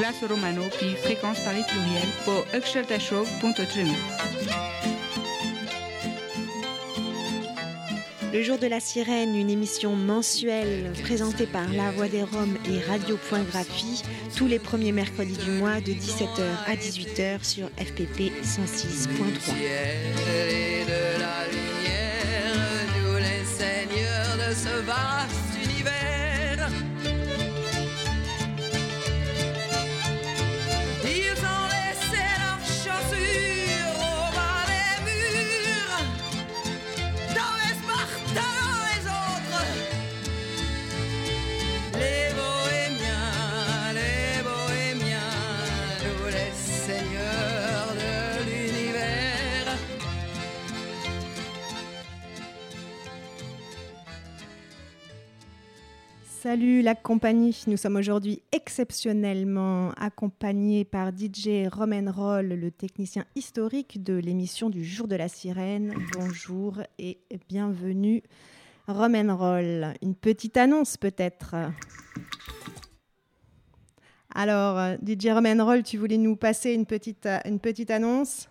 glace 0.00 0.24
romano 0.26 0.64
puis 0.78 0.96
fréquence 0.96 1.38
Paris 1.40 1.62
pluriel 1.68 2.08
pour 2.24 2.46
Show.3. 2.98 3.86
Le 8.32 8.42
jour 8.42 8.56
de 8.56 8.66
la 8.66 8.80
sirène, 8.80 9.36
une 9.36 9.50
émission 9.50 9.94
mensuelle 9.94 10.94
présentée 11.02 11.46
par 11.46 11.70
La 11.70 11.90
Voix 11.90 12.08
des 12.08 12.22
Roms 12.22 12.56
et 12.70 12.80
Radio 12.88 13.18
Point 13.28 13.42
Graphie 13.42 14.02
tous 14.34 14.46
les 14.46 14.58
premiers 14.58 14.92
mercredis 14.92 15.36
du 15.36 15.50
mois 15.50 15.82
de 15.82 15.92
17h 15.92 16.46
à 16.66 16.76
18h 16.76 17.44
sur 17.44 17.68
FPP 17.76 18.32
106.3. 18.42 19.52
Salut 56.50 56.82
la 56.82 56.96
compagnie, 56.96 57.56
nous 57.68 57.76
sommes 57.76 57.94
aujourd'hui 57.94 58.42
exceptionnellement 58.50 59.92
accompagnés 59.92 60.84
par 60.84 61.12
DJ 61.16 61.68
Roman 61.70 62.10
Roll, 62.10 62.48
le 62.48 62.72
technicien 62.72 63.24
historique 63.36 64.02
de 64.02 64.14
l'émission 64.14 64.68
du 64.68 64.84
Jour 64.84 65.06
de 65.06 65.14
la 65.14 65.28
Sirène. 65.28 65.94
Bonjour 66.12 66.78
et 66.98 67.20
bienvenue 67.48 68.24
Roman 68.88 69.36
Roll. 69.36 69.94
Une 70.02 70.16
petite 70.16 70.56
annonce 70.56 70.96
peut-être. 70.96 71.54
Alors 74.34 74.96
DJ 75.06 75.28
Roman 75.28 75.64
Roll, 75.64 75.84
tu 75.84 75.98
voulais 75.98 76.18
nous 76.18 76.34
passer 76.34 76.72
une 76.72 76.84
petite, 76.84 77.28
une 77.44 77.60
petite 77.60 77.92
annonce? 77.92 78.48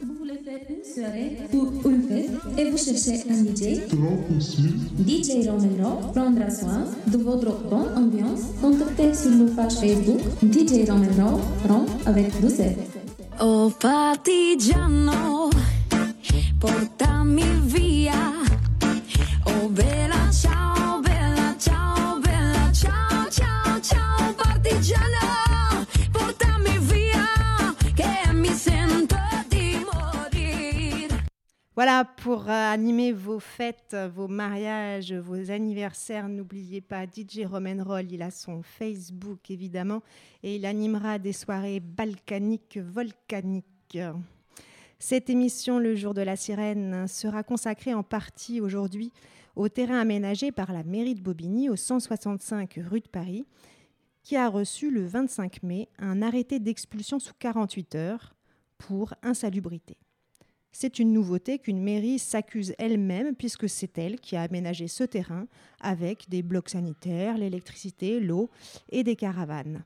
Vous 0.00 0.14
voulez 0.18 0.38
faire 0.44 0.60
une 0.68 0.84
soirée 0.84 1.38
ou 1.54 1.88
une 1.88 2.02
fête 2.02 2.30
et 2.58 2.70
vous 2.70 2.76
cherchez 2.76 3.22
un 3.30 3.44
DJ 3.44 3.80
DJ 5.06 5.48
Romero 5.48 6.12
prendra 6.12 6.50
soin 6.50 6.84
de 7.06 7.16
votre 7.16 7.58
bonne 7.68 7.96
ambiance. 7.96 8.40
Contactez 8.60 9.14
sur 9.14 9.30
nos 9.30 9.48
pages 9.54 9.74
Facebook 9.74 10.20
DJ 10.42 10.88
Romero 10.88 11.40
Rom 11.68 11.86
avec 12.04 12.30
via. 12.40 12.74
Oh 13.40 13.70
Voilà, 31.76 32.06
pour 32.06 32.48
euh, 32.48 32.72
animer 32.72 33.12
vos 33.12 33.38
fêtes, 33.38 33.94
vos 34.14 34.28
mariages, 34.28 35.12
vos 35.12 35.50
anniversaires, 35.50 36.26
n'oubliez 36.26 36.80
pas 36.80 37.04
DJ 37.04 37.44
Roman 37.44 37.84
Roll, 37.84 38.10
il 38.10 38.22
a 38.22 38.30
son 38.30 38.62
Facebook 38.62 39.50
évidemment, 39.50 40.02
et 40.42 40.56
il 40.56 40.64
animera 40.64 41.18
des 41.18 41.34
soirées 41.34 41.80
balkaniques, 41.80 42.78
volcaniques. 42.78 43.98
Cette 44.98 45.28
émission, 45.28 45.78
le 45.78 45.94
jour 45.94 46.14
de 46.14 46.22
la 46.22 46.34
sirène, 46.34 47.06
sera 47.08 47.42
consacrée 47.42 47.92
en 47.92 48.02
partie 48.02 48.62
aujourd'hui 48.62 49.12
au 49.54 49.68
terrain 49.68 50.00
aménagé 50.00 50.52
par 50.52 50.72
la 50.72 50.82
mairie 50.82 51.14
de 51.14 51.20
Bobigny 51.20 51.68
au 51.68 51.76
165 51.76 52.80
rue 52.90 53.00
de 53.00 53.08
Paris, 53.08 53.44
qui 54.22 54.36
a 54.36 54.48
reçu 54.48 54.90
le 54.90 55.04
25 55.04 55.62
mai 55.62 55.90
un 55.98 56.22
arrêté 56.22 56.58
d'expulsion 56.58 57.18
sous 57.18 57.34
48 57.38 57.94
heures 57.96 58.34
pour 58.78 59.12
insalubrité. 59.22 59.98
C'est 60.78 60.98
une 60.98 61.14
nouveauté 61.14 61.58
qu'une 61.58 61.82
mairie 61.82 62.18
s'accuse 62.18 62.74
elle-même 62.76 63.34
puisque 63.34 63.66
c'est 63.66 63.96
elle 63.96 64.20
qui 64.20 64.36
a 64.36 64.42
aménagé 64.42 64.88
ce 64.88 65.04
terrain 65.04 65.46
avec 65.80 66.28
des 66.28 66.42
blocs 66.42 66.68
sanitaires, 66.68 67.38
l'électricité, 67.38 68.20
l'eau 68.20 68.50
et 68.90 69.02
des 69.02 69.16
caravanes. 69.16 69.84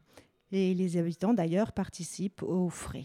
Et 0.50 0.74
les 0.74 0.96
habitants 0.96 1.32
d'ailleurs 1.32 1.70
participent 1.70 2.42
aux 2.42 2.70
frais. 2.70 3.04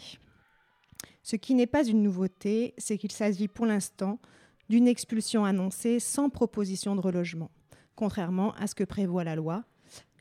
Ce 1.22 1.36
qui 1.36 1.54
n'est 1.54 1.68
pas 1.68 1.86
une 1.86 2.02
nouveauté, 2.02 2.74
c'est 2.80 2.98
qu'il 2.98 3.12
s'agit 3.12 3.48
pour 3.48 3.68
l'instant 3.68 4.20
d'une 4.68 4.88
expulsion 4.88 5.46
annoncée 5.46 6.00
sans 6.00 6.32
proposition 6.32 6.96
de 6.96 7.02
relogement, 7.02 7.52
contrairement 7.94 8.56
à 8.56 8.66
ce 8.66 8.74
que 8.74 8.84
prévoit 8.84 9.24
la 9.24 9.36
loi, 9.36 9.64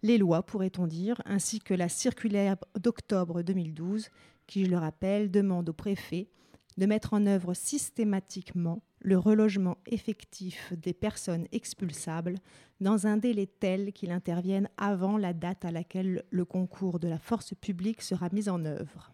les 0.03 0.19
lois 0.19 0.43
pourrait-on 0.43 0.87
dire, 0.87 1.23
ainsi 1.25 1.61
que 1.61 1.73
la 1.73 1.89
circulaire 1.89 2.57
d'octobre 2.79 3.41
2012 3.41 4.11
qui, 4.47 4.67
je 4.67 4.71
le 4.71 4.77
rappelle, 4.77 5.31
demande 5.31 5.71
au 5.71 5.73
préfet 5.73 6.29
de 6.77 6.87
mettre 6.87 7.15
en 7.15 7.27
œuvre 7.27 7.55
systématiquement 7.55 8.83
le 9.01 9.19
relogement 9.19 9.77
effectif 9.87 10.73
des 10.77 10.95
personnes 10.95 11.47
expulsables 11.53 12.39
dans 12.81 13.07
un 13.07 13.17
délai 13.17 13.47
tel 13.47 13.93
qu'il 13.93 14.11
intervienne 14.11 14.69
avant 14.77 15.19
la 15.19 15.33
date 15.33 15.65
à 15.65 15.71
laquelle 15.71 16.25
le 16.31 16.45
concours 16.45 16.99
de 16.99 17.09
la 17.09 17.19
force 17.19 17.55
publique 17.55 18.03
sera 18.03 18.29
mis 18.33 18.49
en 18.49 18.65
œuvre. 18.65 19.13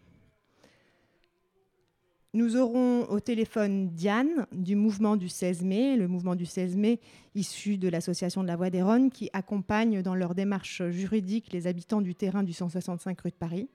Nous 2.33 2.55
aurons 2.55 3.03
au 3.09 3.19
téléphone 3.19 3.89
Diane 3.89 4.47
du 4.53 4.77
mouvement 4.77 5.17
du 5.17 5.27
16 5.27 5.63
mai, 5.63 5.97
le 5.97 6.07
mouvement 6.07 6.35
du 6.35 6.45
16 6.45 6.77
mai 6.77 7.01
issu 7.35 7.77
de 7.77 7.89
l'association 7.89 8.41
de 8.41 8.47
la 8.47 8.55
Voix 8.55 8.69
des 8.69 8.81
Rhônes 8.81 9.11
qui 9.11 9.29
accompagne 9.33 10.01
dans 10.01 10.15
leur 10.15 10.33
démarche 10.33 10.81
juridique 10.91 11.51
les 11.51 11.67
habitants 11.67 11.99
du 11.99 12.15
terrain 12.15 12.43
du 12.43 12.53
165 12.53 13.19
rue 13.19 13.31
de 13.31 13.35
Paris. 13.35 13.67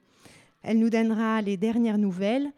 Elle 0.63 0.79
nous 0.79 0.89
donnera 0.89 1.43
les 1.43 1.55
dernières 1.55 1.99
nouvelles 1.99 2.51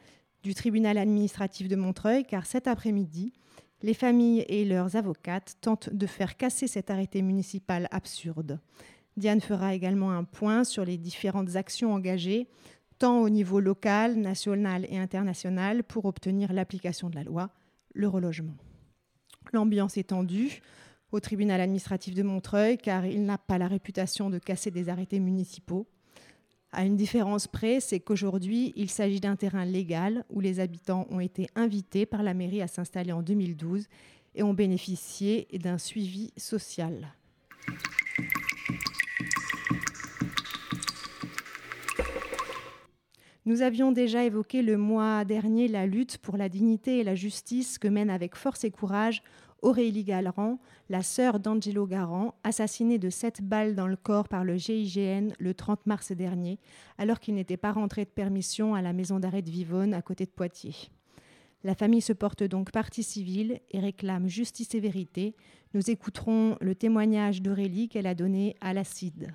du 0.43 0.53
tribunal 0.53 0.97
administratif 0.97 1.67
de 1.67 1.75
Montreuil, 1.75 2.25
car 2.25 2.45
cet 2.45 2.67
après-midi, 2.67 3.33
les 3.81 3.93
familles 3.93 4.45
et 4.47 4.65
leurs 4.65 4.95
avocates 4.95 5.57
tentent 5.61 5.89
de 5.89 6.05
faire 6.05 6.37
casser 6.37 6.67
cet 6.67 6.89
arrêté 6.89 7.21
municipal 7.21 7.87
absurde. 7.91 8.59
Diane 9.17 9.41
fera 9.41 9.73
également 9.73 10.11
un 10.11 10.23
point 10.23 10.63
sur 10.63 10.85
les 10.85 10.97
différentes 10.97 11.55
actions 11.55 11.93
engagées, 11.93 12.47
tant 12.99 13.21
au 13.21 13.29
niveau 13.29 13.59
local, 13.59 14.15
national 14.15 14.85
et 14.89 14.97
international, 14.97 15.83
pour 15.83 16.05
obtenir 16.05 16.53
l'application 16.53 17.09
de 17.09 17.15
la 17.15 17.23
loi, 17.23 17.49
le 17.93 18.07
relogement. 18.07 18.55
L'ambiance 19.53 19.97
est 19.97 20.09
tendue 20.09 20.61
au 21.11 21.19
tribunal 21.19 21.59
administratif 21.59 22.13
de 22.13 22.23
Montreuil, 22.23 22.77
car 22.77 23.05
il 23.05 23.23
n'a 23.25 23.37
pas 23.37 23.57
la 23.57 23.67
réputation 23.67 24.29
de 24.29 24.37
casser 24.37 24.71
des 24.71 24.89
arrêtés 24.89 25.19
municipaux. 25.19 25.87
À 26.71 26.85
une 26.85 26.95
différence 26.95 27.47
près, 27.47 27.79
c'est 27.79 27.99
qu'aujourd'hui, 27.99 28.73
il 28.75 28.91
s'agit 28.91 29.19
d'un 29.19 29.35
terrain 29.35 29.65
légal 29.65 30.23
où 30.29 30.39
les 30.39 30.59
habitants 30.59 31.07
ont 31.09 31.19
été 31.19 31.47
invités 31.55 32.05
par 32.05 32.21
la 32.21 32.35
mairie 32.35 32.61
à 32.61 32.67
s'installer 32.67 33.11
en 33.11 33.23
2012 33.23 33.87
et 34.35 34.43
ont 34.43 34.53
bénéficié 34.53 35.47
d'un 35.53 35.79
suivi 35.79 36.31
social. 36.37 37.13
Nous 43.45 43.63
avions 43.63 43.91
déjà 43.91 44.23
évoqué 44.25 44.61
le 44.61 44.77
mois 44.77 45.25
dernier 45.25 45.67
la 45.67 45.87
lutte 45.87 46.19
pour 46.19 46.37
la 46.37 46.49
dignité 46.49 46.99
et 46.99 47.03
la 47.03 47.15
justice 47.15 47.79
que 47.79 47.87
mène 47.87 48.11
avec 48.11 48.35
force 48.35 48.63
et 48.63 48.69
courage 48.69 49.23
Aurélie 49.61 50.03
Galran, 50.03 50.59
la 50.89 51.03
sœur 51.03 51.39
d'Angelo 51.39 51.85
Garand, 51.85 52.33
assassinée 52.43 52.97
de 52.97 53.09
sept 53.09 53.41
balles 53.41 53.75
dans 53.75 53.87
le 53.87 53.95
corps 53.95 54.27
par 54.27 54.43
le 54.43 54.57
GIGN 54.57 55.33
le 55.39 55.53
30 55.53 55.85
mars 55.85 56.11
dernier, 56.11 56.59
alors 56.97 57.19
qu'il 57.19 57.35
n'était 57.35 57.57
pas 57.57 57.71
rentré 57.71 58.05
de 58.05 58.09
permission 58.09 58.75
à 58.75 58.81
la 58.81 58.93
maison 58.93 59.19
d'arrêt 59.19 59.41
de 59.41 59.51
Vivonne, 59.51 59.93
à 59.93 60.01
côté 60.01 60.25
de 60.25 60.31
Poitiers. 60.31 60.89
La 61.63 61.75
famille 61.75 62.01
se 62.01 62.13
porte 62.13 62.43
donc 62.43 62.71
partie 62.71 63.03
civile 63.03 63.59
et 63.71 63.79
réclame 63.79 64.29
justice 64.29 64.73
et 64.75 64.79
vérité. 64.79 65.35
Nous 65.73 65.91
écouterons 65.91 66.57
le 66.61 66.73
témoignage 66.73 67.41
d'Aurélie 67.41 67.89
qu'elle 67.89 68.07
a 68.07 68.15
donné 68.15 68.55
à 68.61 68.73
l'acide. 68.73 69.33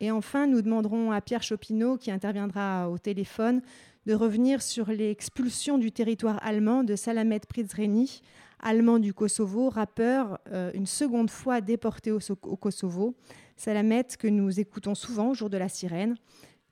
Et 0.00 0.10
enfin, 0.10 0.46
nous 0.46 0.62
demanderons 0.62 1.12
à 1.12 1.20
Pierre 1.20 1.42
Chopineau, 1.42 1.98
qui 1.98 2.10
interviendra 2.10 2.88
au 2.88 2.96
téléphone, 2.96 3.60
de 4.06 4.14
revenir 4.14 4.62
sur 4.62 4.90
l'expulsion 4.90 5.78
du 5.78 5.92
territoire 5.92 6.38
allemand 6.42 6.84
de 6.84 6.96
Salamet 6.96 7.40
Prizreni, 7.40 8.22
allemand 8.58 8.98
du 8.98 9.12
Kosovo, 9.12 9.68
rappeur, 9.68 10.38
euh, 10.50 10.70
une 10.74 10.86
seconde 10.86 11.30
fois 11.30 11.60
déporté 11.60 12.10
au, 12.10 12.18
Kosovo. 12.56 13.14
Salamet, 13.56 14.04
que 14.18 14.28
nous 14.28 14.58
écoutons 14.58 14.94
souvent 14.94 15.30
au 15.30 15.34
jour 15.34 15.50
de 15.50 15.58
la 15.58 15.68
sirène, 15.68 16.16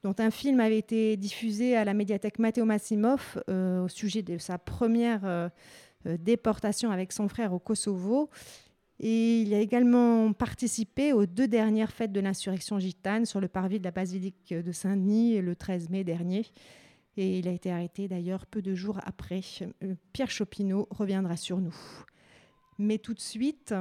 dont 0.02 0.14
un 0.19 0.30
film 0.30 0.60
avait 0.60 0.78
été 0.78 1.16
diffusé 1.16 1.76
à 1.76 1.84
la 1.84 1.92
médiathèque 1.92 2.38
Matteo 2.38 2.64
Massimov 2.64 3.42
euh, 3.50 3.84
au 3.84 3.88
sujet 3.88 4.22
de 4.22 4.38
sa 4.38 4.56
première 4.56 5.20
euh, 5.24 5.48
déportation 6.04 6.90
avec 6.90 7.12
son 7.12 7.28
frère 7.28 7.52
au 7.52 7.58
Kosovo. 7.58 8.31
Et 9.00 9.42
il 9.42 9.54
a 9.54 9.60
également 9.60 10.32
participé 10.32 11.12
aux 11.12 11.26
deux 11.26 11.46
dernières 11.46 11.92
fêtes 11.92 12.10
de 12.10 12.20
l'insurrection 12.20 12.78
gitane 12.78 13.26
sur 13.26 13.40
le 13.40 13.48
parvis 13.48 13.78
de 13.78 13.84
la 13.84 13.92
basilique 13.92 14.52
de 14.52 14.72
Saint-Denis 14.72 15.40
le 15.40 15.54
13 15.54 15.90
mai 15.90 16.02
dernier. 16.04 16.46
Et 17.20 17.41
il 17.41 17.49
a 17.49 17.50
été 17.50 17.73
arrêté 17.73 18.06
d'ailleurs 18.06 18.47
peu 18.47 18.62
de 18.62 18.76
jours 18.76 19.00
après. 19.05 19.41
Pierre 20.12 20.31
Chopineau 20.31 20.87
reviendra 20.88 21.37
sur 21.37 21.59
nous. 21.59 21.75
Mais 22.79 22.99
tout 22.99 23.12
de 23.12 23.19
suite, 23.19 23.75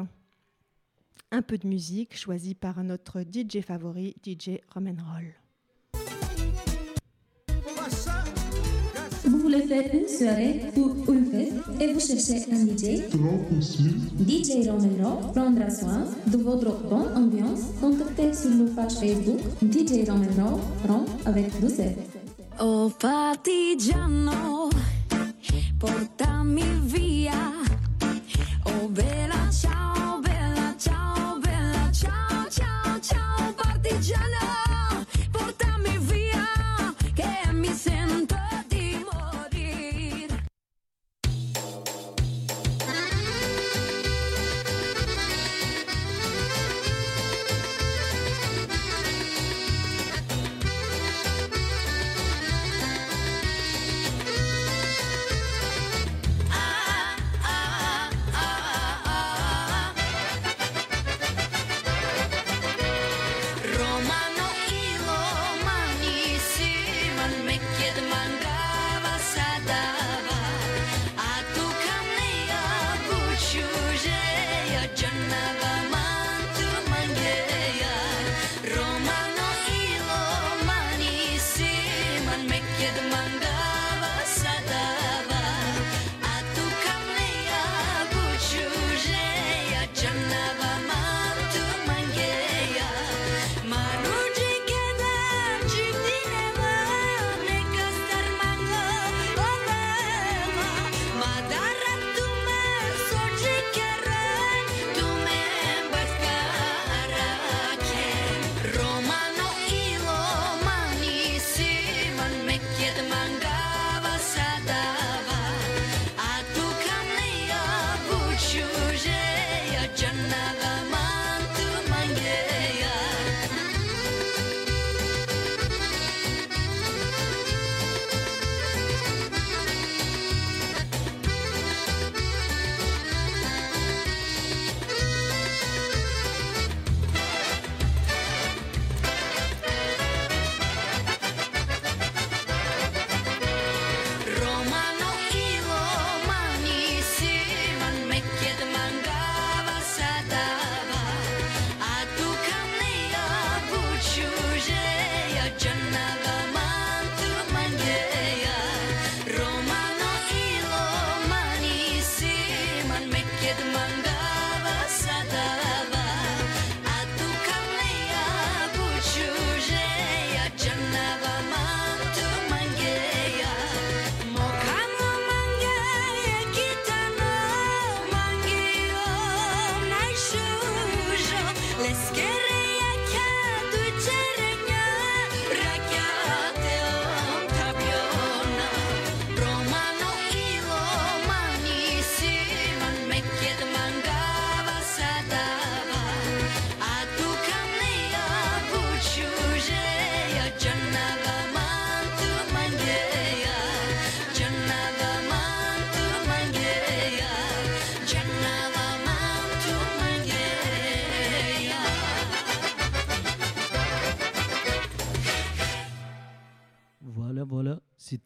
un 1.31 1.43
peu 1.43 1.59
de 1.59 1.67
musique 1.67 2.17
choisie 2.17 2.55
par 2.55 2.83
notre 2.83 3.21
DJ 3.21 3.61
favori, 3.61 4.15
DJ 4.25 4.57
Roll. 4.73 5.35
Vous 9.25 9.37
voulez 9.37 9.67
faire 9.67 9.93
une 9.93 10.07
soirée 10.07 10.61
ou 10.75 11.13
une 11.13 11.25
fête 11.27 11.53
et 11.79 11.93
vous 11.93 11.99
cherchez 11.99 12.51
un 12.51 12.65
DJ 12.65 13.03
DJ 14.27 14.67
Roll 14.67 15.31
prendra 15.31 15.69
soin 15.69 16.05
de 16.25 16.37
votre 16.37 16.89
bonne 16.89 17.15
ambiance. 17.15 17.61
Contactez 17.79 18.33
sur 18.33 18.49
nos 18.49 18.73
pages 18.73 18.93
Facebook 18.93 19.41
DJ 19.61 20.09
Roll 20.09 20.25
Rom 20.87 21.05
avec 21.27 21.51
12 21.61 21.81
Oh 22.59 22.89
partigiano, 22.89 24.69
portami 25.77 26.63
via. 26.85 27.56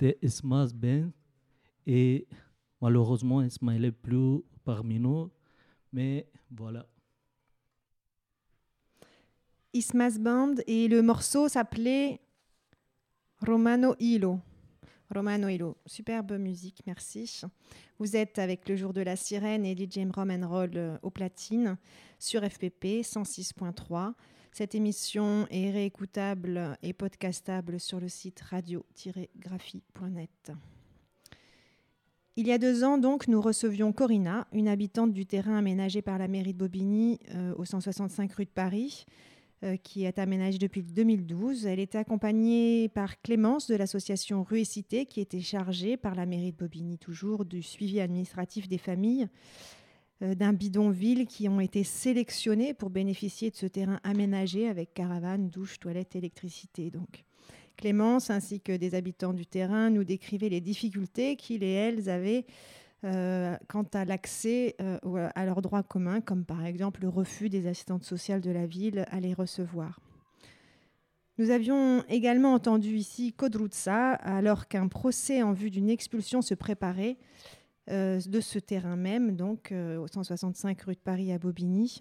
C'était 0.02 0.18
Esmas 0.26 0.74
Ben. 0.74 1.12
Et 1.86 2.28
malheureusement, 2.82 3.44
Ismaël 3.44 3.86
est 3.86 3.92
plus 3.92 4.42
parmi 4.64 5.00
nous. 5.00 5.30
Mais 5.94 6.28
voilà. 6.50 6.88
Ismas 9.74 10.18
Band 10.20 10.56
et 10.66 10.88
le 10.88 11.02
morceau 11.02 11.48
s'appelait 11.48 12.20
Romano 13.46 13.96
Hilo. 14.00 14.40
Romano 15.14 15.48
Hilo, 15.48 15.78
superbe 15.86 16.34
musique, 16.34 16.82
merci. 16.88 17.42
Vous 18.02 18.16
êtes 18.16 18.40
avec 18.40 18.68
le 18.68 18.76
jour 18.76 18.94
de 18.94 19.02
la 19.02 19.16
sirène 19.16 19.64
et 19.64 19.76
DJ 19.76 20.00
Roman 20.12 20.50
Roll 20.50 20.72
euh, 20.74 20.98
au 21.04 21.12
platine 21.12 21.78
sur 22.18 22.42
FPP 22.42 23.04
106.3. 23.04 24.14
Cette 24.52 24.74
émission 24.74 25.46
est 25.52 25.70
réécoutable 25.70 26.80
et 26.82 26.94
podcastable 26.94 27.80
sur 27.80 28.00
le 28.00 28.10
site 28.10 28.42
radio-graphie.net. 28.42 30.52
Il 32.38 32.48
y 32.48 32.52
a 32.52 32.58
deux 32.58 32.84
ans, 32.84 32.98
donc, 32.98 33.28
nous 33.28 33.40
recevions 33.40 33.94
Corinna, 33.94 34.48
une 34.52 34.68
habitante 34.68 35.14
du 35.14 35.28
terrain 35.28 35.58
aménagé 35.58 36.02
par 36.02 36.18
la 36.18 36.28
mairie 36.28 36.54
de 36.54 36.58
Bobigny 36.58 37.20
euh, 37.36 37.54
au 37.56 37.66
165 37.66 38.34
rue 38.34 38.46
de 38.46 38.50
Paris, 38.50 39.06
euh, 39.64 39.78
qui 39.78 40.06
est 40.06 40.18
aménagé 40.18 40.58
depuis 40.58 40.82
2012. 40.82 41.68
Elle 41.68 41.80
était 41.80 42.00
accompagnée 42.00 42.90
par 42.90 43.22
Clémence 43.22 43.68
de 43.68 43.76
l'association 43.76 44.44
Rue 44.44 44.66
Cité, 44.66 45.06
qui 45.06 45.22
était 45.22 45.40
chargée 45.40 45.98
par 45.98 46.16
la 46.16 46.26
mairie 46.26 46.52
de 46.52 46.58
Bobigny 46.58 46.98
toujours 46.98 47.46
du 47.46 47.62
suivi 47.62 48.00
administratif 48.00 48.68
des 48.68 48.80
familles 48.80 49.28
euh, 50.24 50.34
d'un 50.34 50.54
bidonville 50.54 51.28
qui 51.28 51.48
ont 51.48 51.60
été 51.60 51.84
sélectionnés 51.84 52.74
pour 52.74 52.90
bénéficier 52.90 53.52
de 53.52 53.56
ce 53.56 53.68
terrain 53.68 54.00
aménagé 54.04 54.68
avec 54.68 54.94
caravane, 54.94 55.50
douche, 55.50 55.80
toilette, 55.80 56.16
électricité. 56.16 56.90
Donc. 56.90 57.24
Clémence 57.78 58.30
ainsi 58.30 58.60
que 58.60 58.76
des 58.76 58.96
habitants 58.96 59.34
du 59.34 59.46
terrain 59.46 59.90
nous 59.90 60.04
décrivaient 60.04 60.50
les 60.50 60.62
difficultés 60.62 61.36
qu'ils 61.36 61.64
et 61.64 61.72
elles 61.72 62.10
avaient 62.10 62.46
euh, 63.04 63.58
quant 63.68 63.86
à 63.94 64.06
l'accès 64.06 64.76
euh, 64.80 65.00
à 65.34 65.46
leurs 65.46 65.62
droits 65.62 65.82
communs, 65.82 66.22
comme 66.22 66.46
par 66.46 66.66
exemple 66.66 67.02
le 67.02 67.10
refus 67.10 67.50
des 67.50 67.66
assistantes 67.66 68.04
sociales 68.04 68.42
de 68.42 68.52
la 68.52 68.68
ville 68.68 69.06
à 69.10 69.20
les 69.20 69.34
recevoir. 69.34 70.00
Nous 71.40 71.50
avions 71.50 72.04
également 72.10 72.54
entendu 72.54 72.96
ici 72.96 73.34
Kodrutsa, 73.34 74.12
alors 74.12 74.68
qu'un 74.68 74.88
procès 74.88 75.42
en 75.42 75.52
vue 75.52 75.72
d'une 75.72 75.90
expulsion 75.90 76.44
se 76.44 76.54
préparait 76.54 77.18
euh, 77.90 78.20
de 78.20 78.40
ce 78.40 78.60
terrain 78.60 78.96
même, 78.96 79.36
donc 79.36 79.74
au 79.74 80.08
165 80.08 80.82
rue 80.82 80.94
de 80.94 81.00
Paris 81.00 81.32
à 81.32 81.40
Bobigny. 81.40 81.98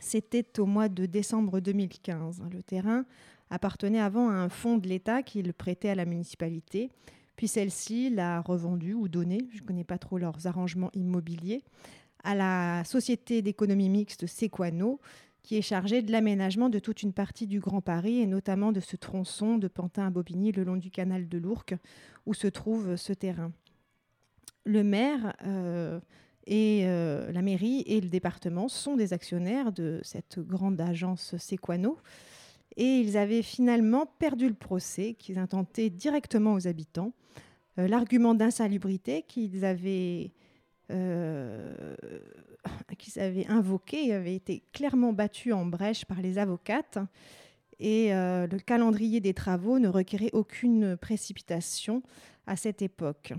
C'était 0.00 0.58
au 0.58 0.64
mois 0.64 0.88
de 0.88 1.06
décembre 1.06 1.60
2015. 1.60 2.42
Le 2.50 2.62
terrain 2.62 3.04
appartenait 3.50 4.00
avant 4.00 4.30
à 4.30 4.34
un 4.34 4.48
fonds 4.48 4.78
de 4.78 4.88
l'État 4.88 5.22
qui 5.22 5.42
le 5.42 5.52
prêtait 5.52 5.90
à 5.90 5.94
la 5.94 6.04
municipalité, 6.04 6.90
puis 7.36 7.48
celle-ci 7.48 8.10
l'a 8.10 8.40
revendu 8.40 8.94
ou 8.94 9.08
donné, 9.08 9.48
je 9.52 9.62
ne 9.62 9.66
connais 9.66 9.84
pas 9.84 9.98
trop 9.98 10.18
leurs 10.18 10.46
arrangements 10.46 10.90
immobiliers, 10.94 11.64
à 12.22 12.34
la 12.34 12.82
société 12.84 13.42
d'économie 13.42 13.88
mixte 13.88 14.26
Sequano, 14.26 15.00
qui 15.42 15.58
est 15.58 15.62
chargée 15.62 16.00
de 16.00 16.10
l'aménagement 16.10 16.70
de 16.70 16.78
toute 16.78 17.02
une 17.02 17.12
partie 17.12 17.46
du 17.46 17.60
Grand 17.60 17.82
Paris 17.82 18.20
et 18.20 18.26
notamment 18.26 18.72
de 18.72 18.80
ce 18.80 18.96
tronçon 18.96 19.58
de 19.58 19.68
Pantin 19.68 20.06
à 20.06 20.10
Bobigny 20.10 20.52
le 20.52 20.64
long 20.64 20.76
du 20.76 20.90
canal 20.90 21.28
de 21.28 21.38
l'Ourcq 21.38 21.76
où 22.24 22.32
se 22.32 22.46
trouve 22.46 22.96
ce 22.96 23.12
terrain. 23.12 23.52
Le 24.64 24.82
maire 24.82 25.34
euh, 25.44 26.00
et 26.46 26.82
euh, 26.84 27.30
la 27.30 27.42
mairie 27.42 27.84
et 27.86 28.00
le 28.00 28.08
département 28.08 28.68
sont 28.68 28.96
des 28.96 29.12
actionnaires 29.12 29.70
de 29.70 30.00
cette 30.02 30.38
grande 30.40 30.80
agence 30.80 31.36
Sequano 31.36 31.98
et 32.76 33.00
ils 33.00 33.16
avaient 33.16 33.42
finalement 33.42 34.06
perdu 34.18 34.48
le 34.48 34.54
procès 34.54 35.14
qu'ils 35.14 35.38
intentaient 35.38 35.90
directement 35.90 36.54
aux 36.54 36.66
habitants. 36.66 37.12
Euh, 37.78 37.88
L'argument 37.88 38.34
d'insalubrité 38.34 39.22
qu'ils 39.22 39.64
avaient, 39.64 40.32
euh, 40.90 41.94
qu'ils 42.98 43.20
avaient 43.20 43.46
invoqué 43.46 44.12
avait 44.12 44.34
été 44.34 44.62
clairement 44.72 45.12
battu 45.12 45.52
en 45.52 45.66
brèche 45.66 46.04
par 46.04 46.20
les 46.20 46.38
avocates 46.38 46.98
et 47.80 48.14
euh, 48.14 48.46
le 48.46 48.58
calendrier 48.58 49.20
des 49.20 49.34
travaux 49.34 49.78
ne 49.78 49.88
requérait 49.88 50.30
aucune 50.32 50.96
précipitation 50.96 52.02
à 52.46 52.56
cette 52.56 52.82
époque. 52.82 53.32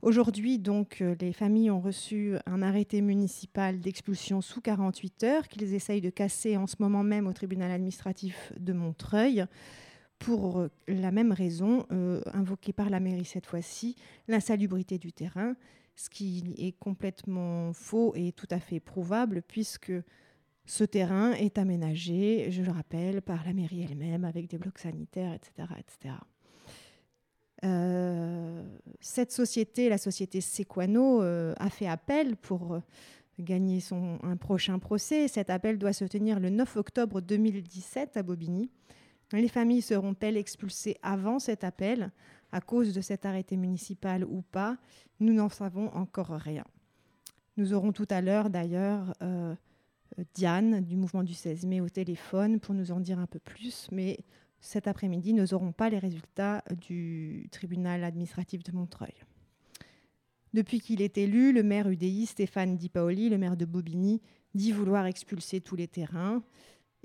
Aujourd'hui, 0.00 0.60
donc, 0.60 0.98
euh, 1.00 1.16
les 1.20 1.32
familles 1.32 1.72
ont 1.72 1.80
reçu 1.80 2.36
un 2.46 2.62
arrêté 2.62 3.00
municipal 3.00 3.80
d'expulsion 3.80 4.40
sous 4.40 4.60
48 4.60 5.24
heures 5.24 5.48
qu'ils 5.48 5.74
essayent 5.74 6.00
de 6.00 6.10
casser 6.10 6.56
en 6.56 6.68
ce 6.68 6.76
moment 6.78 7.02
même 7.02 7.26
au 7.26 7.32
tribunal 7.32 7.72
administratif 7.72 8.52
de 8.60 8.72
Montreuil 8.72 9.44
pour 10.20 10.60
euh, 10.60 10.70
la 10.86 11.10
même 11.10 11.32
raison, 11.32 11.84
euh, 11.90 12.20
invoquée 12.32 12.72
par 12.72 12.90
la 12.90 13.00
mairie 13.00 13.24
cette 13.24 13.46
fois-ci, 13.46 13.96
l'insalubrité 14.28 14.98
du 14.98 15.12
terrain, 15.12 15.56
ce 15.96 16.08
qui 16.10 16.54
est 16.58 16.78
complètement 16.78 17.72
faux 17.72 18.12
et 18.14 18.30
tout 18.30 18.46
à 18.52 18.60
fait 18.60 18.78
prouvable 18.78 19.42
puisque 19.42 19.92
ce 20.64 20.84
terrain 20.84 21.32
est 21.32 21.58
aménagé, 21.58 22.52
je 22.52 22.62
le 22.62 22.70
rappelle, 22.70 23.20
par 23.20 23.44
la 23.44 23.52
mairie 23.52 23.82
elle-même 23.82 24.24
avec 24.24 24.48
des 24.48 24.58
blocs 24.58 24.78
sanitaires, 24.78 25.34
etc. 25.34 25.68
etc. 25.76 26.14
Euh, 27.64 28.62
cette 29.00 29.32
société, 29.32 29.88
la 29.88 29.98
société 29.98 30.40
Sequano, 30.40 31.22
euh, 31.22 31.54
a 31.58 31.70
fait 31.70 31.88
appel 31.88 32.36
pour 32.36 32.74
euh, 32.74 32.80
gagner 33.38 33.80
son, 33.80 34.18
un 34.22 34.36
prochain 34.36 34.78
procès. 34.78 35.28
Cet 35.28 35.50
appel 35.50 35.78
doit 35.78 35.92
se 35.92 36.04
tenir 36.04 36.40
le 36.40 36.50
9 36.50 36.76
octobre 36.76 37.20
2017 37.20 38.16
à 38.16 38.22
Bobigny. 38.22 38.70
Les 39.32 39.48
familles 39.48 39.82
seront-elles 39.82 40.36
expulsées 40.36 40.96
avant 41.02 41.38
cet 41.38 41.64
appel 41.64 42.12
à 42.50 42.60
cause 42.60 42.94
de 42.94 43.00
cet 43.00 43.26
arrêté 43.26 43.56
municipal 43.56 44.24
ou 44.24 44.42
pas? 44.42 44.78
Nous 45.20 45.34
n'en 45.34 45.50
savons 45.50 45.88
encore 45.94 46.30
rien. 46.30 46.64
Nous 47.58 47.74
aurons 47.74 47.92
tout 47.92 48.06
à 48.08 48.22
l'heure 48.22 48.48
d'ailleurs 48.48 49.12
Diane 50.32 50.80
du 50.80 50.96
mouvement 50.96 51.24
du 51.24 51.34
16 51.34 51.66
mai 51.66 51.80
au 51.82 51.90
téléphone 51.90 52.58
pour 52.58 52.74
nous 52.74 52.90
en 52.90 53.00
dire 53.00 53.18
un 53.18 53.26
peu 53.26 53.38
plus, 53.38 53.88
mais 53.92 54.18
cet 54.60 54.88
après-midi, 54.88 55.34
nous 55.34 55.46
n'aurons 55.52 55.72
pas 55.72 55.88
les 55.88 55.98
résultats 55.98 56.62
du 56.80 57.48
tribunal 57.52 58.04
administratif 58.04 58.62
de 58.62 58.72
Montreuil. 58.72 59.14
Depuis 60.54 60.80
qu'il 60.80 61.02
est 61.02 61.18
élu, 61.18 61.52
le 61.52 61.62
maire 61.62 61.88
UDI 61.88 62.26
Stéphane 62.26 62.76
Di 62.76 62.88
Paoli, 62.88 63.28
le 63.28 63.38
maire 63.38 63.56
de 63.56 63.64
Bobigny, 63.64 64.20
dit 64.54 64.72
vouloir 64.72 65.06
expulser 65.06 65.60
tous 65.60 65.76
les 65.76 65.88
terrains, 65.88 66.42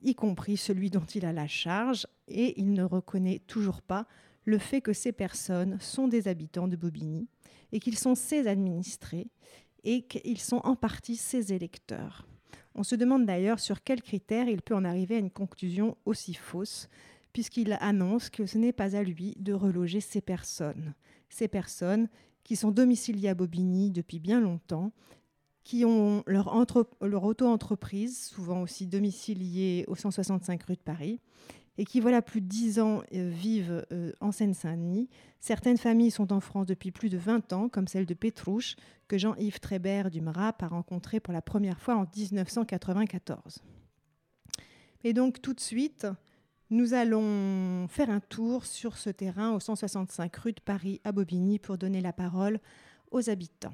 y 0.02 0.16
compris 0.16 0.58
celui 0.58 0.90
dont 0.90 1.06
il 1.06 1.26
a 1.26 1.34
la 1.34 1.48
charge, 1.48 2.08
et 2.28 2.60
il 2.60 2.74
ne 2.74 2.84
reconnaît 2.84 3.40
toujours 3.48 3.82
pas 3.82 4.08
le 4.46 4.58
fait 4.58 4.82
que 4.82 4.94
ces 4.94 5.12
personnes 5.12 5.78
sont 5.80 6.08
des 6.08 6.28
habitants 6.28 6.68
de 6.68 6.76
Bobigny 6.76 7.28
et 7.72 7.80
qu'ils 7.80 7.98
sont 7.98 8.16
ses 8.16 8.48
administrés 8.48 9.28
et 9.84 10.04
qu'ils 10.04 10.40
sont 10.40 10.62
en 10.64 10.76
partie 10.76 11.16
ses 11.16 11.54
électeurs. 11.54 12.28
On 12.76 12.84
se 12.84 12.96
demande 12.96 13.26
d'ailleurs 13.26 13.60
sur 13.60 13.84
quels 13.84 14.02
critères 14.02 14.48
il 14.48 14.62
peut 14.62 14.76
en 14.76 14.86
arriver 14.86 15.16
à 15.16 15.20
une 15.20 15.32
conclusion 15.32 15.98
aussi 16.06 16.34
fausse, 16.34 16.90
puisqu'il 17.34 17.78
annonce 17.82 18.30
que 18.30 18.46
ce 18.46 18.58
n'est 18.58 18.72
pas 18.74 18.96
à 18.96 19.04
lui 19.04 19.36
de 19.40 19.54
reloger 19.54 20.00
ces 20.00 20.22
personnes. 20.22 20.94
Ces 21.30 21.48
personnes 21.48 22.08
qui 22.44 22.56
sont 22.56 22.72
domiciliées 22.72 23.30
à 23.30 23.36
Bobigny 23.36 23.90
depuis 23.92 24.20
bien 24.20 24.40
longtemps, 24.40 24.92
qui 25.64 25.86
ont 25.86 26.24
leur, 26.28 26.54
entre- 26.54 26.90
leur 27.02 27.24
auto-entreprise, 27.24 28.28
souvent 28.28 28.62
aussi 28.62 28.86
domiciliée 28.86 29.86
au 29.88 29.96
165 29.96 30.62
rue 30.64 30.76
de 30.76 30.82
Paris, 30.82 31.20
et 31.78 31.86
qui, 31.86 32.00
voilà 32.02 32.22
plus 32.22 32.42
de 32.42 32.48
10 32.48 32.80
ans, 32.80 33.02
euh, 33.16 33.30
vivent 33.30 33.84
euh, 33.92 34.12
en 34.20 34.32
Seine-Saint-Denis. 34.32 35.10
Certaines 35.40 35.78
familles 35.78 36.12
sont 36.12 36.32
en 36.32 36.40
France 36.40 36.68
depuis 36.68 36.92
plus 36.92 37.10
de 37.10 37.18
20 37.18 37.52
ans, 37.54 37.68
comme 37.68 37.88
celle 37.88 38.06
de 38.06 38.14
Pétrouche, 38.14 38.76
que 39.08 39.18
Jean-Yves 39.18 39.60
Trébert 39.60 40.12
du 40.12 40.22
MRAP 40.22 40.62
a 40.62 40.68
rencontré 40.68 41.20
pour 41.20 41.34
la 41.34 41.42
première 41.42 41.80
fois 41.80 41.96
en 41.96 42.06
1994. 42.16 43.60
Et 45.04 45.14
donc, 45.14 45.42
tout 45.42 45.54
de 45.54 45.60
suite, 45.60 46.06
nous 46.70 46.94
allons 46.94 47.88
faire 47.88 48.10
un 48.10 48.20
tour 48.20 48.66
sur 48.66 48.98
ce 48.98 49.10
terrain 49.10 49.52
au 49.52 49.60
165 49.60 50.36
rue 50.38 50.54
de 50.54 50.62
Paris 50.62 51.02
à 51.04 51.12
Bobigny 51.12 51.60
pour 51.60 51.78
donner 51.78 52.02
la 52.02 52.14
parole 52.14 52.60
aux 53.12 53.30
habitants. 53.30 53.74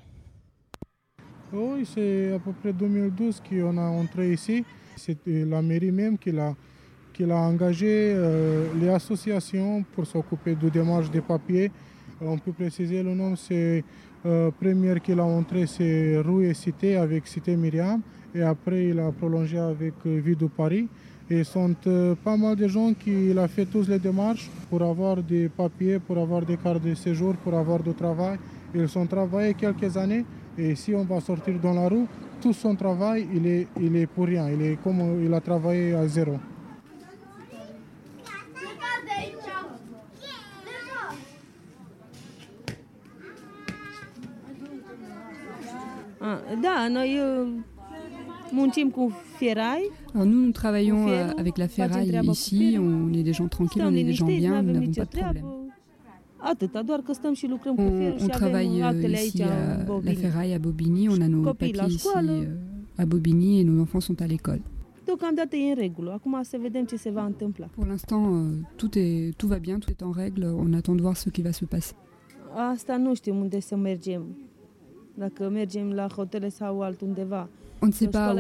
Oui, 1.52 1.86
c'est 1.86 2.34
à 2.34 2.40
peu 2.40 2.52
près 2.52 2.74
2012 2.74 3.42
qu'on 3.48 3.78
a 3.78 3.82
entré 3.90 4.34
ici. 4.34 4.64
C'est 4.96 5.18
la 5.26 5.62
mairie 5.62 5.92
même 5.92 6.18
qui 6.18 6.32
l'a, 6.32 6.56
engagé 7.36 8.14
euh, 8.16 8.68
les 8.80 8.90
associations 8.90 9.84
pour 9.94 10.06
s'occuper 10.06 10.56
de 10.56 10.70
démarches 10.70 11.10
des 11.10 11.22
papiers. 11.22 11.72
On 12.22 12.38
peut 12.38 12.52
préciser 12.52 13.02
le 13.02 13.16
nom, 13.16 13.36
c'est 13.36 13.84
euh, 14.26 14.52
première 14.52 15.02
qu'il 15.02 15.20
a 15.20 15.24
entré, 15.24 15.66
c'est 15.66 16.18
Rue 16.18 16.48
et 16.48 16.54
Cité 16.54 16.98
avec 16.98 17.26
Cité 17.28 17.56
Myriam. 17.56 18.02
Et 18.36 18.42
après, 18.42 18.88
il 18.88 19.00
a 19.00 19.12
prolongé 19.12 19.58
avec 19.58 19.94
euh, 20.06 20.20
Ville 20.20 20.38
de 20.38 20.48
Paris. 20.48 20.88
Et 21.32 21.44
sont 21.44 21.76
euh, 21.86 22.16
pas 22.16 22.36
mal 22.36 22.56
de 22.56 22.68
gens 22.68 22.94
qui 22.94 23.38
a 23.38 23.48
fait 23.48 23.66
tous 23.66 23.88
les 23.88 24.00
démarches 24.00 24.50
pour 24.70 24.82
avoir 24.82 25.18
des 25.18 25.48
papiers, 25.48 26.00
pour 26.00 26.18
avoir 26.18 26.42
des 26.44 26.58
cartes 26.58 26.82
de 26.84 26.96
séjour, 26.96 27.36
pour 27.36 27.54
avoir 27.54 27.84
du 27.84 27.94
travail. 27.94 28.40
Ils 28.74 28.98
ont 28.98 29.06
travaillé 29.06 29.54
quelques 29.54 29.96
années 29.96 30.26
et 30.58 30.76
si 30.76 30.94
on 30.94 31.04
va 31.04 31.22
sortir 31.22 31.60
dans 31.60 31.74
la 31.74 31.88
rue, 31.88 32.06
tout 32.42 32.54
son 32.54 32.76
travail, 32.76 33.28
il 33.34 33.46
est, 33.46 33.68
il 33.80 33.96
est 33.96 34.08
pour 34.08 34.26
rien. 34.26 34.50
Il 34.50 34.62
est 34.62 34.78
comme 34.84 35.02
euh, 35.02 35.24
il 35.26 35.34
a 35.34 35.40
travaillé 35.42 35.94
à 35.94 36.08
zéro. 36.08 36.38
Ah, 46.22 46.40
Da, 46.62 46.90
noi 46.90 47.64
Alors 50.14 50.26
nous, 50.26 50.46
nous 50.46 50.52
travaillons 50.52 51.08
euh, 51.08 51.32
avec 51.38 51.58
la 51.58 51.68
ferraille 51.68 52.20
ici, 52.24 52.78
on 52.80 53.14
est 53.14 53.24
des 53.24 53.34
gens 53.34 53.48
tranquilles, 53.48 53.84
on 53.86 53.94
est 53.94 54.04
des 54.04 54.14
gens 54.14 54.28
bien, 54.28 54.62
nous 54.62 54.74
n'avons 54.74 54.92
pas 54.92 55.06
de 55.06 55.18
problème. 55.18 55.46
cu 57.04 57.70
On, 57.78 58.28
travaille 58.28 58.82
euh, 58.82 59.08
ici 59.08 59.44
à 59.44 59.52
în 59.88 60.02
la 60.04 60.14
ferraille 60.16 60.54
à 60.54 60.60
Bobigny, 60.60 61.10
on 61.10 61.22
a 61.22 61.28
nos 61.28 61.44
papiers 61.44 61.74
ici 61.88 62.08
euh, 62.16 62.46
à 62.98 63.06
Bobigny 63.06 63.60
et 63.60 63.64
nos 63.64 63.82
enfants 63.82 64.02
sont 64.02 64.22
à 64.22 64.28
l'école. 64.28 64.62
Pour 67.76 67.86
l'instant, 67.86 68.46
tout, 68.78 68.92
est, 68.98 69.38
tout 69.38 69.48
va 69.48 69.60
bien, 69.60 69.80
tout 69.80 69.90
est 69.90 70.04
en 70.04 70.12
règle, 70.12 70.46
on 70.46 70.72
attend 70.74 70.96
de 70.96 71.02
voir 71.02 71.18
ce 71.18 71.30
qui 71.30 71.42
va 71.42 71.52
se 71.52 71.66
passer. 71.66 71.96
Asta 72.56 72.98
nu 72.98 73.14
știm 73.14 73.36
unde 73.36 73.60
să 73.60 73.76
mergem. 73.76 74.38
Dacă 75.14 75.50
mergem 75.50 75.92
la 75.92 76.08
hotele 76.16 76.50
sau 76.50 76.82
altundeva. 76.82 77.50
On 77.82 77.88
ne 77.88 77.92
sait 77.94 78.08
pas 78.08 78.34
où, 78.34 78.38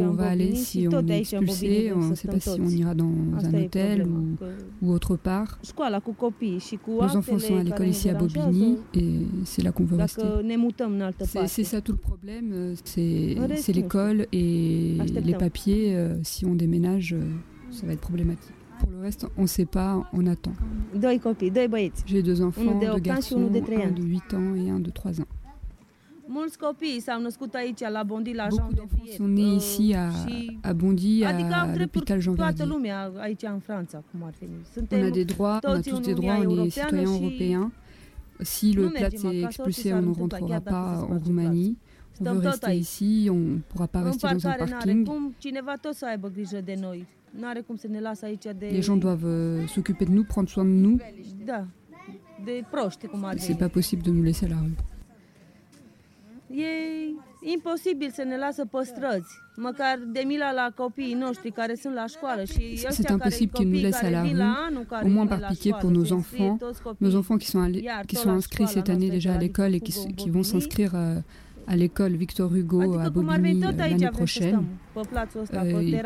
on 0.00 0.12
va 0.12 0.28
aller, 0.28 0.54
si 0.54 0.86
on 0.88 0.90
est 1.08 1.18
expulsé, 1.20 1.92
on 1.94 1.98
ne 2.08 2.14
sait 2.14 2.28
pas 2.28 2.40
si 2.40 2.60
on 2.60 2.68
ira 2.68 2.94
dans 2.94 3.12
Asta 3.36 3.48
un 3.48 3.62
hôtel 3.64 4.06
ou, 4.82 4.92
autre 4.92 5.16
part. 5.16 5.58
Nos 7.06 7.16
enfants 7.18 7.38
sont 7.38 7.56
à 7.56 7.62
l'école 7.62 7.88
ici 7.88 8.08
à 8.08 8.14
Bobigny 8.14 8.78
et 8.94 9.26
c'est 9.44 9.62
là 9.62 9.72
qu'on 9.72 9.84
veut 9.84 9.96
rester. 9.96 10.22
C'est 11.48 11.64
ça 11.64 11.80
tout 11.80 11.92
le 11.92 11.98
problème, 11.98 12.50
euh, 12.52 12.74
c'est 12.84 13.72
l'école 13.72 14.26
et 14.32 14.96
les 15.22 15.34
papiers. 15.34 15.94
euh, 15.96 16.18
si 16.22 16.46
on 16.46 16.54
déménage, 16.54 17.12
euh, 17.12 17.20
ça 17.70 17.86
va 17.86 17.92
être 17.92 18.00
problématique. 18.00 18.52
Pour 18.80 18.90
le 18.90 19.00
reste, 19.00 19.26
on 19.36 19.42
ne 19.42 19.46
sait 19.48 19.64
pas, 19.66 20.08
on 20.12 20.26
attend. 20.26 20.52
J'ai 22.06 22.22
deux 22.22 22.40
enfants, 22.42 22.62
de 22.78 22.86
deux 22.86 23.00
garçons, 23.00 23.36
un 23.82 23.86
ani. 23.88 24.00
de 24.00 24.02
8 24.04 24.34
ans 24.34 24.54
et 24.54 24.70
un 24.70 24.78
de 24.80 24.90
3 24.90 25.20
ans. 25.20 25.24
Beaucoup 28.50 28.72
de 28.72 28.76
d'enfants 28.76 29.06
sont 29.16 29.28
nés 29.28 29.54
ici 29.56 29.94
à, 29.94 30.10
à 30.62 30.74
Bondy, 30.74 31.24
à 31.24 31.32
l'hôpital 31.76 32.20
Jean 32.20 32.34
Verdier. 32.34 32.64
On 34.92 35.02
a 35.04 35.10
des 35.10 35.24
droits, 35.24 35.60
on 35.64 35.68
a 35.70 35.82
tous 35.82 36.00
des 36.00 36.14
droits, 36.14 36.36
on 36.46 36.64
est 36.64 36.70
citoyens 36.70 37.10
européens. 37.12 37.70
Si 38.40 38.72
le 38.72 38.90
plat 38.90 39.08
est 39.08 39.42
expulsé, 39.42 39.92
on 39.94 40.02
ne 40.02 40.14
rentrera 40.14 40.60
pas 40.60 41.00
en 41.02 41.18
Roumanie. 41.18 41.76
On 42.20 42.24
veut 42.34 42.40
rester 42.48 42.76
ici, 42.76 43.28
on 43.30 43.36
ne 43.36 43.58
pourra 43.60 43.88
pas 43.88 44.02
rester 44.02 44.26
dans 44.28 44.46
un 44.46 44.52
parking. 44.58 45.08
Les 48.60 48.82
gens 48.82 48.96
doivent 48.96 49.26
euh, 49.26 49.66
s'occuper 49.68 50.04
de 50.04 50.10
nous, 50.10 50.24
prendre 50.24 50.48
soin 50.48 50.64
de 50.64 50.70
nous. 50.70 50.98
C'est 53.38 53.58
pas 53.58 53.68
possible 53.68 54.02
de 54.02 54.10
nous 54.10 54.22
laisser 54.22 54.46
à 54.46 54.50
la 54.50 54.56
rue. 54.60 54.74
E 56.50 57.50
imposibil 57.52 58.10
să 58.10 58.22
ne 58.22 58.36
lasă 58.36 58.64
pe 58.64 58.78
străzi, 58.84 59.32
măcar 59.56 59.98
de 60.06 60.22
mila 60.26 60.52
la 60.52 60.72
copiii 60.76 61.14
noștri 61.14 61.50
care 61.50 61.74
sunt 61.74 61.94
la 61.94 62.06
școală 62.06 62.44
și 62.44 62.86
C'est 62.90 63.10
impossible 63.10 63.52
qu'ils 63.58 63.70
nous 63.72 63.82
laissent 63.82 64.02
à 64.04 64.10
la 64.10 64.22
rue, 64.22 64.42
au 65.02 65.08
moins 65.08 65.28
par 65.28 65.40
pitié 65.48 65.72
pour 65.80 65.90
nos 65.90 66.10
enfants. 66.12 66.56
Nos 66.98 67.14
enfants 67.14 67.38
qui 67.42 67.46
sont, 67.46 67.62
allés- 67.66 67.84
qui 68.06 68.16
sont 68.16 68.30
inscrits 68.30 68.66
cette 68.66 68.88
année 68.88 69.10
déjà 69.10 69.32
à 69.34 69.38
l'école 69.44 69.74
et 69.74 69.80
qui, 69.80 69.92
qui 70.14 70.30
vont 70.30 70.42
s'inscrire 70.42 70.92
euh, 70.94 71.20
à 71.66 71.76
l'école 71.76 72.12
Victor 72.16 72.48
Hugo 72.54 72.98
à 72.98 73.10
Bobigny 73.10 73.62
euh, 73.64 73.72
l'année 73.72 74.10
prochaine. 74.10 74.64
Euh, 74.96 75.82
ils 75.82 76.00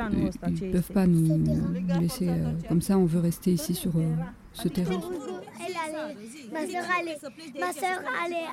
ce 0.59 0.65
peuvent 0.73 0.93
pas 0.93 1.07
nous, 1.07 1.37
nous 1.39 2.01
laisser 2.01 2.29
euh, 2.29 2.35
comme 2.69 2.81
ça, 2.81 2.99
on 2.99 3.05
veut 3.07 3.21
rester 3.21 3.53
ici 3.53 3.75
sur 3.75 3.93
euh, 3.97 4.09
ce 4.55 4.69
terrain. 4.69 5.01
Elle, 5.61 5.75
elle 5.87 5.95
est- 5.95 6.53
ma 6.53 6.61
soeur, 6.67 6.85
est, 7.07 7.61
ma 7.61 7.73
soeur, 7.73 8.03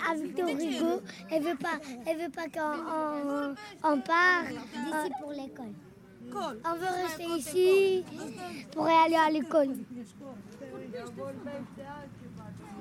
à 0.10 0.16
Victor 0.16 0.50
Hugo. 0.50 1.02
Elle 1.32 1.44
veut 1.44 1.56
pas, 1.58 1.80
elle 2.06 2.18
veut 2.18 2.30
pas 2.30 2.48
qu'on 2.48 2.78
on, 2.90 3.56
on 3.94 4.02
part 4.02 4.44
d'ici 4.48 5.12
pour 5.22 5.32
l'école. 5.32 5.74
On 6.32 6.76
veut 6.76 7.04
rester 7.08 7.26
ici 7.38 8.04
pour 8.72 8.86
aller 8.86 9.16
à 9.16 9.30
l'école. 9.32 9.70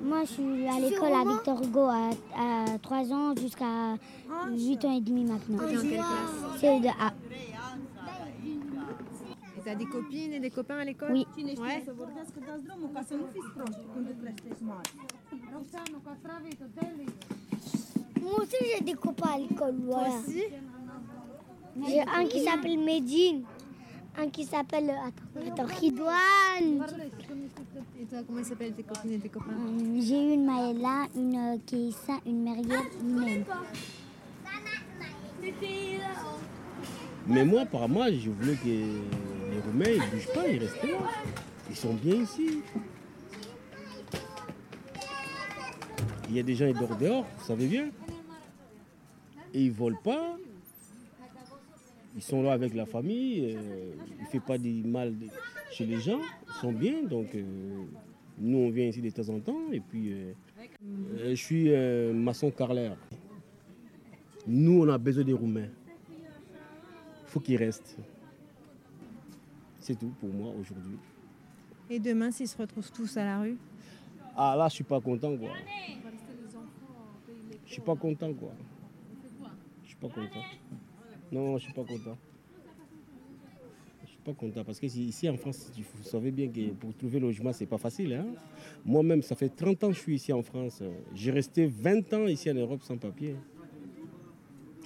Moi, 0.01 0.21
je 0.25 0.31
suis 0.33 0.69
à 0.69 0.79
l'école 0.79 1.13
à 1.13 1.25
Victor 1.25 1.63
Hugo 1.63 1.87
à, 1.89 2.11
à 2.37 2.79
3 2.81 3.13
ans 3.13 3.35
jusqu'à 3.37 3.97
8 4.51 4.85
ans 4.85 4.97
et 4.97 5.01
demi 5.01 5.25
maintenant. 5.25 5.59
C'est 6.61 6.81
de 6.81 6.89
A. 6.89 7.13
T'as 9.69 9.75
des 9.75 9.85
copines 9.85 10.33
et 10.33 10.41
des 10.41 10.49
copains 10.49 10.79
à 10.79 10.85
l'école 10.85 11.13
Oui. 11.13 11.27
Ouais. 11.37 11.85
Moi 18.23 18.41
aussi, 18.41 18.57
j'ai 18.75 18.83
des 18.83 18.95
copains 18.95 19.29
à 19.35 19.39
l'école. 19.39 19.75
Voilà. 19.85 20.09
aussi 20.09 20.45
J'ai 21.87 22.01
un 22.01 22.25
qui 22.25 22.45
s'appelle 22.45 22.79
Medine, 22.79 23.43
un 24.17 24.31
qui 24.31 24.45
s'appelle 24.45 24.89
attends, 24.89 25.53
attends, 25.53 25.75
Ridouane. 25.79 26.87
Et 28.01 28.07
toi, 28.07 28.19
comment 28.27 28.43
s'appellent 28.43 28.73
tes 28.73 28.85
copines 28.85 29.13
et 29.13 29.19
tes 29.19 29.29
copains 29.29 29.53
Euh, 29.53 30.01
J'ai 30.01 30.33
une 30.33 30.47
Maëla, 30.47 31.09
une 31.15 31.37
euh, 31.37 31.59
Keïssa, 31.67 32.15
une 32.25 32.43
Meriem, 32.43 32.87
une 33.03 33.17
Naïm. 33.17 33.45
Mais 37.27 37.45
moi, 37.45 37.66
par 37.66 37.87
moi, 37.87 38.11
je 38.11 38.31
voulais 38.31 38.55
que 38.55 39.38
les 39.59 39.71
Roumains 39.71 40.05
ne 40.05 40.11
bougent 40.11 40.33
pas, 40.35 40.49
ils 40.49 40.59
restent 40.59 40.83
là. 40.83 40.99
Ils 41.71 41.77
sont 41.77 41.94
bien 41.94 42.14
ici. 42.23 42.61
Il 46.29 46.37
y 46.37 46.40
a 46.40 46.42
des 46.42 46.55
gens 46.55 46.73
qui 46.73 46.79
dorment 46.79 46.99
dehors, 46.99 47.27
vous 47.38 47.44
savez 47.44 47.66
bien. 47.66 47.90
Et 49.55 49.62
ils 49.62 49.71
ne 49.71 49.75
volent 49.75 49.99
pas. 50.03 50.37
Ils 52.14 52.23
sont 52.23 52.42
là 52.42 52.53
avec 52.53 52.75
la 52.75 52.85
famille. 52.85 53.55
euh, 53.57 53.92
il 54.18 54.25
ne 54.25 54.29
fait 54.29 54.40
pas 54.40 54.59
de 54.59 54.87
mal 54.87 55.14
chez 55.71 55.87
les 55.87 56.01
gens. 56.01 56.21
Ils 56.47 56.61
sont 56.61 56.73
bien. 56.73 57.03
Donc, 57.05 57.35
euh, 57.35 57.42
nous, 58.38 58.59
on 58.59 58.71
vient 58.71 58.87
ici 58.87 59.01
de 59.01 59.11
temps 59.11 59.29
en 59.33 59.40
temps. 59.40 59.73
Et 59.73 59.81
puis, 59.81 60.12
euh, 60.12 60.33
je 61.31 61.35
suis 61.35 61.71
maçon 62.12 62.51
carreleur. 62.51 62.97
Nous, 64.47 64.83
on 64.83 64.88
a 64.88 64.99
besoin 64.99 65.25
des 65.25 65.33
Roumains. 65.33 65.68
Il 66.11 67.31
faut 67.31 67.40
qu'ils 67.40 67.57
restent. 67.57 67.97
C'est 69.88 69.98
tout 69.98 70.12
pour 70.20 70.29
moi 70.29 70.53
aujourd'hui. 70.61 70.98
Et 71.88 71.98
demain, 71.98 72.31
s'ils 72.31 72.46
se 72.46 72.59
retrouvent 72.59 72.92
tous 72.92 73.16
à 73.16 73.24
la 73.24 73.40
rue? 73.40 73.57
Ah 74.37 74.55
là, 74.55 74.68
je 74.68 74.74
suis 74.74 74.85
pas 74.85 75.01
content 75.01 75.35
quoi. 75.35 75.48
Je 77.64 77.72
suis 77.72 77.81
pas 77.81 77.96
content 77.96 78.35
quoi. 78.35 78.53
Je 79.85 79.88
suis 79.88 79.96
pas 79.96 80.09
content. 80.09 80.42
Non, 81.33 81.57
je 81.57 81.64
suis 81.64 81.72
pas 81.72 81.85
content. 81.85 82.18
Je 84.05 84.09
suis 84.11 84.18
pas 84.22 84.35
content 84.35 84.62
parce 84.62 84.79
que 84.79 84.85
ici 84.85 85.27
en 85.27 85.38
France, 85.38 85.70
vous 85.74 86.03
savez 86.05 86.33
bien 86.33 86.48
que 86.48 86.68
pour 86.72 86.94
trouver 86.94 87.18
logement, 87.18 87.55
c'est 87.55 87.64
pas 87.64 87.79
facile. 87.79 88.12
hein. 88.12 88.27
Moi-même, 88.85 89.22
ça 89.22 89.37
fait 89.37 89.48
30 89.48 89.85
ans 89.85 89.88
que 89.88 89.94
je 89.94 90.01
suis 90.01 90.16
ici 90.16 90.35
en 90.35 90.42
France. 90.42 90.83
J'ai 91.14 91.31
resté 91.31 91.66
20 91.66 92.12
ans 92.12 92.27
ici 92.27 92.51
en 92.51 92.55
Europe 92.55 92.83
sans 92.83 92.98
papier. 92.98 93.37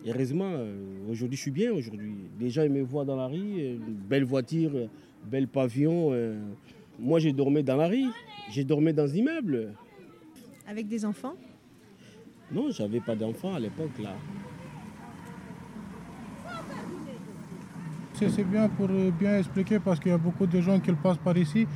Et 0.05 0.11
heureusement, 0.11 0.51
euh, 0.51 1.11
aujourd'hui, 1.11 1.37
je 1.37 1.43
suis 1.43 1.51
bien. 1.51 1.73
Aujourd'hui, 1.73 2.15
les 2.41 2.51
gens 2.51 2.63
ils 2.63 2.71
me 2.71 2.83
voient 2.83 3.05
dans 3.05 3.17
la 3.17 3.27
rue, 3.27 3.61
euh, 3.61 3.79
belle 4.09 4.25
voiture, 4.25 4.71
euh, 4.75 4.87
bel 5.25 5.47
pavillon. 5.47 6.13
Moi, 6.99 7.21
j'ai 7.21 7.33
dormi 7.33 7.63
dans 7.63 7.77
la 7.77 7.87
rue. 7.89 8.09
J'ai 8.51 8.65
dormi 8.65 8.93
dans 8.93 9.09
un 9.09 9.15
immeuble. 9.15 9.73
Avec 10.67 10.89
des 10.89 11.05
enfants? 11.05 11.35
Non, 12.51 12.71
j'avais 12.71 13.01
pas 13.01 13.15
d'enfant 13.15 13.55
à 13.55 13.61
l'époque 13.61 13.99
là. 14.03 14.15
C'est 18.15 18.29
c'est 18.29 18.45
bien 18.45 18.69
pour 18.69 18.89
bien 18.89 19.39
expliquer 19.39 19.79
parce 19.79 19.99
qu'il 19.99 20.11
y 20.11 20.15
a 20.15 20.19
beaucoup 20.19 20.47
de 20.47 20.61
gens 20.61 20.79
qui 20.79 20.93
passent 20.93 21.19
par 21.19 21.37
ici, 21.37 21.67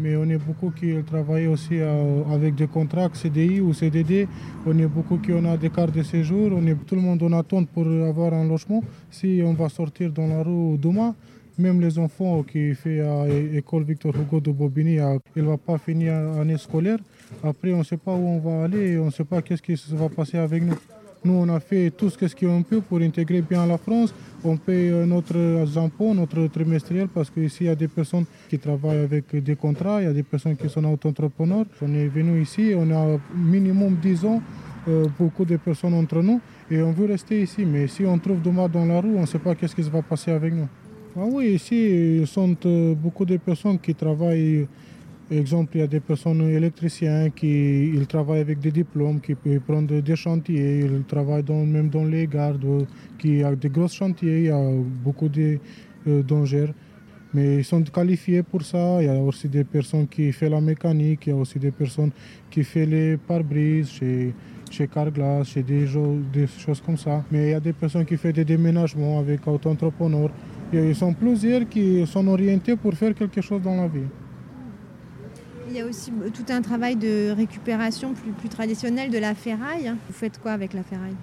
mais 0.00 0.16
on 0.16 0.24
est 0.28 0.38
beaucoup 0.38 0.70
qui 0.70 0.92
travaillent 1.04 1.46
aussi 1.46 1.80
euh, 1.80 2.22
avec 2.32 2.54
des 2.54 2.66
contrats 2.66 3.08
CDI 3.12 3.60
ou 3.60 3.72
CDD. 3.72 4.28
On 4.66 4.78
est 4.78 4.86
beaucoup 4.86 5.18
qui 5.18 5.32
on 5.32 5.44
a 5.44 5.56
des 5.56 5.70
cartes 5.70 5.94
de 5.94 6.02
séjour. 6.02 6.50
On 6.54 6.66
est 6.66 6.74
tout 6.86 6.94
le 6.94 7.00
monde 7.02 7.22
en 7.22 7.32
attente 7.32 7.68
pour 7.70 7.86
avoir 7.86 8.32
un 8.34 8.46
logement. 8.46 8.82
Si 9.10 9.40
on 9.44 9.54
va 9.54 9.68
sortir 9.68 10.12
dans 10.12 10.26
la 10.26 10.42
rue 10.42 10.76
demain, 10.78 11.14
même 11.58 11.80
les 11.80 11.98
enfants 11.98 12.42
qui 12.42 12.74
font 12.74 13.22
à 13.22 13.26
l'école 13.28 13.84
Victor 13.84 14.14
Hugo 14.14 14.40
de 14.40 14.50
Bobigny, 14.52 14.98
à- 14.98 15.16
il 15.34 15.42
ne 15.42 15.48
va 15.48 15.56
pas 15.56 15.78
finir 15.78 16.12
l'année 16.36 16.58
scolaire. 16.58 16.98
Après, 17.42 17.72
on 17.72 17.78
ne 17.78 17.82
sait 17.84 17.96
pas 17.96 18.12
où 18.14 18.26
on 18.26 18.38
va 18.38 18.64
aller 18.64 18.92
et 18.92 18.98
on 18.98 19.06
ne 19.06 19.10
sait 19.10 19.24
pas 19.24 19.40
qu'est-ce 19.42 19.62
qui 19.62 19.74
va 19.94 20.08
passer 20.10 20.36
avec 20.38 20.62
nous. 20.62 20.74
Nous, 21.24 21.32
on 21.32 21.48
a 21.48 21.60
fait 21.60 21.90
tout 21.90 22.10
ce 22.10 22.16
qu'on 22.34 22.62
peut 22.62 22.80
pour 22.80 22.98
intégrer 23.00 23.42
bien 23.42 23.66
la 23.66 23.78
France. 23.78 24.14
On 24.44 24.56
paye 24.56 24.90
euh, 24.90 25.06
notre 25.06 25.36
impôt, 25.78 26.14
notre 26.14 26.46
trimestriel, 26.46 27.08
parce 27.08 27.30
qu'ici, 27.30 27.64
il 27.64 27.66
y 27.66 27.70
a 27.70 27.74
des 27.74 27.88
personnes 27.88 28.24
qui 28.48 28.58
travaillent 28.58 28.98
avec 28.98 29.34
des 29.34 29.56
contrats, 29.56 30.00
il 30.00 30.04
y 30.04 30.08
a 30.08 30.12
des 30.12 30.22
personnes 30.22 30.56
qui 30.56 30.68
sont 30.68 30.84
auto-entrepreneurs. 30.84 31.66
On 31.82 31.92
est 31.94 32.06
venu 32.08 32.40
ici, 32.40 32.72
on 32.76 32.90
a 32.92 33.18
minimum 33.34 33.96
10 34.00 34.24
ans, 34.24 34.42
euh, 34.88 35.06
beaucoup 35.18 35.44
de 35.44 35.56
personnes 35.56 35.94
entre 35.94 36.22
nous, 36.22 36.40
et 36.70 36.80
on 36.82 36.92
veut 36.92 37.06
rester 37.06 37.42
ici. 37.42 37.64
Mais 37.64 37.88
si 37.88 38.04
on 38.04 38.18
trouve 38.18 38.40
demain 38.42 38.68
dans 38.68 38.84
la 38.84 39.00
rue, 39.00 39.16
on 39.16 39.22
ne 39.22 39.26
sait 39.26 39.40
pas 39.40 39.54
qu'est-ce 39.54 39.74
qui 39.74 39.82
va 39.82 40.02
passer 40.02 40.30
avec 40.30 40.54
nous. 40.54 40.68
Ah 41.16 41.24
oui, 41.24 41.54
ici, 41.54 42.20
il 42.20 42.26
sont 42.26 42.54
euh, 42.66 42.94
beaucoup 42.94 43.24
de 43.24 43.38
personnes 43.38 43.78
qui 43.78 43.94
travaillent 43.94 44.66
Exemple, 45.28 45.72
il 45.74 45.80
y 45.80 45.82
a 45.82 45.88
des 45.88 45.98
personnes 45.98 46.40
électriciens 46.48 47.30
qui 47.30 47.88
ils 47.88 48.06
travaillent 48.06 48.42
avec 48.42 48.60
des 48.60 48.70
diplômes, 48.70 49.20
qui 49.20 49.34
peuvent 49.34 49.58
prendre 49.58 50.00
des 50.00 50.16
chantiers, 50.16 50.80
ils 50.84 51.02
travaillent 51.02 51.42
dans- 51.42 51.66
même 51.66 51.88
dans 51.88 52.04
les 52.04 52.28
gardes, 52.28 52.86
qui 53.18 53.42
a 53.42 53.56
des 53.56 53.68
gros 53.68 53.88
chantiers, 53.88 54.38
il 54.38 54.44
y 54.44 54.50
a 54.50 54.70
beaucoup 55.04 55.28
de 55.28 55.58
euh, 56.06 56.22
dangers. 56.22 56.72
Mais 57.34 57.56
ils 57.56 57.64
sont 57.64 57.82
qualifiés 57.82 58.44
pour 58.44 58.62
ça. 58.62 58.98
Il 59.00 59.06
y 59.06 59.08
a 59.08 59.16
aussi 59.20 59.48
des 59.48 59.64
personnes 59.64 60.06
qui 60.06 60.30
font 60.30 60.48
la 60.48 60.60
mécanique, 60.60 61.26
il 61.26 61.30
y 61.30 61.32
a 61.32 61.36
aussi 61.36 61.58
des 61.58 61.72
personnes 61.72 62.12
qui 62.48 62.62
font 62.62 62.86
les 62.88 63.16
pare-brises 63.16 63.90
chez, 63.90 64.32
chez 64.70 64.86
Carglass, 64.86 65.48
chez 65.48 65.62
des, 65.64 65.86
choses 65.86 66.80
comme 66.80 66.96
ça. 66.96 67.24
Mais 67.32 67.48
il 67.48 67.50
y 67.50 67.54
a 67.54 67.60
des 67.60 67.72
personnes 67.72 68.04
qui 68.04 68.16
font 68.16 68.30
des 68.30 68.44
déménagements 68.44 69.18
avec 69.18 69.44
auto-entrepreneurs. 69.46 70.30
Ils 70.72 70.94
sont 70.94 71.12
plusieurs 71.12 71.68
qui 71.68 72.06
sont 72.06 72.26
orientés 72.28 72.76
pour 72.76 72.94
faire 72.94 73.12
quelque 73.14 73.40
chose 73.40 73.60
dans 73.60 73.74
la 73.76 73.88
vie. 73.88 74.08
Il 75.76 75.80
y 75.80 75.82
a 75.82 75.88
aussi 75.88 76.10
euh, 76.10 76.30
tout 76.30 76.50
un 76.50 76.62
travail 76.62 76.96
de 76.96 77.32
récupération 77.32 78.14
plus, 78.14 78.32
plus 78.32 78.48
traditionnel 78.48 79.10
de 79.10 79.18
la 79.18 79.34
ferraille. 79.34 79.92
Vous 80.08 80.14
faites 80.14 80.40
quoi 80.40 80.52
avec 80.52 80.72
la 80.72 80.82
ferraille? 80.82 81.16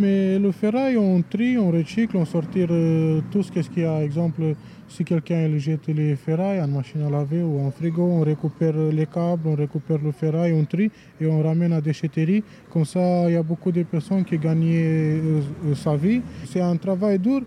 Mais 0.00 0.36
le 0.36 0.50
ferraille, 0.50 0.96
on 0.96 1.22
trie, 1.22 1.56
on 1.56 1.70
recycle, 1.70 2.16
on 2.16 2.24
sortir 2.24 2.66
euh, 2.72 3.20
tout 3.30 3.44
ce 3.44 3.52
qu'il 3.52 3.84
y 3.84 3.84
a. 3.84 4.02
Exemple, 4.02 4.56
si 4.88 5.04
quelqu'un 5.04 5.56
jette 5.58 5.86
les 5.86 6.16
ferrailles 6.16 6.60
en 6.60 6.66
machine 6.66 7.02
à 7.02 7.08
laver 7.08 7.40
ou 7.40 7.60
en 7.60 7.70
frigo, 7.70 8.02
on 8.02 8.22
récupère 8.22 8.76
les 8.76 9.06
câbles, 9.06 9.46
on 9.46 9.54
récupère 9.54 9.98
le 10.02 10.10
ferraille, 10.10 10.52
on 10.54 10.64
trie 10.64 10.90
et 11.20 11.26
on 11.28 11.40
ramène 11.40 11.72
à 11.72 11.80
déchetterie. 11.80 12.42
Comme 12.68 12.84
ça, 12.84 13.28
il 13.28 13.34
y 13.34 13.36
a 13.36 13.44
beaucoup 13.44 13.70
de 13.70 13.84
personnes 13.84 14.24
qui 14.24 14.38
gagnent 14.38 14.74
euh, 14.74 15.40
sa 15.76 15.94
vie. 15.94 16.20
C'est 16.46 16.62
un 16.62 16.76
travail 16.76 17.20
dur, 17.20 17.42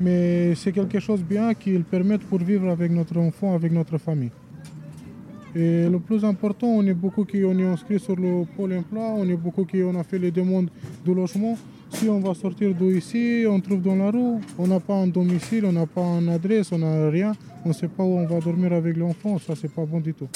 mais 0.00 0.56
c'est 0.56 0.72
quelque 0.72 0.98
chose 0.98 1.20
de 1.20 1.26
bien 1.26 1.54
qui 1.54 1.78
permet 1.78 2.18
pour 2.18 2.40
vivre 2.40 2.68
avec 2.68 2.90
notre 2.90 3.16
enfant, 3.16 3.54
avec 3.54 3.70
notre 3.70 3.98
famille. 3.98 4.32
Et 5.54 5.86
le 5.86 5.98
plus 5.98 6.24
important, 6.24 6.66
on 6.66 6.86
est 6.86 6.94
beaucoup 6.94 7.24
qui 7.24 7.44
on 7.44 7.58
est 7.58 7.66
inscrit 7.66 8.00
sur 8.00 8.16
le 8.16 8.44
pôle 8.56 8.72
emploi, 8.72 9.02
on 9.18 9.28
est 9.28 9.36
beaucoup 9.36 9.64
qui 9.66 9.82
on 9.82 9.94
a 9.98 10.02
fait 10.02 10.18
les 10.18 10.30
demandes 10.30 10.70
de 11.04 11.12
logement. 11.12 11.58
Si 11.90 12.08
on 12.08 12.20
va 12.20 12.32
sortir 12.32 12.74
d'ici, 12.74 13.44
on 13.46 13.60
trouve 13.60 13.82
dans 13.82 13.96
la 13.96 14.10
rue, 14.10 14.40
on 14.58 14.66
n'a 14.66 14.80
pas 14.80 14.94
un 14.94 15.08
domicile, 15.08 15.66
on 15.66 15.72
n'a 15.72 15.84
pas 15.84 16.00
une 16.00 16.30
adresse, 16.30 16.72
on 16.72 16.78
n'a 16.78 17.10
rien, 17.10 17.32
on 17.66 17.68
ne 17.68 17.74
sait 17.74 17.88
pas 17.88 18.02
où 18.02 18.16
on 18.16 18.26
va 18.26 18.40
dormir 18.40 18.72
avec 18.72 18.96
l'enfant, 18.96 19.38
ça 19.38 19.54
c'est 19.54 19.70
pas 19.70 19.84
bon 19.84 20.00
du 20.00 20.14
tout. 20.14 20.28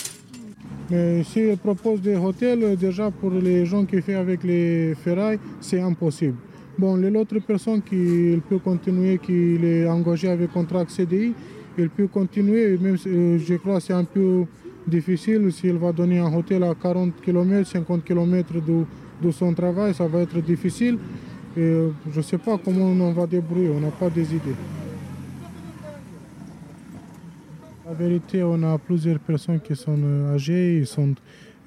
Mais 0.91 1.25
si 1.25 1.49
on 1.51 1.57
propose 1.57 2.03
des 2.03 2.17
hôtels, 2.17 2.77
déjà 2.77 3.11
pour 3.11 3.31
les 3.31 3.65
gens 3.65 3.87
qui 3.87 4.03
font 4.03 4.19
avec 4.19 4.45
les 4.45 4.95
ferrailles, 4.97 5.39
c'est 5.61 5.81
impossible. 5.81 6.37
Bon, 6.79 6.95
l'autre 6.97 7.39
personne 7.39 7.81
qui 7.81 8.39
peut 8.51 8.59
continuer, 8.59 9.19
qui 9.19 9.57
est 9.65 9.89
engagé 9.89 10.29
avec 10.29 10.53
contrat 10.53 10.85
CDI, 10.87 11.33
il 11.79 11.89
peut 11.89 12.07
continuer, 12.07 12.77
même 12.77 12.99
euh, 13.07 13.39
je 13.39 13.55
crois 13.55 13.81
c'est 13.81 13.95
un 13.95 14.05
peu 14.05 14.45
difficile 14.87 15.53
s'il 15.53 15.75
va 15.75 15.93
donner 15.93 16.19
un 16.19 16.33
hôtel 16.33 16.63
à 16.63 16.75
40 16.75 17.21
km, 17.23 17.67
50 17.69 18.05
km 18.05 18.55
de, 18.55 18.85
de 19.23 19.31
son 19.31 19.53
travail, 19.55 19.95
ça 19.95 20.07
va 20.07 20.21
être 20.21 20.41
difficile. 20.41 20.99
Je 21.57 21.91
ne 22.15 22.23
sais 22.23 22.39
pas 22.39 22.59
comment 22.63 22.85
on 22.85 23.13
va 23.13 23.27
débrouiller, 23.27 23.71
on 23.71 23.81
n'a 23.81 23.91
pas 23.91 24.11
des 24.11 24.35
idées. 24.35 24.55
La 27.87 27.95
vérité, 27.95 28.43
on 28.43 28.63
a 28.63 28.77
plusieurs 28.79 29.21
personnes 29.21 29.61
qui 29.61 29.77
sont 29.77 29.97
euh, 29.97 30.35
âgées, 30.35 30.83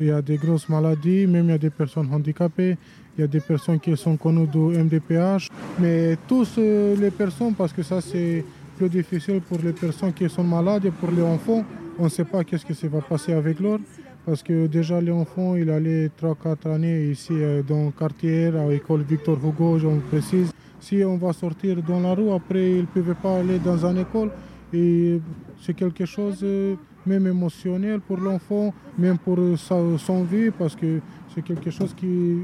il 0.02 0.08
y 0.08 0.12
a 0.12 0.22
des 0.22 0.36
grosses 0.36 0.68
maladies, 0.68 1.26
même 1.26 1.46
il 1.46 1.52
y 1.52 1.54
a 1.54 1.58
des 1.58 1.70
personnes 1.70 2.14
handicapées, 2.14 2.78
il 3.18 3.22
y 3.22 3.24
a 3.24 3.28
des 3.28 3.40
personnes 3.40 3.80
qui 3.80 3.96
sont 3.96 4.18
connues 4.18 4.46
du 4.46 4.58
MDPH. 4.58 5.48
Mais 5.80 6.18
tous 6.28 6.56
euh, 6.58 6.96
les 6.98 7.10
personnes, 7.10 7.54
parce 7.54 7.74
que 7.74 7.84
ça 7.84 8.02
c'est 8.02 8.44
plus 8.78 8.90
difficile 8.90 9.42
pour 9.42 9.60
les 9.64 9.74
personnes 9.74 10.14
qui 10.14 10.30
sont 10.30 10.44
malades 10.44 10.86
et 10.86 10.92
pour 10.92 11.10
les 11.10 11.24
enfants, 11.24 11.66
on 12.00 12.06
ne 12.06 12.10
sait 12.10 12.24
pas 12.24 12.44
qu'est-ce 12.44 12.66
qui 12.66 12.88
va 12.88 13.02
passer 13.02 13.34
avec 13.34 13.60
l'or. 13.60 13.80
Parce 14.26 14.44
que 14.44 14.68
déjà 14.68 15.02
les 15.02 15.12
enfants, 15.12 15.56
il 15.56 15.70
allait 15.70 16.10
3-4 16.22 16.74
années 16.76 17.06
ici 17.12 17.34
euh, 17.34 17.62
dans 17.64 17.86
le 17.86 17.92
quartier, 17.92 18.48
à 18.48 18.68
l'école 18.68 19.02
Victor 19.02 19.38
Hugo, 19.44 19.80
j'en 19.80 19.98
précise. 20.10 20.52
Si 20.80 21.04
on 21.04 21.18
va 21.18 21.34
sortir 21.34 21.82
dans 21.84 22.00
la 22.00 22.14
rue, 22.14 22.32
après 22.32 22.72
ils 22.72 22.82
ne 22.82 22.86
peuvent 22.86 23.16
pas 23.16 23.40
aller 23.40 23.60
dans 23.60 23.86
une 23.86 23.98
école. 23.98 24.32
Et 24.72 25.20
c'est 25.62 25.74
quelque 25.74 26.06
chose 26.06 26.40
euh, 26.44 26.76
même 27.06 27.28
émotionnel 27.28 28.00
pour 28.02 28.18
l'enfant, 28.18 28.74
même 28.98 29.18
pour 29.18 29.38
sa, 29.58 29.76
son 29.98 30.24
vie, 30.24 30.52
parce 30.52 30.76
que 30.76 31.00
c'est 31.34 31.42
quelque 31.44 31.72
chose 31.72 31.94
qui... 31.96 32.42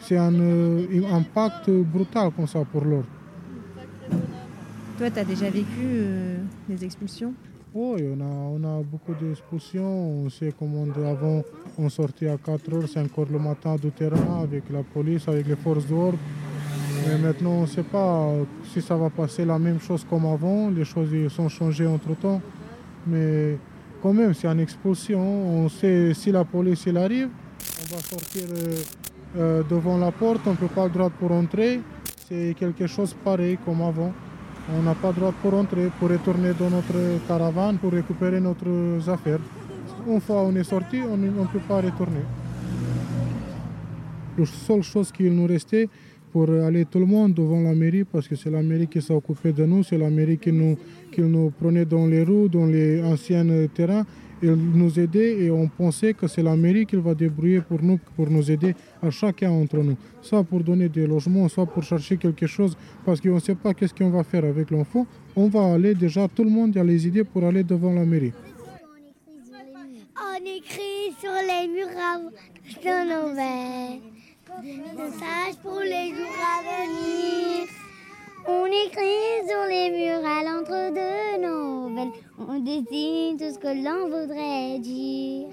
C'est 0.00 0.16
un 0.16 0.34
euh, 0.34 1.04
impact 1.12 1.70
brutal 1.70 2.30
comme 2.34 2.48
ça 2.48 2.64
pour 2.64 2.84
l'or. 2.84 3.04
Toi, 4.98 5.10
tu 5.10 5.18
as 5.18 5.24
déjà 5.24 5.48
vécu 5.48 5.80
euh, 5.80 6.38
des 6.68 6.84
expulsions? 6.84 7.32
Oui, 7.74 8.02
on 8.14 8.20
a, 8.20 8.24
on 8.24 8.64
a 8.64 8.82
beaucoup 8.82 9.14
d'expulsions. 9.14 10.24
On 10.26 10.28
sait 10.28 10.52
comment 10.58 10.84
avant, 11.06 11.42
on 11.78 11.88
sortait 11.88 12.28
à 12.28 12.36
4h, 12.36 12.86
5h 12.86 13.32
le 13.32 13.38
matin 13.38 13.76
du 13.76 13.90
terrain 13.90 14.42
avec 14.42 14.64
la 14.70 14.82
police, 14.82 15.26
avec 15.26 15.46
les 15.46 15.56
forces 15.56 15.86
d'ordre. 15.86 16.18
Mais 17.06 17.16
maintenant, 17.16 17.52
on 17.52 17.60
ne 17.62 17.66
sait 17.66 17.82
pas 17.82 18.28
si 18.70 18.82
ça 18.82 18.94
va 18.94 19.08
passer 19.08 19.46
la 19.46 19.58
même 19.58 19.80
chose 19.80 20.04
comme 20.08 20.26
avant. 20.26 20.68
Les 20.68 20.84
choses 20.84 21.08
sont 21.30 21.48
changées 21.48 21.86
entre-temps. 21.86 22.42
Mais 23.06 23.56
quand 24.02 24.12
même, 24.12 24.34
c'est 24.34 24.48
une 24.48 24.60
expulsion. 24.60 25.20
On 25.20 25.70
sait 25.70 26.12
si 26.12 26.30
la 26.30 26.44
police 26.44 26.86
arrive, 26.88 27.30
on 27.30 27.94
va 27.94 28.02
sortir 28.02 28.42
euh, 28.54 28.76
euh, 29.38 29.62
devant 29.70 29.96
la 29.96 30.12
porte, 30.12 30.42
on 30.46 30.50
ne 30.50 30.56
peut 30.56 30.66
pas 30.66 30.84
le 30.84 30.90
droit 30.90 31.08
pour 31.08 31.32
entrer. 31.32 31.80
C'est 32.28 32.54
quelque 32.58 32.86
chose 32.86 33.16
pareil 33.24 33.58
comme 33.64 33.80
avant. 33.80 34.12
On 34.70 34.82
n'a 34.82 34.94
pas 34.94 35.12
droit 35.12 35.32
pour 35.42 35.54
entrer, 35.54 35.90
pour 35.98 36.08
retourner 36.08 36.52
dans 36.58 36.70
notre 36.70 37.26
caravane, 37.26 37.78
pour 37.78 37.92
récupérer 37.92 38.40
nos 38.40 38.54
affaires. 39.08 39.40
Une 40.06 40.20
fois 40.20 40.42
on 40.42 40.54
est 40.54 40.64
sorti, 40.64 41.00
on 41.00 41.16
ne 41.16 41.28
peut 41.28 41.58
pas 41.66 41.80
retourner. 41.80 42.24
La 44.38 44.46
seule 44.46 44.82
chose 44.82 45.12
qu'il 45.12 45.32
nous 45.34 45.46
restait 45.46 45.88
pour 46.32 46.48
aller 46.48 46.86
tout 46.86 46.98
le 46.98 47.06
monde 47.06 47.34
devant 47.34 47.60
la 47.60 47.74
mairie, 47.74 48.04
parce 48.04 48.26
que 48.26 48.36
c'est 48.36 48.50
la 48.50 48.62
mairie 48.62 48.86
qui 48.86 49.02
s'est 49.02 49.12
occupée 49.12 49.52
de 49.52 49.66
nous, 49.66 49.82
c'est 49.82 49.98
la 49.98 50.08
mairie 50.08 50.38
qui 50.38 50.50
nous, 50.52 50.78
qui 51.10 51.20
nous 51.20 51.50
prenait 51.50 51.84
dans 51.84 52.06
les 52.06 52.22
rues, 52.22 52.48
dans 52.48 52.64
les 52.64 53.02
anciens 53.02 53.44
terrains, 53.74 54.06
et 54.42 54.48
nous 54.48 54.98
aider 54.98 55.36
et 55.40 55.50
on 55.50 55.68
pensait 55.68 56.14
que 56.14 56.26
c'est 56.26 56.42
la 56.42 56.56
mairie 56.56 56.86
qui 56.86 56.96
va 56.96 57.14
débrouiller 57.14 57.60
pour 57.60 57.82
nous, 57.82 57.98
pour 58.16 58.28
nous 58.28 58.50
aider 58.50 58.74
à 59.02 59.10
chacun 59.10 59.50
entre 59.50 59.78
nous. 59.78 59.96
Soit 60.20 60.44
pour 60.44 60.60
donner 60.64 60.88
des 60.88 61.06
logements, 61.06 61.48
soit 61.48 61.66
pour 61.66 61.82
chercher 61.82 62.16
quelque 62.16 62.46
chose, 62.46 62.76
parce 63.04 63.20
qu'on 63.20 63.34
ne 63.34 63.40
sait 63.40 63.54
pas 63.54 63.72
qu'est-ce 63.74 63.94
qu'on 63.94 64.10
va 64.10 64.24
faire 64.24 64.44
avec 64.44 64.70
l'enfant. 64.70 65.06
On 65.36 65.48
va 65.48 65.74
aller 65.74 65.94
déjà, 65.94 66.28
tout 66.28 66.44
le 66.44 66.50
monde 66.50 66.76
a 66.76 66.84
les 66.84 67.06
idées 67.06 67.24
pour 67.24 67.44
aller 67.44 67.62
devant 67.62 67.92
la 67.92 68.04
mairie. 68.04 68.32
On 70.16 70.44
écrit 70.44 71.12
sur 71.20 71.32
les 71.50 71.68
murs 71.68 72.32
de 72.84 72.96
nos 73.08 73.34
verres. 73.34 74.00
Message 74.62 75.56
pour 75.62 75.80
les 75.80 76.10
jours 76.10 76.38
à 76.40 76.62
venir. 76.62 77.68
On 78.46 78.66
écrit 78.66 79.46
sur 79.48 79.64
les 79.68 79.90
murs 79.90 80.26
à 80.26 80.42
l'entre 80.42 80.92
de 80.92 81.40
nos 81.40 81.90
On 82.48 82.58
dessine 82.58 83.36
tout 83.36 83.52
ce 83.52 83.58
que 83.58 83.68
l'on 83.68 84.08
voudrait 84.08 84.78
dire. 84.80 85.48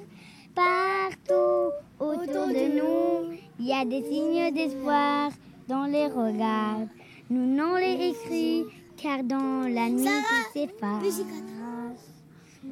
Partout 0.55 1.71
autour 1.99 2.47
de 2.47 2.77
nous, 2.77 3.37
il 3.59 3.67
y 3.67 3.73
a 3.73 3.85
des 3.85 4.01
signes 4.03 4.53
d'espoir 4.53 5.29
dans 5.67 5.85
les 5.85 6.07
regards. 6.07 6.87
Nous 7.29 7.45
n'en 7.45 7.75
les 7.75 8.09
écrit 8.09 8.65
car 8.97 9.23
dans 9.23 9.67
la 9.67 9.89
nuit 9.89 10.05
qui 10.53 10.59
s'efface, 10.59 11.21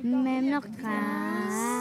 même 0.03 0.49
leurs 0.49 0.62
traces. 0.62 1.76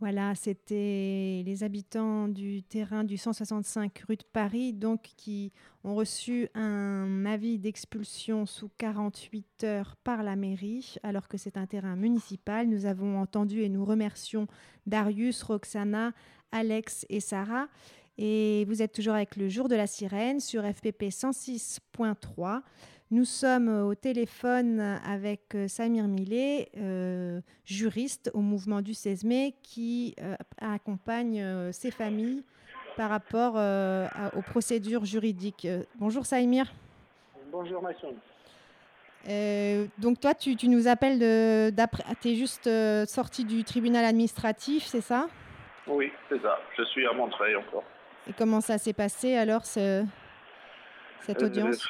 Voilà, 0.00 0.36
c'était 0.36 1.42
les 1.44 1.64
habitants 1.64 2.28
du 2.28 2.62
terrain 2.62 3.02
du 3.02 3.16
165 3.16 4.04
rue 4.06 4.14
de 4.14 4.22
Paris, 4.32 4.72
donc 4.72 5.02
qui 5.16 5.50
ont 5.82 5.96
reçu 5.96 6.48
un 6.54 7.26
avis 7.26 7.58
d'expulsion 7.58 8.46
sous 8.46 8.70
48 8.78 9.64
heures 9.64 9.96
par 10.04 10.22
la 10.22 10.36
mairie, 10.36 10.94
alors 11.02 11.26
que 11.26 11.36
c'est 11.36 11.56
un 11.56 11.66
terrain 11.66 11.96
municipal. 11.96 12.68
Nous 12.68 12.86
avons 12.86 13.18
entendu 13.18 13.62
et 13.62 13.68
nous 13.68 13.84
remercions 13.84 14.46
Darius, 14.86 15.42
Roxana, 15.42 16.12
Alex 16.52 17.04
et 17.08 17.18
Sarah. 17.18 17.66
Et 18.18 18.66
vous 18.68 18.82
êtes 18.82 18.92
toujours 18.92 19.14
avec 19.14 19.34
le 19.34 19.48
jour 19.48 19.68
de 19.68 19.74
la 19.74 19.88
sirène 19.88 20.38
sur 20.38 20.62
FPP 20.62 21.08
106.3. 21.08 22.62
Nous 23.10 23.24
sommes 23.24 23.68
au 23.86 23.94
téléphone 23.94 24.80
avec 25.02 25.54
euh, 25.54 25.66
Samir 25.66 26.06
Millet, 26.06 26.68
euh, 26.76 27.40
juriste 27.64 28.30
au 28.34 28.40
mouvement 28.40 28.82
du 28.82 28.92
16 28.92 29.24
mai, 29.24 29.54
qui 29.62 30.14
euh, 30.20 30.36
accompagne 30.60 31.72
ces 31.72 31.90
familles 31.90 32.44
par 32.98 33.08
rapport 33.08 33.54
aux 34.36 34.42
procédures 34.42 35.06
juridiques. 35.06 35.66
bonjour 35.94 36.26
Samir. 36.26 36.66
Bonjour 37.50 37.80
Masson. 37.80 38.12
donc 39.96 40.20
toi, 40.20 40.34
tu, 40.34 40.56
tu 40.56 40.68
nous 40.68 40.88
appelles 40.88 41.72
d'après, 41.72 42.02
tu 42.20 42.30
es 42.30 42.34
juste 42.34 42.68
sorti 43.06 43.44
du 43.44 43.64
tribunal 43.64 44.04
administratif, 44.04 44.84
c'est 44.84 45.00
ça? 45.00 45.28
Oui, 45.86 46.12
c'est 46.28 46.42
ça. 46.42 46.58
Je 46.76 46.82
suis 46.86 47.06
à 47.06 47.12
Montreuil 47.12 47.54
encore. 47.56 47.84
Et 48.28 48.32
comment 48.32 48.60
ça 48.60 48.76
s'est 48.76 48.92
passé 48.92 49.36
alors 49.36 49.64
ce, 49.64 50.04
cette 51.20 51.42
audience? 51.42 51.88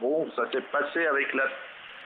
Bon, 0.00 0.26
ça 0.34 0.50
s'est 0.50 0.62
passé 0.72 1.06
avec 1.06 1.34
la 1.34 1.44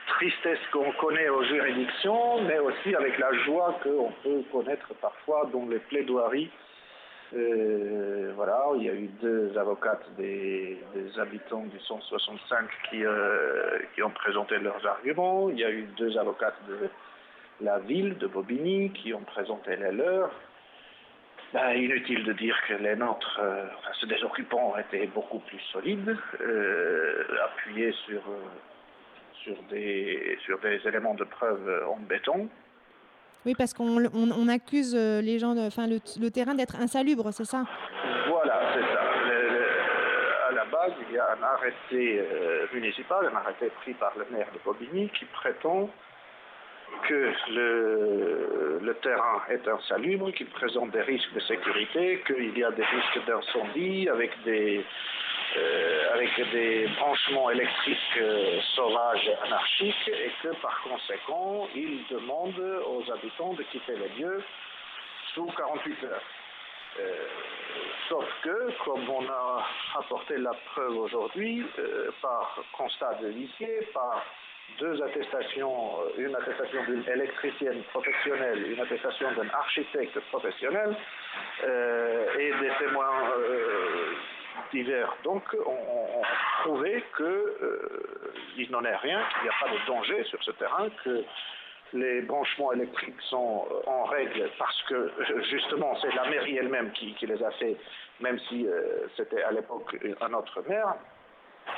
tristesse 0.07 0.59
qu'on 0.73 0.91
connaît 0.93 1.29
aux 1.29 1.43
juridictions, 1.43 2.41
mais 2.41 2.59
aussi 2.59 2.93
avec 2.93 3.17
la 3.17 3.31
joie 3.43 3.79
qu'on 3.83 4.11
peut 4.23 4.43
connaître 4.51 4.93
parfois 5.01 5.49
dans 5.53 5.65
les 5.67 5.79
plaidoiries. 5.79 6.51
Euh, 7.33 8.33
voilà, 8.35 8.65
il 8.75 8.83
y 8.83 8.89
a 8.89 8.93
eu 8.93 9.07
deux 9.21 9.57
avocates 9.57 10.05
des, 10.17 10.77
habitants 11.17 11.63
du 11.63 11.79
165 11.79 12.67
qui, 12.89 13.03
euh, 13.03 13.79
qui 13.93 14.03
ont 14.03 14.11
présenté 14.11 14.57
leurs 14.59 14.85
arguments. 14.85 15.49
Il 15.49 15.59
y 15.59 15.63
a 15.63 15.71
eu 15.71 15.83
deux 15.97 16.17
avocates 16.17 16.59
de 16.67 16.89
la 17.61 17.79
ville 17.79 18.17
de 18.17 18.27
Bobigny 18.27 18.91
qui 18.91 19.13
ont 19.13 19.23
présenté 19.23 19.75
les 19.77 19.91
leurs. 19.91 20.31
Ben, 21.55 21.71
inutile 21.71 22.25
de 22.25 22.33
dire 22.33 22.57
que 22.67 22.73
les 22.73 22.97
nôtres, 22.97 23.39
euh, 23.41 23.63
enfin, 23.77 23.91
ceux 24.01 24.07
des 24.07 24.21
occupants, 24.25 24.75
étaient 24.77 25.07
beaucoup 25.07 25.39
plus 25.39 25.61
solides, 25.71 26.17
euh, 26.41 27.23
appuyés 27.45 27.93
sur, 28.05 28.19
euh, 28.19 28.43
sur, 29.41 29.55
des, 29.69 30.37
sur 30.43 30.59
des 30.59 30.85
éléments 30.85 31.13
de 31.13 31.23
preuve 31.23 31.85
en 31.87 31.97
béton. 32.01 32.49
Oui, 33.45 33.55
parce 33.57 33.73
qu'on 33.73 34.03
on, 34.13 34.47
accuse 34.49 34.93
les 34.95 35.39
gens, 35.39 35.55
enfin 35.57 35.87
le, 35.87 35.99
le, 36.19 36.29
terrain 36.29 36.55
d'être 36.55 36.75
insalubre, 36.75 37.31
c'est 37.31 37.45
ça? 37.45 37.63
Voilà, 38.27 38.59
c'est 38.73 38.93
ça. 38.93 40.49
à 40.49 40.51
la 40.51 40.65
base, 40.65 40.91
il 41.07 41.15
y 41.15 41.17
a 41.17 41.37
un 41.39 41.41
arrêté 41.41 42.21
municipal, 42.73 43.29
un 43.31 43.37
arrêté 43.37 43.71
pris 43.79 43.93
par 43.93 44.11
le 44.17 44.25
maire 44.29 44.47
de 44.53 44.59
Bobigny 44.65 45.09
qui 45.17 45.23
prétend 45.25 45.89
que 47.07 47.31
le, 47.51 48.74
terrain 48.95 49.41
est 49.49 49.67
insalubre, 49.67 50.31
qu'il 50.31 50.47
présente 50.47 50.91
des 50.91 51.01
risques 51.01 51.33
de 51.33 51.39
sécurité, 51.41 52.23
qu'il 52.25 52.57
y 52.57 52.63
a 52.63 52.71
des 52.71 52.83
risques 52.83 53.25
d'incendie 53.25 54.09
avec 54.09 54.31
des, 54.43 54.83
euh, 55.57 56.13
avec 56.13 56.51
des 56.51 56.87
branchements 56.97 57.49
électriques 57.49 58.17
euh, 58.17 58.59
sauvages 58.75 59.31
anarchiques 59.43 60.07
et 60.07 60.31
que 60.41 60.53
par 60.61 60.81
conséquent, 60.83 61.67
il 61.75 62.05
demande 62.09 62.59
aux 62.59 63.11
habitants 63.11 63.53
de 63.53 63.63
quitter 63.63 63.95
les 63.95 64.21
lieux 64.21 64.43
sous 65.33 65.45
48 65.45 66.03
heures. 66.05 66.21
Euh, 66.97 67.27
sauf 68.07 68.25
que, 68.41 68.71
comme 68.85 69.09
on 69.09 69.27
a 69.27 69.67
apporté 69.97 70.37
la 70.37 70.53
preuve 70.53 70.97
aujourd'hui, 70.97 71.65
euh, 71.79 72.09
par 72.21 72.57
constat 72.71 73.15
de 73.15 73.27
l'huissier, 73.27 73.89
par 73.93 74.23
deux 74.79 75.01
attestations, 75.01 75.99
euh, 76.01 76.09
une 76.27 76.35
attestation 76.35 76.83
d'une 76.85 77.03
électricienne 77.07 77.81
professionnelle, 77.91 78.71
une 78.71 78.79
attestation 78.79 79.31
d'un 79.33 79.49
architecte 79.49 80.19
professionnel 80.31 80.95
euh, 81.63 82.37
et 82.39 82.51
des 82.59 82.71
témoins 82.79 83.29
euh, 83.37 84.13
divers. 84.73 85.15
Donc, 85.23 85.43
on, 85.65 85.71
on- 85.71 86.23
qu'il 87.17 88.71
n'en 88.71 88.83
est 88.83 88.95
rien, 88.95 89.21
qu'il 89.33 89.43
n'y 89.43 89.49
a 89.49 89.53
pas 89.59 89.69
de 89.71 89.85
danger 89.87 90.23
sur 90.25 90.41
ce 90.43 90.51
terrain, 90.51 90.89
que 91.03 91.23
les 91.93 92.21
branchements 92.21 92.73
électriques 92.73 93.21
sont 93.29 93.65
en 93.85 94.03
règle 94.05 94.49
parce 94.57 94.81
que 94.83 95.11
justement 95.49 95.95
c'est 96.01 96.13
la 96.15 96.25
mairie 96.25 96.57
elle-même 96.57 96.91
qui, 96.93 97.13
qui 97.13 97.27
les 97.27 97.41
a 97.43 97.51
fait, 97.51 97.77
même 98.19 98.39
si 98.49 98.67
c'était 99.15 99.43
à 99.43 99.51
l'époque 99.51 99.95
un 100.21 100.33
autre 100.33 100.63
maire. 100.67 100.95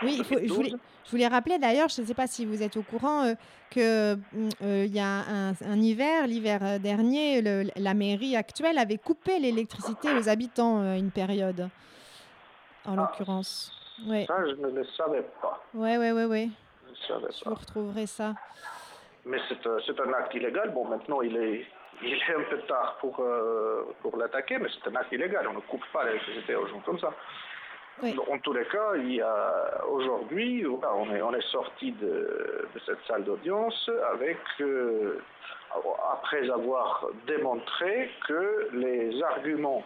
Oui, 0.04 0.16
il 0.20 0.24
faut- 0.26 0.38
je, 0.44 0.54
voulais, 0.54 0.72
je 1.06 1.12
voulais 1.12 1.28
rappeler 1.28 1.58
d'ailleurs, 1.58 1.90
je 1.90 2.02
ne 2.02 2.06
sais 2.08 2.14
pas 2.14 2.28
si 2.28 2.46
vous 2.46 2.62
êtes 2.62 2.78
au 2.78 2.84
courant, 2.84 3.24
euh, 3.26 3.34
que 3.72 4.16
mm, 4.16 4.50
euh, 4.64 4.86
y 4.86 5.00
a 5.00 5.06
un, 5.28 5.50
un 5.66 5.80
hiver, 5.82 6.28
l'hiver 6.28 6.60
euh, 6.64 6.78
dernier, 6.78 7.42
le- 7.42 7.70
la 7.76 7.94
mairie 7.94 8.36
actuelle 8.36 8.78
avait 8.78 8.98
coupé 8.98 9.40
l'électricité 9.40 10.14
aux 10.14 10.30
habitants 10.30 10.82
euh, 10.82 10.96
une 10.96 11.12
période, 11.12 11.70
en 12.86 12.96
l'occurrence. 12.96 13.72
Ouais. 14.06 14.26
Ça, 14.28 14.36
je 14.48 14.54
ne 14.56 14.68
le 14.70 14.86
savais 14.96 15.26
pas. 15.42 15.64
ouais, 15.74 15.98
ouais, 15.98 16.12
ouais, 16.12 16.26
ouais. 16.26 16.50
Je 17.08 17.14
pas. 17.14 17.20
vous 17.50 17.56
retrouverai 17.56 18.06
ça. 18.06 18.34
Mais 19.26 19.40
c'est 19.50 19.66
un, 20.00 20.14
acte 20.14 20.34
illégal. 20.36 20.72
Bon, 20.74 20.86
maintenant, 20.86 21.22
il 21.22 21.36
est, 21.36 21.66
il 22.04 22.14
est 22.14 22.36
un 22.36 22.44
peu 22.50 22.60
tard 22.68 22.98
pour, 23.02 23.22
pour 24.02 24.18
l'attaquer, 24.18 24.58
mais 24.58 24.70
c'est 24.74 24.90
un 24.90 24.96
acte 24.96 25.12
illégal. 25.12 25.48
On 25.48 25.54
ne 25.54 25.60
coupe 25.62 25.84
pas 25.92 26.06
l'électricité 26.06 26.56
aux 26.56 26.68
gens 26.68 26.80
comme 26.82 27.00
ça. 27.00 27.14
En 28.04 28.38
tous 28.40 28.54
les 28.54 28.66
cas, 28.66 28.96
il 28.98 29.16
y 29.16 29.22
a 29.22 29.84
aujourd'hui, 29.90 30.64
on 30.68 31.34
est, 31.34 31.48
sorti 31.48 31.92
de, 31.94 32.68
cette 32.86 33.02
salle 33.08 33.24
d'audience 33.24 33.90
avec, 34.14 34.38
euh, 34.62 35.20
après 36.14 36.48
avoir 36.50 37.08
démontré 37.26 38.12
que 38.28 38.70
les 38.74 39.22
arguments 39.24 39.84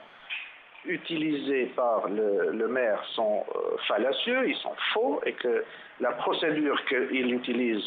utilisés 0.85 1.67
par 1.75 2.09
le, 2.09 2.67
maire 2.67 3.01
sont 3.13 3.45
euh, 3.55 3.77
fallacieux, 3.87 4.49
ils 4.49 4.57
sont 4.57 4.75
faux, 4.93 5.21
et 5.25 5.33
que 5.33 5.63
la 6.01 6.11
procédure 6.11 6.83
qu'il 6.85 7.33
utilise, 7.33 7.83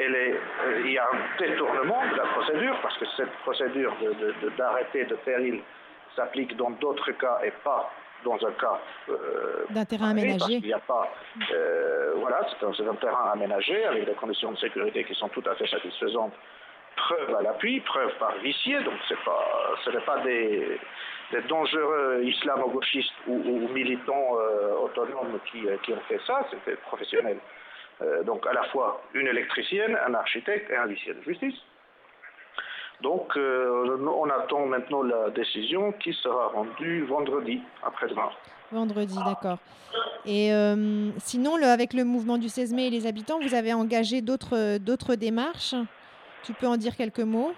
euh, 0.00 0.36
il 0.84 0.92
y 0.92 0.98
a 0.98 1.04
un 1.10 1.38
détournement 1.38 2.02
de 2.10 2.16
la 2.16 2.24
procédure, 2.26 2.76
parce 2.82 2.98
que 2.98 3.06
cette 3.16 3.32
procédure 3.44 3.94
de- 4.02 4.12
de- 4.12 4.50
d'arrêté 4.56 5.04
de, 5.04 5.14
péril 5.16 5.62
s'applique 6.16 6.54
dans 6.56 6.70
d'autres 6.70 7.12
cas 7.12 7.38
et 7.44 7.52
pas 7.64 7.90
dans 8.24 8.34
un 8.34 8.52
cas 8.52 8.80
euh, 9.08 9.64
D'un 9.70 9.84
terrain 9.84 10.10
aménagé. 10.10 10.38
Parce 10.38 10.50
qu'il 10.50 10.62
n'y 10.64 10.72
a 10.72 10.78
pas, 10.78 11.08
euh, 11.52 12.12
voilà, 12.16 12.46
c'est 12.48 12.64
un, 12.64 12.94
terrain 12.94 13.30
aménagé 13.32 13.84
avec 13.84 14.06
des 14.06 14.14
conditions 14.14 14.52
de 14.52 14.58
sécurité 14.58 15.04
qui 15.04 15.14
sont 15.14 15.28
tout 15.28 15.42
à 15.48 15.54
fait 15.54 15.66
satisfaisantes. 15.66 16.32
Preuve 16.96 17.36
à 17.36 17.42
l'appui, 17.42 17.80
preuve 17.80 18.12
par 18.18 18.34
huissier, 18.42 18.82
donc 18.82 18.94
c'est 19.08 19.22
pas, 19.24 19.74
ce 19.84 19.90
n'est 19.90 20.00
pas 20.00 20.18
des, 20.18 20.80
des 21.30 21.42
dangereux 21.42 22.22
islamo-gauchistes 22.24 23.14
ou, 23.28 23.34
ou 23.34 23.68
militants 23.68 24.36
euh, 24.36 24.74
autonomes 24.74 25.38
qui, 25.50 25.68
euh, 25.68 25.76
qui 25.84 25.92
ont 25.92 26.00
fait 26.08 26.20
ça, 26.26 26.46
c'était 26.50 26.76
professionnel. 26.76 27.38
Donc 28.24 28.46
à 28.46 28.52
la 28.52 28.62
fois 28.64 29.02
une 29.12 29.26
électricienne, 29.26 29.98
un 30.06 30.14
architecte 30.14 30.70
et 30.70 30.76
un 30.76 30.86
huissier 30.86 31.14
de 31.14 31.22
justice. 31.22 31.56
Donc 33.02 33.36
euh, 33.36 33.96
on 34.06 34.28
attend 34.30 34.66
maintenant 34.66 35.02
la 35.02 35.30
décision 35.30 35.92
qui 35.92 36.12
sera 36.14 36.48
rendue 36.48 37.02
vendredi 37.04 37.60
après-demain. 37.84 38.30
Vendredi, 38.72 39.16
d'accord. 39.24 39.58
Et 40.26 40.52
euh, 40.52 41.10
sinon, 41.18 41.56
le- 41.56 41.64
avec 41.66 41.94
le 41.94 42.04
mouvement 42.04 42.36
du 42.38 42.48
16 42.48 42.74
mai 42.74 42.88
et 42.88 42.90
les 42.90 43.06
habitants, 43.06 43.38
vous 43.40 43.54
avez 43.54 43.72
engagé 43.72 44.20
d'autres 44.20 44.78
d'autres 44.78 45.14
démarches? 45.14 45.74
Tu 46.42 46.52
peux 46.52 46.66
en 46.66 46.76
dire 46.76 46.96
quelques 46.96 47.20
mots? 47.20 47.52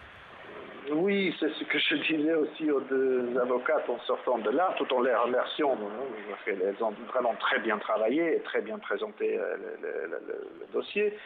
Oui, 0.93 1.35
c'est 1.39 1.51
ce 1.55 1.65
que 1.65 1.79
je 1.79 1.95
disais 1.97 2.35
aussi 2.35 2.71
aux 2.71 2.81
deux 2.81 3.31
avocates 3.41 3.89
en 3.89 3.99
sortant 4.07 4.39
de 4.39 4.51
là, 4.51 4.75
tout 4.77 4.93
en 4.93 5.01
les 5.03 5.15
remerciant, 5.15 5.73
hein, 5.75 6.35
qu'elles 6.45 6.75
ont 6.81 6.93
vraiment 7.13 7.35
très 7.39 7.61
bien 7.61 7.79
travaillé 7.79 8.37
et 8.37 8.41
très 8.41 8.61
bien 8.61 8.79
présenté 8.79 9.39
euh, 9.39 9.57
le, 9.57 9.87
le- 9.89 10.07
le- 10.11 10.23
le- 10.27 10.49
le 10.61 10.67
dossier. 10.73 11.17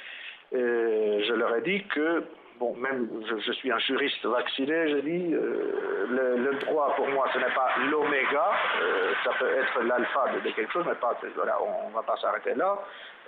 Et 0.53 1.24
je 1.27 1.33
leur 1.33 1.55
ai 1.57 1.62
dit 1.62 1.83
que, 1.94 2.24
bon, 2.58 2.74
même 2.76 3.08
je, 3.28 3.52
suis 3.52 3.70
un 3.70 3.78
juriste 3.78 4.24
vacciné, 4.24 4.88
je 4.90 4.96
dis, 4.98 5.34
euh, 5.34 6.36
le, 6.36 6.54
droit 6.60 6.94
pour 6.96 7.08
moi 7.08 7.26
ce 7.32 7.38
n'est 7.38 7.54
pas 7.54 7.70
l'oméga, 7.90 8.52
euh, 8.82 9.12
ça 9.24 9.30
peut 9.38 9.50
être 9.50 9.82
l'alpha 9.82 10.26
de, 10.44 10.50
quelque 10.50 10.72
chose, 10.72 10.84
mais 10.86 10.94
pas, 10.94 11.18
voilà, 11.36 11.58
on 11.62 11.88
ne 11.88 11.94
va 11.94 12.02
pas 12.02 12.16
s'arrêter 12.16 12.54
là. 12.54 12.78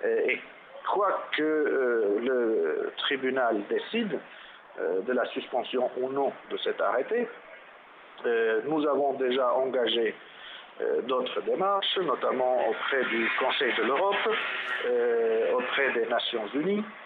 Et, 0.04 0.32
et 0.32 0.40
quoi 0.88 1.28
que 1.36 1.42
euh, 1.42 2.18
le 2.20 2.92
tribunal 2.96 3.62
décide, 3.68 4.18
euh, 4.78 5.00
de 5.00 5.12
la 5.14 5.24
suspension 5.26 5.90
ou 5.96 6.12
non 6.12 6.30
de 6.50 6.56
cet 6.58 6.78
arrêté. 6.82 7.26
Euh, 8.26 8.60
nous 8.66 8.86
avons 8.86 9.14
déjà 9.14 9.54
engagé 9.54 10.14
euh, 10.82 11.00
d'autres 11.00 11.40
démarches, 11.42 11.96
notamment 11.96 12.68
auprès 12.68 13.02
du 13.04 13.26
Conseil 13.38 13.72
de 13.72 13.84
l'Europe, 13.84 14.28
euh, 14.84 15.52
auprès 15.54 15.92
des 15.92 16.04
Nations 16.04 16.46
Unies, 16.52 16.84
euh, 16.84 17.05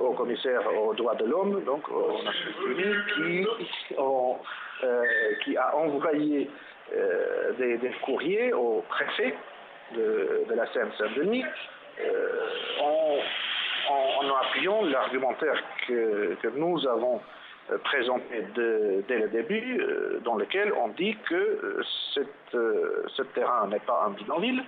haut 0.00 0.12
commissaire 0.12 0.62
aux 0.76 0.94
droits 0.94 1.14
de 1.14 1.24
l'homme, 1.24 1.62
donc 1.64 1.88
aux 1.88 2.22
Nations 2.22 4.38
euh, 4.84 5.04
qui 5.42 5.56
a 5.56 5.76
envoyé 5.76 6.48
euh, 6.94 7.52
des, 7.58 7.90
courriers 8.02 8.52
au 8.52 8.84
préfet 8.88 9.34
de, 9.92 10.46
la 10.54 10.72
Seine-Saint-Denis 10.72 11.44
euh, 12.00 13.18
en, 13.90 14.34
appuyant 14.40 14.84
l'argumentaire 14.84 15.60
que, 15.88 16.36
nous 16.54 16.86
avons 16.86 17.20
présenté 17.84 18.44
dès 18.54 19.18
le 19.18 19.28
début, 19.28 19.82
dans 20.22 20.36
lequel 20.36 20.72
on 20.74 20.88
dit 20.88 21.16
que 21.28 21.80
ce 21.82 23.22
terrain 23.34 23.66
n'est 23.66 23.80
pas 23.80 24.04
un 24.06 24.10
bidonville 24.10 24.62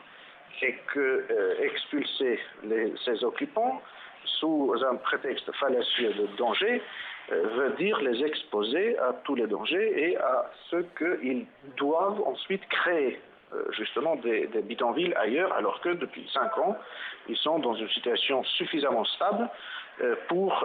et 0.62 0.74
que 0.92 1.24
expulser 1.62 2.40
ses 3.05 3.24
occupants 3.24 3.81
sous 4.38 4.75
un 4.88 4.97
prétexte 4.97 5.51
fallacieux 5.53 6.12
de 6.12 6.27
danger 6.37 6.83
euh, 7.33 7.43
veut 7.55 7.71
dire 7.77 8.01
les 8.01 8.25
exposer 8.25 8.99
à 8.99 9.12
tous 9.25 9.35
les 9.35 9.47
dangers 9.47 10.11
et 10.11 10.16
à 10.16 10.51
ce 10.71 10.77
qu'ils 10.99 11.47
doivent 11.77 12.21
ensuite 12.27 12.66
créer 12.69 13.21
euh, 13.53 13.62
justement 13.73 14.16
des, 14.16 14.47
des 14.49 14.62
bidonvilles 14.62 15.14
ailleurs, 15.14 15.53
alors 15.53 15.81
que 15.81 15.90
depuis 15.90 16.29
cinq 16.33 16.57
ans, 16.59 16.77
ils 17.29 17.37
sont 17.37 17.59
dans 17.61 17.75
une 17.75 17.88
situation 17.90 18.43
suffisamment 18.45 19.05
stable 19.05 19.49
euh, 20.01 20.16
pour 20.29 20.64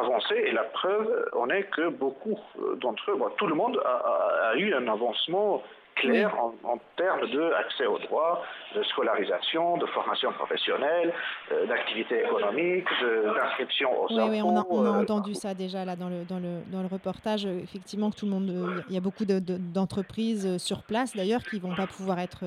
avancer. 0.00 0.36
Et 0.36 0.52
la 0.52 0.64
preuve 0.64 1.30
en 1.32 1.48
est 1.50 1.64
que 1.64 1.88
beaucoup 1.88 2.38
d'entre 2.76 3.10
eux, 3.10 3.18
tout 3.38 3.46
le 3.46 3.54
monde 3.54 3.80
a 3.84 4.52
eu 4.56 4.72
un 4.74 4.86
avancement 4.88 5.62
clair 5.94 6.34
en, 6.38 6.54
en 6.68 6.78
termes 6.96 7.28
d'accès 7.30 7.86
aux 7.86 7.98
droits, 7.98 8.42
de 8.74 8.82
scolarisation, 8.84 9.76
de 9.76 9.86
formation 9.86 10.32
professionnelle, 10.32 11.12
euh, 11.52 11.66
d'activité 11.66 12.20
économique, 12.22 12.86
de- 13.02 13.34
d'inscription 13.34 13.90
aux 14.02 14.06
Oui, 14.12 14.22
oui, 14.30 14.42
on 14.42 14.56
a, 14.56 14.60
impôts, 14.60 14.78
on 14.78 14.84
a 14.84 14.88
euh, 14.98 15.02
entendu 15.02 15.34
ça 15.34 15.54
déjà 15.54 15.84
là 15.84 15.96
dans 15.96 16.08
le, 16.08 16.24
dans 16.24 16.38
le, 16.38 16.60
dans 16.70 16.80
le 16.82 16.88
reportage. 16.88 17.46
Effectivement, 17.46 18.10
tout 18.10 18.26
le 18.26 18.32
monde, 18.32 18.50
euh, 18.50 18.80
il 18.88 18.94
y 18.94 18.98
a 18.98 19.00
beaucoup 19.00 19.24
de- 19.24 19.38
de- 19.38 19.56
d'entreprises 19.58 20.46
euh, 20.46 20.58
sur 20.58 20.82
place 20.82 21.14
d'ailleurs 21.16 21.42
qui 21.42 21.58
vont 21.60 21.74
pas 21.74 21.86
pouvoir 21.86 22.18
être 22.18 22.44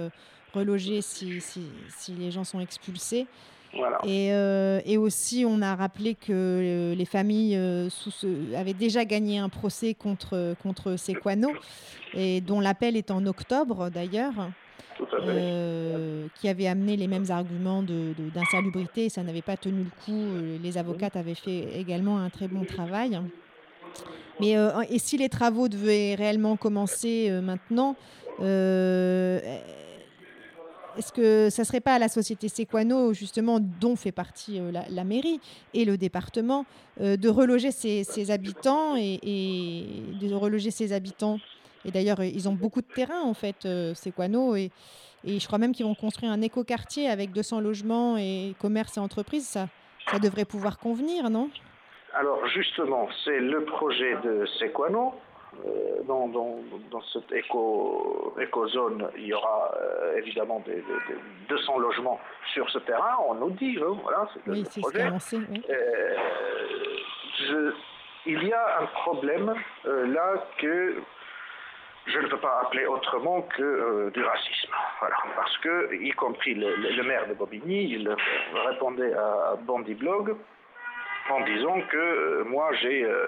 relogées 0.54 1.02
si, 1.02 1.42
si, 1.42 1.70
si 1.90 2.14
les 2.14 2.32
gens 2.32 2.44
sont 2.44 2.60
expulsés. 2.60 3.28
Voilà. 3.78 4.00
Et, 4.06 4.34
euh, 4.34 4.80
et 4.86 4.98
aussi, 4.98 5.46
on 5.48 5.62
a 5.62 5.76
rappelé 5.76 6.16
que 6.16 6.32
euh, 6.32 6.96
les 6.96 7.06
familles 7.06 7.56
euh, 7.56 7.90
sous 7.90 8.12
ce- 8.12 8.56
avaient 8.56 8.74
déjà 8.74 9.06
gagné 9.06 9.38
un 9.40 9.50
procès 9.50 9.94
contre, 9.94 10.56
contre 10.64 10.96
Sequano, 10.98 11.50
et 12.14 12.42
dont 12.42 12.60
l'appel 12.60 12.98
est 12.98 13.12
en 13.12 13.26
octobre 13.26 13.90
d'ailleurs, 13.90 14.50
euh, 15.24 16.26
qui 16.36 16.50
avait 16.50 16.68
amené 16.68 16.96
les 16.98 17.08
mêmes 17.08 17.30
arguments 17.30 17.82
de- 17.84 18.14
de- 18.18 18.30
d'insalubrité, 18.34 19.06
et 19.06 19.10
ça 19.10 19.22
n'avait 19.24 19.42
pas 19.44 19.58
tenu 19.58 19.84
le 19.84 19.92
coup. 20.06 20.26
Les 20.64 20.78
avocates 20.78 21.16
avaient 21.16 21.36
fait 21.36 21.80
également 21.80 22.18
un 22.20 22.30
très 22.30 22.48
bon 22.48 22.66
travail. 22.66 23.20
Mais 24.40 24.58
euh, 24.58 24.82
et 24.90 25.00
si 25.00 25.18
les 25.18 25.30
travaux 25.30 25.68
devaient 25.68 26.16
réellement 26.16 26.58
commencer 26.58 27.28
euh, 27.30 27.42
maintenant, 27.42 27.96
est-ce 30.98 31.14
que 31.14 31.50
ça 31.50 31.64
serait 31.64 31.80
pas 31.80 31.94
à 31.94 32.00
la 32.00 32.08
société 32.08 32.50
Sequano, 32.50 33.14
justement, 33.14 33.60
dont 33.60 33.96
fait 33.96 34.12
partie 34.12 34.60
euh, 34.60 34.72
la, 34.72 35.04
mairie 35.04 35.40
et 35.74 35.86
le 35.86 35.98
département, 35.98 36.66
euh, 37.02 37.18
de 37.18 37.30
reloger 37.30 37.72
ses, 37.72 38.32
habitants 38.32 38.96
et, 38.98 39.20
de 40.20 40.34
reloger 40.34 40.72
ses 40.72 40.94
habitants? 40.94 41.40
Et 41.86 41.92
d'ailleurs, 41.92 42.24
ils 42.24 42.50
ont 42.50 42.54
beaucoup 42.54 42.82
de 42.82 42.88
terrain, 42.88 43.22
en 43.22 43.34
fait, 43.34 43.66
euh, 43.66 43.94
Sequano. 43.94 44.56
Et, 44.56 44.72
et 45.24 45.40
je 45.40 45.48
crois 45.48 45.60
même 45.60 45.72
qu'ils 45.72 45.86
vont 45.86 45.96
construire 45.96 46.32
un 46.32 46.42
écoquartier 46.42 47.10
avec 47.10 47.32
200 47.32 47.60
logements 47.60 48.18
et 48.18 48.56
commerces 48.60 48.98
et 48.98 49.00
entreprises. 49.00 49.48
Ça, 49.48 49.68
ça 50.10 50.20
devrait 50.20 50.46
pouvoir 50.46 50.80
convenir, 50.80 51.30
non? 51.30 51.50
Alors 52.14 52.48
justement, 52.48 53.08
c'est 53.24 53.40
le 53.40 53.64
projet 53.66 54.16
de 54.24 54.46
Sequano. 54.58 55.14
Euh, 55.66 56.04
dans, 56.04 56.28
dans, 56.28 56.60
dans 56.92 57.02
cette 57.14 57.32
éco, 57.32 58.34
éco-zone, 58.40 59.10
il 59.18 59.26
y 59.26 59.34
aura 59.34 59.72
euh, 59.82 60.18
évidemment 60.18 60.60
des, 60.66 60.76
des- 60.76 60.82
des 60.82 61.20
200 61.50 61.80
logements 61.80 62.20
sur 62.54 62.70
ce 62.70 62.78
terrain. 62.80 63.18
On 63.28 63.34
nous 63.36 63.50
dit, 63.52 63.78
hein, 63.82 63.98
voilà, 64.04 64.28
c'est 64.34 64.46
le 64.46 64.54
Oui, 64.54 64.66
ce 64.70 64.80
projet. 64.80 65.10
oui. 65.34 65.64
Euh, 65.70 66.16
je- 67.40 67.74
il 68.28 68.44
y 68.44 68.54
a 68.54 68.80
un 68.82 68.86
problème 68.88 69.54
là 69.86 70.34
que 70.60 70.96
je 72.06 72.20
ne 72.20 72.28
peux 72.28 72.38
pas 72.38 72.62
appeler 72.64 72.86
autrement 72.86 73.42
que 73.42 73.64
euh, 73.64 74.10
du 74.12 74.22
racisme. 74.24 74.72
Voilà, 75.00 75.16
parce 75.36 75.58
que, 75.58 75.94
y 75.96 76.12
compris 76.12 76.54
le, 76.54 76.76
le- 76.76 76.92
le 76.92 77.04
maire 77.04 77.28
de 77.28 77.34
Bobigny, 77.34 77.94
il 77.94 78.16
répondait 78.68 79.14
à 79.14 79.56
Bandy 79.62 79.94
Blog 79.96 80.36
en 81.30 81.42
disant 81.42 81.82
que 81.90 81.98
euh, 81.98 82.44
moi 82.46 82.72
j'ai 82.82 83.04
euh, 83.04 83.26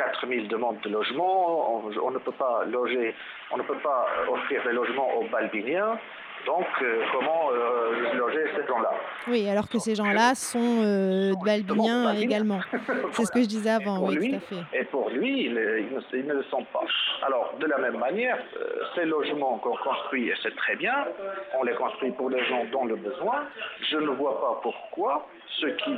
4000 0.00 0.48
demandes 0.48 0.80
de 0.80 0.88
logement, 0.88 1.76
on, 1.76 1.82
on 2.02 2.10
ne 2.10 2.18
peut 2.18 2.32
pas 2.32 2.64
loger, 2.64 3.14
on 3.52 3.58
ne 3.58 3.62
peut 3.62 3.78
pas 3.82 4.06
offrir 4.30 4.62
des 4.64 4.72
logements 4.72 5.10
aux 5.18 5.24
Balbiniens, 5.28 5.98
donc 6.46 6.66
euh, 6.80 7.02
comment 7.12 7.50
euh, 7.52 8.14
loger 8.14 8.44
ces 8.56 8.66
gens-là? 8.66 8.92
Oui, 9.28 9.46
alors 9.46 9.68
que 9.68 9.78
ces 9.78 9.94
gens-là 9.94 10.34
sont 10.34 10.82
euh, 10.82 11.32
balbiniens 11.44 12.14
également. 12.14 12.60
C'est 13.12 13.26
ce 13.26 13.30
que 13.30 13.40
je 13.42 13.46
disais 13.46 13.68
avant, 13.70 14.06
oui, 14.06 14.14
lui, 14.14 14.30
tout 14.30 14.36
à 14.36 14.40
fait. 14.72 14.78
Et 14.80 14.84
pour 14.84 15.10
lui, 15.10 15.44
il, 15.46 15.58
est- 15.58 15.84
il 16.14 16.26
ne, 16.26 16.32
le 16.32 16.42
sont 16.44 16.64
pas. 16.72 16.80
Alors, 17.26 17.52
de 17.60 17.66
la 17.66 17.76
même 17.76 17.98
manière, 17.98 18.38
euh, 18.56 18.80
ces 18.94 19.04
logements 19.04 19.58
qu'on 19.58 19.76
construit, 19.76 20.28
et 20.30 20.34
c'est 20.42 20.56
très 20.56 20.76
bien, 20.76 20.94
on 21.58 21.62
les 21.64 21.74
construit 21.74 22.12
pour 22.12 22.30
les 22.30 22.42
gens 22.46 22.64
dont 22.72 22.86
le 22.86 22.96
besoin. 22.96 23.42
Je 23.90 23.98
ne 23.98 24.08
vois 24.08 24.40
pas 24.40 24.60
pourquoi 24.62 25.26
ceux 25.60 25.72
qui 25.72 25.94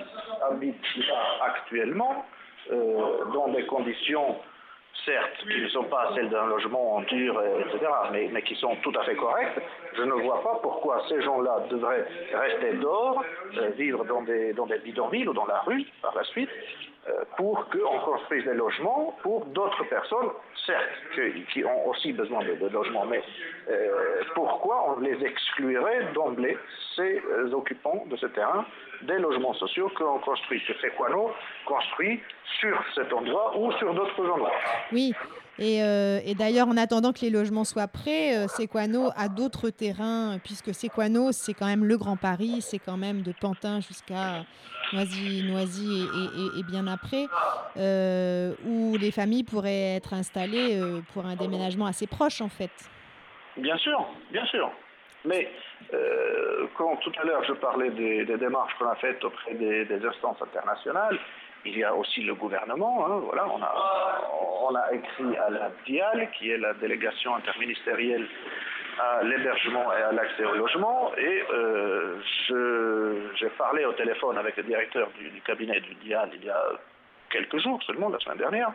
habitent 0.50 0.96
là 1.08 1.22
actuellement, 1.46 2.14
euh, 2.16 2.41
dans 2.70 3.48
des 3.48 3.64
conditions, 3.66 4.36
certes, 5.04 5.32
qui 5.40 5.60
ne 5.60 5.68
sont 5.68 5.84
pas 5.84 6.12
celles 6.14 6.28
d'un 6.30 6.46
logement 6.46 6.96
en 6.96 7.00
dur, 7.02 7.38
euh, 7.38 7.60
etc., 7.60 7.86
mais, 8.12 8.42
qui 8.42 8.54
sont 8.56 8.76
tout 8.82 8.92
à 8.98 9.04
fait 9.04 9.16
correctes, 9.16 9.60
je 9.96 10.02
ne 10.02 10.12
vois 10.12 10.42
pas 10.42 10.58
pourquoi 10.62 11.02
ces 11.08 11.20
gens-là 11.22 11.64
devraient 11.70 12.06
rester 12.32 12.74
dehors, 12.74 13.22
euh, 13.56 13.70
vivre 13.70 14.04
dans 14.04 14.22
des, 14.22 14.54
bidonvilles 14.84 15.28
ou 15.28 15.32
dans 15.32 15.46
la 15.46 15.60
rue 15.60 15.84
par 16.00 16.14
la 16.14 16.24
suite, 16.24 16.50
euh, 16.50 16.91
pour 17.36 17.68
qu'on 17.70 17.98
construise 18.00 18.44
des 18.44 18.54
logements 18.54 19.16
pour 19.22 19.44
d'autres 19.46 19.84
personnes, 19.84 20.30
certes, 20.66 20.88
qui 21.52 21.64
ont 21.64 21.88
aussi 21.88 22.12
besoin 22.12 22.44
de, 22.44 22.68
logements, 22.68 23.06
mais 23.06 23.22
euh, 23.68 24.22
pourquoi 24.34 24.92
on 24.92 25.00
les 25.00 25.22
exclurait 25.24 26.12
d'emblée, 26.14 26.56
ces 26.94 27.20
euh, 27.20 27.52
occupants 27.52 28.04
de 28.06 28.16
ce 28.16 28.26
terrain, 28.26 28.64
des 29.02 29.18
logements 29.18 29.54
sociaux 29.54 29.88
que 29.88 30.02
l'on 30.02 30.18
construit, 30.18 30.62
que 30.64 30.74
Sequano 30.74 31.32
construit 31.66 32.22
sur 32.60 32.78
cet 32.94 33.12
endroit 33.12 33.56
ou 33.56 33.72
sur 33.72 33.92
d'autres 33.94 34.28
endroits. 34.30 34.52
Oui, 34.92 35.12
et, 35.58 35.82
euh, 35.82 36.20
et 36.24 36.34
d'ailleurs, 36.34 36.68
en 36.68 36.76
attendant 36.76 37.12
que 37.12 37.20
les 37.20 37.30
logements 37.30 37.64
soient 37.64 37.88
prêts, 37.88 38.36
euh, 38.36 38.48
Sequano 38.48 39.10
a 39.16 39.28
d'autres 39.28 39.68
terrains, 39.70 40.38
puisque 40.42 40.74
Sequano, 40.74 41.32
c'est 41.32 41.52
quand 41.52 41.66
même 41.66 41.84
le 41.84 41.98
Grand 41.98 42.16
Paris, 42.16 42.60
c'est 42.62 42.78
quand 42.78 42.96
même 42.96 43.22
de 43.22 43.32
Pantin 43.38 43.80
jusqu'à 43.80 44.44
Noisy, 44.92 45.42
Noisy 45.44 46.06
et, 46.58 46.62
bien 46.62 46.86
après, 46.86 47.26
euh, 47.76 48.54
où 48.64 48.96
les 48.96 49.10
familles 49.10 49.44
pourraient 49.44 49.96
être 49.96 50.14
installées 50.14 50.80
pour 51.12 51.26
un 51.26 51.36
déménagement 51.36 51.86
assez 51.86 52.06
proche, 52.06 52.40
en 52.40 52.48
fait. 52.48 52.72
Bien 53.58 53.76
sûr, 53.76 54.06
bien 54.30 54.46
sûr. 54.46 54.70
Mais 55.24 55.50
quand 56.76 56.96
tout 56.96 57.12
à 57.20 57.24
l'heure 57.24 57.44
je 57.44 57.52
parlais 57.52 57.90
des, 57.90 58.24
démarches 58.24 58.72
qu'on 58.78 58.88
a 58.88 58.96
faites 58.96 59.22
auprès 59.22 59.54
des 59.54 60.06
instances 60.06 60.40
internationales, 60.42 61.18
il 61.64 61.78
y 61.78 61.84
a 61.84 61.94
aussi 61.94 62.22
le 62.22 62.34
gouvernement. 62.34 63.06
hein, 63.06 63.20
voilà, 63.24 63.46
on 63.48 64.74
a, 64.74 64.92
écrit 64.92 65.36
à 65.36 65.50
la 65.50 65.70
DIAL, 65.86 66.28
qui 66.38 66.50
est 66.50 66.58
la 66.58 66.74
délégation 66.74 67.34
interministérielle 67.34 68.26
à 68.98 69.22
l'hébergement 69.22 69.92
et 69.92 70.02
à 70.02 70.12
l'accès 70.12 70.44
au 70.44 70.54
logement. 70.54 71.12
Et 71.16 71.42
euh, 71.52 72.16
j'ai 73.34 73.48
parlé 73.58 73.84
au 73.84 73.92
téléphone 73.92 74.38
avec 74.38 74.56
le 74.56 74.62
directeur 74.64 75.08
du, 75.18 75.40
cabinet 75.42 75.80
du 75.80 75.94
DIAL 75.96 76.30
il 76.34 76.44
y 76.44 76.50
a 76.50 76.64
quelques 77.30 77.58
jours 77.58 77.82
seulement, 77.84 78.08
la 78.08 78.18
semaine 78.18 78.38
dernière. 78.38 78.72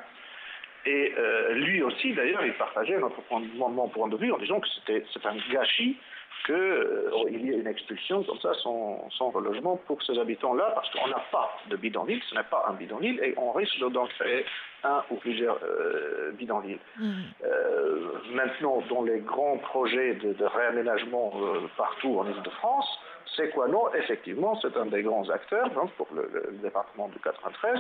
Et 0.86 1.13
euh, 1.17 1.54
lui 1.54 1.84
aussi, 1.84 2.13
d'ailleurs, 2.13 2.45
il 2.45 2.54
partageait 2.54 2.97
notre 2.97 3.21
point, 3.23 3.41
mon, 3.58 3.89
point 3.89 4.08
de 4.08 4.15
vue 4.15 4.32
en 4.32 4.38
disant 4.38 4.60
que 4.60 4.67
c'est 4.86 5.26
un 5.26 5.36
gâchis 5.52 5.97
qu'il 6.45 7.45
y 7.45 7.52
ait 7.52 7.58
une 7.58 7.67
expulsion 7.67 8.23
comme 8.23 8.39
ça 8.39 8.54
sans, 8.56 9.10
sans 9.17 9.30
relogement 9.30 9.78
pour 9.88 10.02
ces 10.04 10.17
habitants-là, 10.17 10.71
parce 10.76 10.89
qu'on 10.91 11.08
n'a 11.08 11.23
pas 11.32 11.58
de 11.69 11.76
bidonville, 11.76 12.21
ce 12.30 12.36
n'est 12.36 12.43
pas 12.43 12.65
un 12.69 12.73
bidonville, 12.73 13.19
et 13.23 13.34
on 13.38 13.52
risque 13.52 13.80
d'en 13.80 14.06
créer 14.08 14.45
un 14.84 15.04
ou 15.10 15.15
plusieurs 15.15 15.60
euh, 15.63 16.32
bidonvilles. 16.34 16.80
Euh, 17.00 18.12
maintenant, 18.34 18.84
dans 18.89 19.04
les 19.04 19.19
grands 19.19 19.58
projets 19.58 20.15
de, 20.15 20.34
de 20.34 20.45
réaménagement 20.45 21.34
euh, 21.36 21.67
partout 21.78 22.19
en 22.19 22.28
Ile-de-France, 22.28 23.00
c'est 23.36 23.50
quoi? 23.50 23.67
Non 23.67 23.93
Effectivement, 23.93 24.60
c'est 24.62 24.76
un 24.78 24.86
des 24.86 25.04
grands 25.04 25.30
acteurs 25.30 25.69
donc 25.71 25.91
pour 25.93 26.08
le, 26.13 26.58
département 26.62 27.08
du 27.10 27.19
93. 27.19 27.80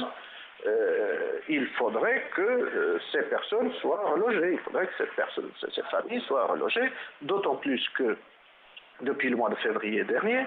Euh, 0.65 1.39
il 1.49 1.67
faudrait 1.77 2.23
que 2.35 2.41
euh, 2.41 2.99
ces 3.11 3.21
personnes 3.23 3.71
soient 3.73 4.03
relogées, 4.11 4.53
il 4.53 4.59
faudrait 4.59 4.87
que 4.87 4.93
cette, 4.97 5.15
personne, 5.15 5.49
cette 5.59 5.85
famille 5.85 6.19
soit 6.21 6.45
relogée, 6.45 6.91
d'autant 7.21 7.55
plus 7.57 7.87
que 7.95 8.17
depuis 9.01 9.29
le 9.29 9.35
mois 9.35 9.49
de 9.49 9.55
février 9.55 10.03
dernier, 10.03 10.45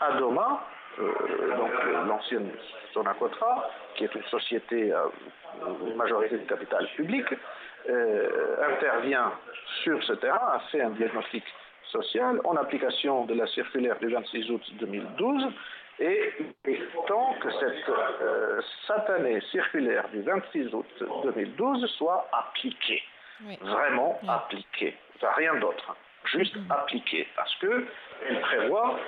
Adoma, 0.00 0.64
euh, 0.98 1.56
donc 1.56 1.70
euh, 1.72 2.04
l'ancienne 2.06 2.50
Sonacotra, 2.92 3.70
qui 3.94 4.04
est 4.04 4.14
une 4.14 4.24
société 4.24 4.92
à 4.92 5.04
une 5.86 5.96
majorité 5.96 6.36
de 6.36 6.46
capital 6.46 6.86
public, 6.96 7.26
euh, 7.88 8.56
intervient 8.72 9.32
sur 9.82 10.02
ce 10.04 10.14
terrain, 10.14 10.54
a 10.54 10.60
fait 10.70 10.82
un 10.82 10.90
diagnostic 10.90 11.44
social 11.84 12.40
en 12.44 12.56
application 12.56 13.24
de 13.26 13.34
la 13.34 13.46
circulaire 13.46 13.98
du 13.98 14.08
26 14.08 14.50
août 14.50 14.62
2012 14.80 15.46
et 15.98 16.32
il 16.66 16.72
est 16.72 17.06
temps 17.06 17.34
que 17.40 17.50
cette 17.52 17.88
euh, 17.88 18.60
satanée 18.86 19.40
circulaire 19.52 20.08
du 20.10 20.20
26 20.22 20.74
août 20.74 20.86
2012 21.24 21.86
soit 21.96 22.28
appliquée. 22.32 23.02
Vraiment 23.60 24.18
appliquée. 24.28 24.96
Enfin, 25.16 25.32
rien 25.36 25.54
d'autre. 25.56 25.96
Juste 26.32 26.56
appliquée. 26.70 27.26
Parce 27.36 27.54
que 27.56 27.86
elle 28.28 28.40
prévoit 28.40 28.98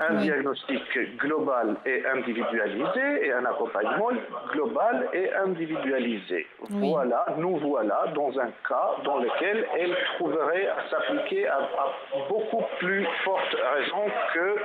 un 0.00 0.14
diagnostic 0.14 0.82
global 1.18 1.76
et 1.86 2.04
individualisé 2.06 3.26
et 3.26 3.32
un 3.32 3.44
accompagnement 3.44 4.10
global 4.52 5.08
et 5.12 5.32
individualisé. 5.34 6.46
Voilà, 6.70 7.26
nous 7.36 7.56
voilà 7.58 8.06
dans 8.14 8.38
un 8.38 8.50
cas 8.68 8.90
dans 9.04 9.18
lequel 9.18 9.66
elle 9.78 9.96
trouverait 10.16 10.66
à 10.68 10.88
s'appliquer 10.90 11.46
à, 11.46 11.58
à 11.58 11.92
beaucoup 12.28 12.64
plus 12.78 13.06
forte 13.24 13.56
raison 13.76 14.04
que 14.32 14.56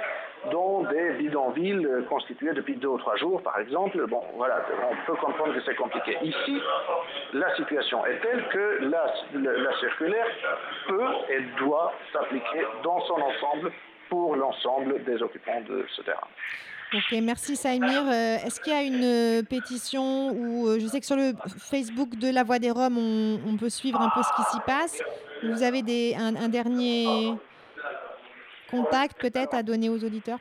dans 0.52 0.84
des 0.84 1.12
bidonvilles 1.20 1.86
euh, 1.86 2.02
constitués 2.04 2.54
depuis 2.54 2.76
deux 2.76 2.88
ou 2.88 2.98
trois 2.98 3.16
jours, 3.18 3.42
par 3.42 3.60
exemple. 3.60 4.06
Bon, 4.08 4.22
voilà, 4.36 4.66
on 4.90 4.96
peut 5.06 5.18
comprendre 5.20 5.54
que 5.54 5.62
c'est 5.66 5.76
compliqué. 5.76 6.18
Ici, 6.22 6.62
la 7.34 7.54
situation 7.56 8.06
est 8.06 8.20
telle 8.22 8.48
que 8.50 8.78
la, 8.86 9.14
la- 9.34 9.58
la 9.60 9.80
circulaire 9.80 10.28
peut 10.88 11.08
et 11.30 11.42
doit 11.64 11.94
s'appliquer 12.14 12.66
dans 12.84 13.00
son 13.02 13.16
ensemble 13.16 13.72
pour 14.10 14.36
l'ensemble 14.36 15.04
des 15.04 15.22
occupants 15.22 15.62
de 15.68 15.86
ce 15.96 16.02
terrain. 16.02 16.28
Ok, 16.92 17.16
merci 17.22 17.56
Saïmir. 17.56 18.02
Euh, 18.08 18.38
Est-ce 18.44 18.60
qu'il 18.62 18.74
y 18.74 18.76
a 18.76 18.82
une 18.82 19.04
euh, 19.04 19.44
pétition 19.48 20.32
ou 20.32 20.68
je 20.80 20.88
sais 20.88 21.00
que 21.00 21.06
sur 21.06 21.18
le 21.18 21.34
Facebook 21.70 22.16
de 22.18 22.34
la 22.34 22.44
Voix 22.44 22.58
des 22.58 22.72
Roms, 22.72 22.98
on, 22.98 23.58
peut 23.58 23.70
suivre 23.70 24.02
un 24.02 24.10
peu 24.10 24.24
ce 24.24 24.34
qui 24.36 24.42
s'y 24.50 24.60
passe. 24.66 25.00
Vous 25.44 25.62
avez 25.62 25.84
un 26.18 26.50
dernier 26.50 27.34
contact 28.70 29.20
peut-être 29.20 29.54
à 29.56 29.64
donner 29.64 29.90
aux 29.90 30.04
auditeurs 30.04 30.40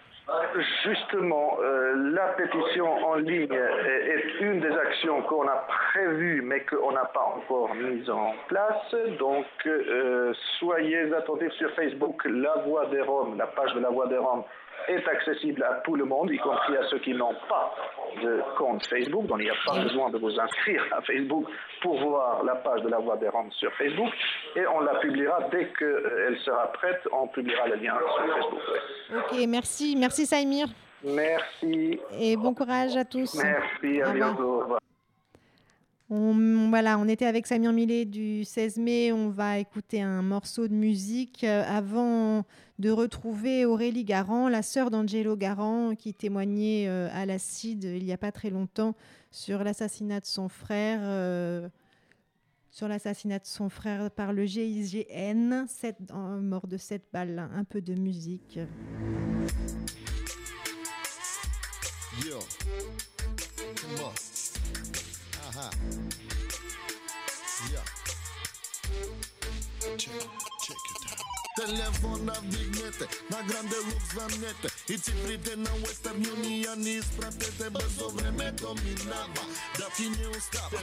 Justement, 0.85 1.59
euh, 1.63 2.13
la 2.13 2.29
pétition 2.35 2.87
en 2.87 3.15
ligne 3.15 3.51
est, 3.51 4.41
une 4.41 4.61
des 4.61 4.73
actions 4.77 5.23
qu'on 5.23 5.49
a 5.49 5.67
prévues 5.93 6.43
mais 6.43 6.61
qu'on 6.67 6.93
n'a 6.93 7.07
pas 7.07 7.35
encore 7.37 7.75
mise 7.75 8.09
en 8.11 8.35
place. 8.47 8.95
Donc, 9.19 9.47
euh, 9.67 10.35
soyez 10.59 11.15
attentifs 11.15 11.53
sur 11.53 11.71
Facebook. 11.71 12.23
La 12.27 12.57
Voix 12.67 12.87
des 12.87 13.01
Roms, 13.01 13.39
la 13.39 13.47
page 13.47 13.73
de 13.75 13.81
la 13.81 13.89
Voix 13.89 14.07
des 14.09 14.19
Roms 14.19 14.45
est 14.89 15.07
accessible 15.09 15.63
à 15.63 15.81
tout 15.85 15.95
le 15.95 16.05
monde, 16.05 16.31
y 16.31 16.39
compris 16.39 16.77
à 16.77 16.83
ceux 16.89 16.99
qui 16.99 17.13
n'ont 17.13 17.35
pas 17.49 17.75
de 18.23 18.41
compte 18.57 18.87
Facebook. 18.87 19.27
Donc, 19.27 19.39
il 19.41 19.45
n'y 19.45 19.51
a 19.51 19.55
pas 19.67 19.83
besoin 19.83 20.11
de 20.11 20.19
vous 20.19 20.39
inscrire 20.39 20.83
à 20.93 21.03
Facebook 21.03 21.47
pour 21.83 22.01
voir 22.01 22.43
la 22.45 22.57
page 22.57 22.83
de 22.83 22.89
la 22.89 22.99
Voix 22.99 23.17
des 23.17 23.29
Roms 23.29 23.53
sur 23.53 23.73
Facebook. 23.75 24.11
Et 24.57 24.67
on 24.67 24.81
la 24.81 24.95
publiera 24.97 25.41
dès 25.51 25.69
qu'elle 25.79 26.39
sera 26.45 26.73
prête. 26.73 27.01
On 27.13 27.29
publiera 27.29 27.69
le 27.69 27.77
lien 27.77 27.95
sur 27.99 28.35
Facebook. 28.35 28.61
Ok, 29.17 29.47
merci. 29.49 29.97
Merci 29.99 30.27
Saïmir. 30.27 30.67
Merci. 31.05 32.01
Et 32.19 32.37
bon 32.37 32.55
courage 32.55 32.97
à 32.97 33.05
tous. 33.05 33.35
Merci, 33.35 34.03
à 34.03 34.11
bientôt. 34.11 34.79
On, 36.11 36.71
voilà, 36.71 36.99
on 36.99 37.07
était 37.07 37.27
avec 37.27 37.47
Samir 37.47 37.73
Millet 37.73 38.07
du 38.07 38.43
16 38.45 38.79
mai. 38.79 39.13
On 39.13 39.29
va 39.29 39.59
écouter 39.59 40.01
un 40.01 40.23
morceau 40.23 40.67
de 40.67 40.73
musique 40.73 41.45
euh, 41.45 41.63
avant 41.69 42.47
de 42.79 42.91
retrouver 42.91 43.67
Aurélie 43.67 44.05
Garand, 44.05 44.49
la 44.49 44.63
sœur 44.63 44.91
d'Angelo 44.91 45.37
Garand, 45.37 45.95
qui 45.95 46.15
témoignait 46.15 46.87
euh, 46.89 47.09
à 47.13 47.27
l'acide 47.27 47.85
il 47.85 48.05
n'y 48.05 48.13
a 48.13 48.19
pas 48.19 48.33
très 48.33 48.49
longtemps 48.49 48.95
sur 49.31 49.63
l'assassinat 49.63 50.21
de 50.21 50.27
son 50.27 50.49
frère. 50.49 51.01
euh, 51.03 51.69
par 54.09 54.33
le 54.33 54.47
GIGN, 54.47 55.67
mort 56.41 56.69
de 56.69 56.79
7 56.79 57.03
balles, 57.13 57.51
un 57.55 57.65
peu 57.65 57.83
de 57.83 57.95
musique. 57.95 58.59
Aha. 65.59 66.08
It 71.59 71.81
out. 71.81 71.89
Телефон 71.99 72.25
на 72.25 72.33
вдигнете, 72.33 73.07
на 73.31 73.43
гранде 73.43 73.77
лук 73.77 74.03
звънете. 74.13 74.69
И 74.89 74.99
цифрите 74.99 75.57
на 75.57 75.71
Western 75.71 76.27
Union 76.35 76.87
изпратете 76.87 77.71
Бързо 77.71 78.09
времето 78.11 78.75
минава, 78.85 79.45
да 79.79 79.87
ти 79.97 80.03
не 80.03 80.27
остава. 80.29 80.83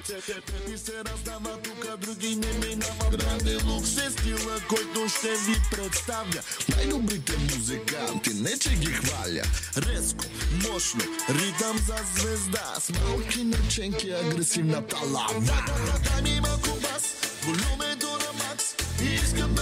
Ти 0.65 0.77
се 0.77 1.03
раздава, 1.05 1.61
тук 1.63 1.97
други 1.97 2.35
не 2.35 2.67
минава. 2.67 3.09
Гранде 3.17 3.63
лукс 3.63 3.97
е 3.97 4.11
стила, 4.11 4.59
който 4.67 5.09
ще 5.09 5.29
ви 5.29 5.61
представя. 5.71 6.41
Най-добрите 6.75 7.37
музиканти, 7.37 8.33
не 8.33 8.57
че 8.57 8.69
ги 8.69 8.91
хваля. 8.93 9.43
Резко, 9.77 10.25
мощно, 10.51 11.01
ритъм 11.29 11.77
за 11.77 11.97
звезда. 12.15 12.73
С 12.79 12.89
малки 12.89 13.43
наченки, 13.43 14.11
агресивната 14.11 14.97
лава 14.97 15.63
Дай 16.03 16.21
ми 16.21 16.39
малко 16.39 16.79
бас, 16.81 17.15
волюмето 17.43 18.07
на 18.07 18.33
макс. 18.33 18.75
Искам 19.01 19.54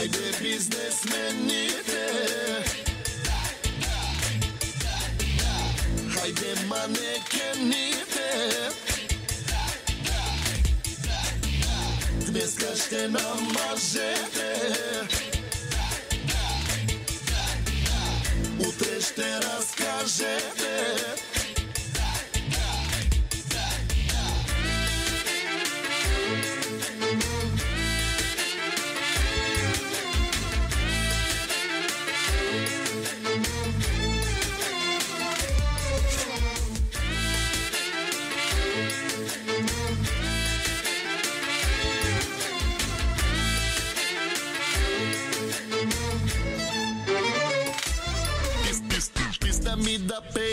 Хайде 0.00 0.32
бизнесмените. 0.42 2.06
Хайде 6.14 6.54
манекените. 6.66 8.30
Днеска 12.26 12.76
ще 12.76 13.08
намажете. 13.08 14.72
Утре 18.58 19.00
ще 19.00 19.36
разкажете 19.36 21.29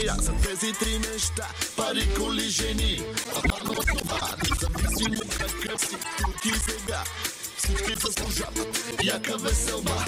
пея 0.07 0.15
за 0.21 0.33
тези 0.33 0.73
три 0.73 0.99
неща 0.99 1.47
Пари, 1.75 2.07
коли, 2.17 2.49
жени. 2.49 3.01
Ама 3.35 3.75
това 3.75 4.35
Независимо 4.49 5.21
какъв 5.39 5.81
си 5.81 5.95
Тук 6.17 6.45
и 6.45 6.49
сега 6.49 7.03
Всички 7.57 7.93
заслужават 8.05 8.95
Яка 9.03 9.37
веселба. 9.37 10.05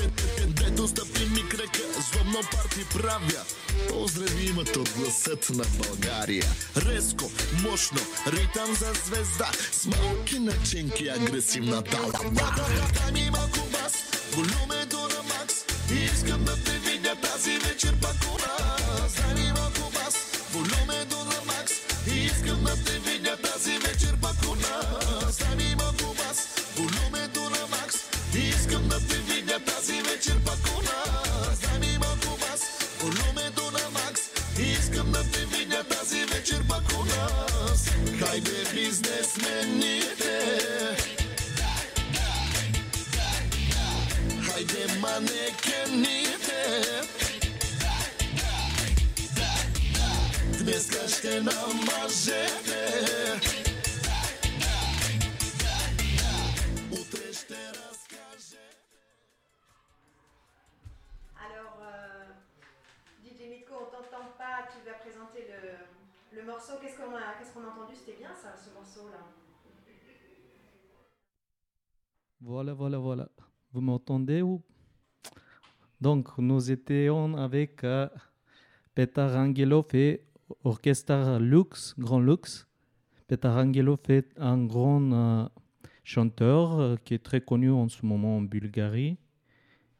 Дето 0.47 0.87
стъпи 0.87 1.25
ми 1.25 1.49
кръка 1.49 1.79
Злобно 2.11 2.39
парти 2.51 2.85
правя. 2.93 3.43
Поздрави 3.89 4.45
имат 4.45 4.75
от 4.75 4.89
гласът 4.89 5.49
на 5.49 5.63
България. 5.63 6.45
Резко, 6.77 7.31
мощно, 7.63 7.99
ритъм 8.27 8.75
за 8.75 8.93
звезда. 9.05 9.51
С 9.71 9.85
малки 9.85 10.39
начинки, 10.39 11.07
агресивната 11.07 11.97
лава 11.97 12.31
Дай 12.93 13.11
ми 13.11 13.29
малко 13.29 13.67
бас, 13.71 13.93
волюмето 14.31 14.97
на 14.97 15.23
макс. 15.23 15.55
Искам 16.05 16.43
да 16.43 16.55
те 16.63 16.71
видя 16.71 17.15
тази 17.15 17.57
вечер 17.57 17.78
Alors, 51.39 51.55
euh, 61.81 62.25
DJ 63.23 63.49
Mitko, 63.49 63.73
on 63.73 63.85
t'entend 63.85 64.31
pas, 64.37 64.67
tu 64.67 64.83
vas 64.85 64.95
présenter 64.99 65.47
le, 65.47 66.39
le 66.39 66.45
morceau. 66.45 66.73
Qu'est-ce 66.81 66.97
qu'on 66.97 67.15
a, 67.15 67.71
entendu? 67.71 67.95
C'était 67.95 68.17
bien 68.17 68.35
ça, 68.35 68.53
ce 68.57 68.73
morceau-là. 68.73 69.23
Voilà, 72.41 72.73
voilà, 72.73 72.97
voilà. 72.97 73.29
Vous 73.71 73.79
m'entendez 73.79 74.41
ou? 74.41 74.61
Donc, 76.01 76.37
nous 76.37 76.69
étions 76.69 77.37
avec 77.37 77.81
euh, 77.85 78.09
Petar 78.93 79.45
et 79.93 80.28
Orchestre 80.63 81.37
Lux, 81.39 81.95
Grand 81.97 82.19
Lux. 82.19 82.67
Petar 83.27 83.57
Angelov 83.57 83.99
est 84.09 84.31
un 84.37 84.65
grand 84.65 85.11
euh, 85.11 85.45
chanteur 86.03 86.79
euh, 86.79 86.95
qui 87.03 87.13
est 87.13 87.23
très 87.23 87.41
connu 87.41 87.69
en 87.71 87.87
ce 87.87 88.05
moment 88.05 88.37
en 88.37 88.41
Bulgarie. 88.41 89.17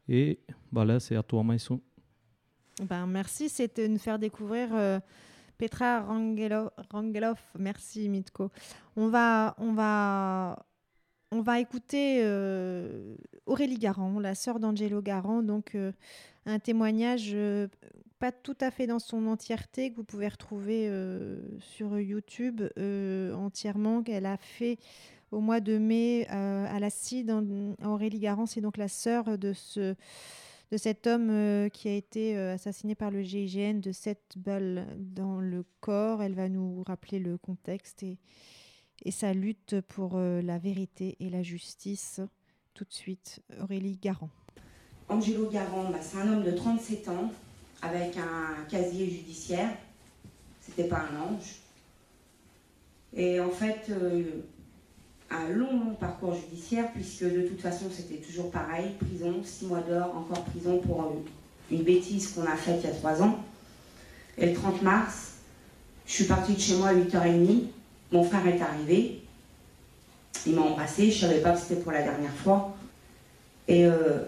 Et 0.08 0.40
voilà, 0.72 0.98
c'est 0.98 1.14
à 1.14 1.22
toi, 1.22 1.44
Maïsou. 1.44 1.80
Ben, 2.82 3.06
merci, 3.06 3.48
c'est 3.48 3.76
de 3.78 3.86
nous 3.86 3.98
faire 3.98 4.18
découvrir 4.18 4.68
euh, 4.74 4.98
Petra 5.58 6.00
Rangelo- 6.00 6.70
Rangelov. 6.90 7.38
Merci, 7.58 8.08
Mitko. 8.08 8.50
On 8.96 9.08
va, 9.08 9.54
on 9.58 9.72
va, 9.74 10.66
on 11.30 11.42
va 11.42 11.60
écouter 11.60 12.22
euh, 12.24 13.14
Aurélie 13.46 13.78
Garand, 13.78 14.18
la 14.18 14.34
sœur 14.34 14.58
d'Angelo 14.58 15.00
Garand. 15.02 15.42
Donc, 15.42 15.76
un 16.46 16.58
témoignage 16.58 17.36
pas 18.20 18.32
tout 18.32 18.56
à 18.60 18.70
fait 18.70 18.86
dans 18.86 18.98
son 18.98 19.26
entièreté 19.26 19.90
que 19.90 19.96
vous 19.96 20.04
pouvez 20.04 20.28
retrouver 20.28 20.86
euh, 20.88 21.40
sur 21.58 21.98
YouTube 21.98 22.60
euh, 22.78 23.32
entièrement 23.32 24.02
qu'elle 24.02 24.26
a 24.26 24.36
fait 24.36 24.78
au 25.32 25.40
mois 25.40 25.60
de 25.60 25.78
mai 25.78 26.26
euh, 26.30 26.66
à 26.68 26.78
la 26.80 26.90
CID. 26.90 27.32
Aurélie 27.82 28.18
Garand, 28.20 28.44
c'est 28.44 28.60
donc 28.60 28.76
la 28.76 28.88
sœur 28.88 29.38
de 29.38 29.52
ce 29.52 29.96
de 30.70 30.76
cet 30.76 31.08
homme 31.08 31.68
qui 31.72 31.88
a 31.88 31.94
été 31.94 32.36
assassiné 32.36 32.94
par 32.94 33.10
le 33.10 33.22
GIGN 33.22 33.80
de 33.80 33.90
7 33.90 34.34
balles 34.36 34.86
dans 34.98 35.40
le 35.40 35.64
corps. 35.80 36.22
Elle 36.22 36.34
va 36.34 36.48
nous 36.48 36.84
rappeler 36.84 37.18
le 37.18 37.38
contexte 37.38 38.04
et, 38.04 38.18
et 39.04 39.10
sa 39.10 39.32
lutte 39.32 39.80
pour 39.80 40.16
la 40.16 40.58
vérité 40.58 41.16
et 41.18 41.28
la 41.28 41.42
justice. 41.42 42.20
Tout 42.74 42.84
de 42.84 42.92
suite, 42.92 43.40
Aurélie 43.60 43.96
Garand. 43.96 44.30
Angelo 45.08 45.50
Garand, 45.50 45.90
bah, 45.90 45.98
c'est 46.00 46.18
un 46.18 46.34
homme 46.34 46.44
de 46.44 46.52
37 46.52 47.08
ans 47.08 47.32
avec 47.82 48.16
un 48.16 48.64
casier 48.68 49.06
judiciaire. 49.10 49.70
C'était 50.60 50.88
pas 50.88 51.04
un 51.12 51.20
ange. 51.20 51.56
Et 53.14 53.40
en 53.40 53.50
fait, 53.50 53.86
euh, 53.90 54.22
un 55.30 55.48
long, 55.48 55.72
long 55.72 55.94
parcours 55.94 56.34
judiciaire, 56.34 56.92
puisque 56.92 57.24
de 57.24 57.42
toute 57.42 57.60
façon, 57.60 57.86
c'était 57.90 58.20
toujours 58.20 58.50
pareil 58.50 58.90
prison, 59.00 59.42
six 59.44 59.66
mois 59.66 59.80
d'or, 59.80 60.14
encore 60.16 60.44
prison 60.44 60.78
pour 60.78 61.02
euh, 61.02 61.24
une 61.70 61.82
bêtise 61.82 62.32
qu'on 62.32 62.44
a 62.44 62.56
faite 62.56 62.80
il 62.82 62.90
y 62.90 62.92
a 62.92 62.94
trois 62.94 63.22
ans. 63.22 63.38
Et 64.38 64.46
le 64.46 64.54
30 64.54 64.82
mars, 64.82 65.34
je 66.06 66.12
suis 66.12 66.24
partie 66.24 66.54
de 66.54 66.60
chez 66.60 66.76
moi 66.76 66.88
à 66.88 66.94
8h30. 66.94 67.64
Mon 68.12 68.24
frère 68.24 68.46
est 68.46 68.60
arrivé. 68.60 69.22
Il 70.46 70.54
m'a 70.54 70.62
embrassé. 70.62 71.10
Je 71.10 71.24
ne 71.24 71.30
savais 71.30 71.42
pas 71.42 71.52
que 71.52 71.60
c'était 71.60 71.80
pour 71.80 71.92
la 71.92 72.02
dernière 72.02 72.34
fois. 72.34 72.76
Et 73.68 73.84
euh, 73.84 74.20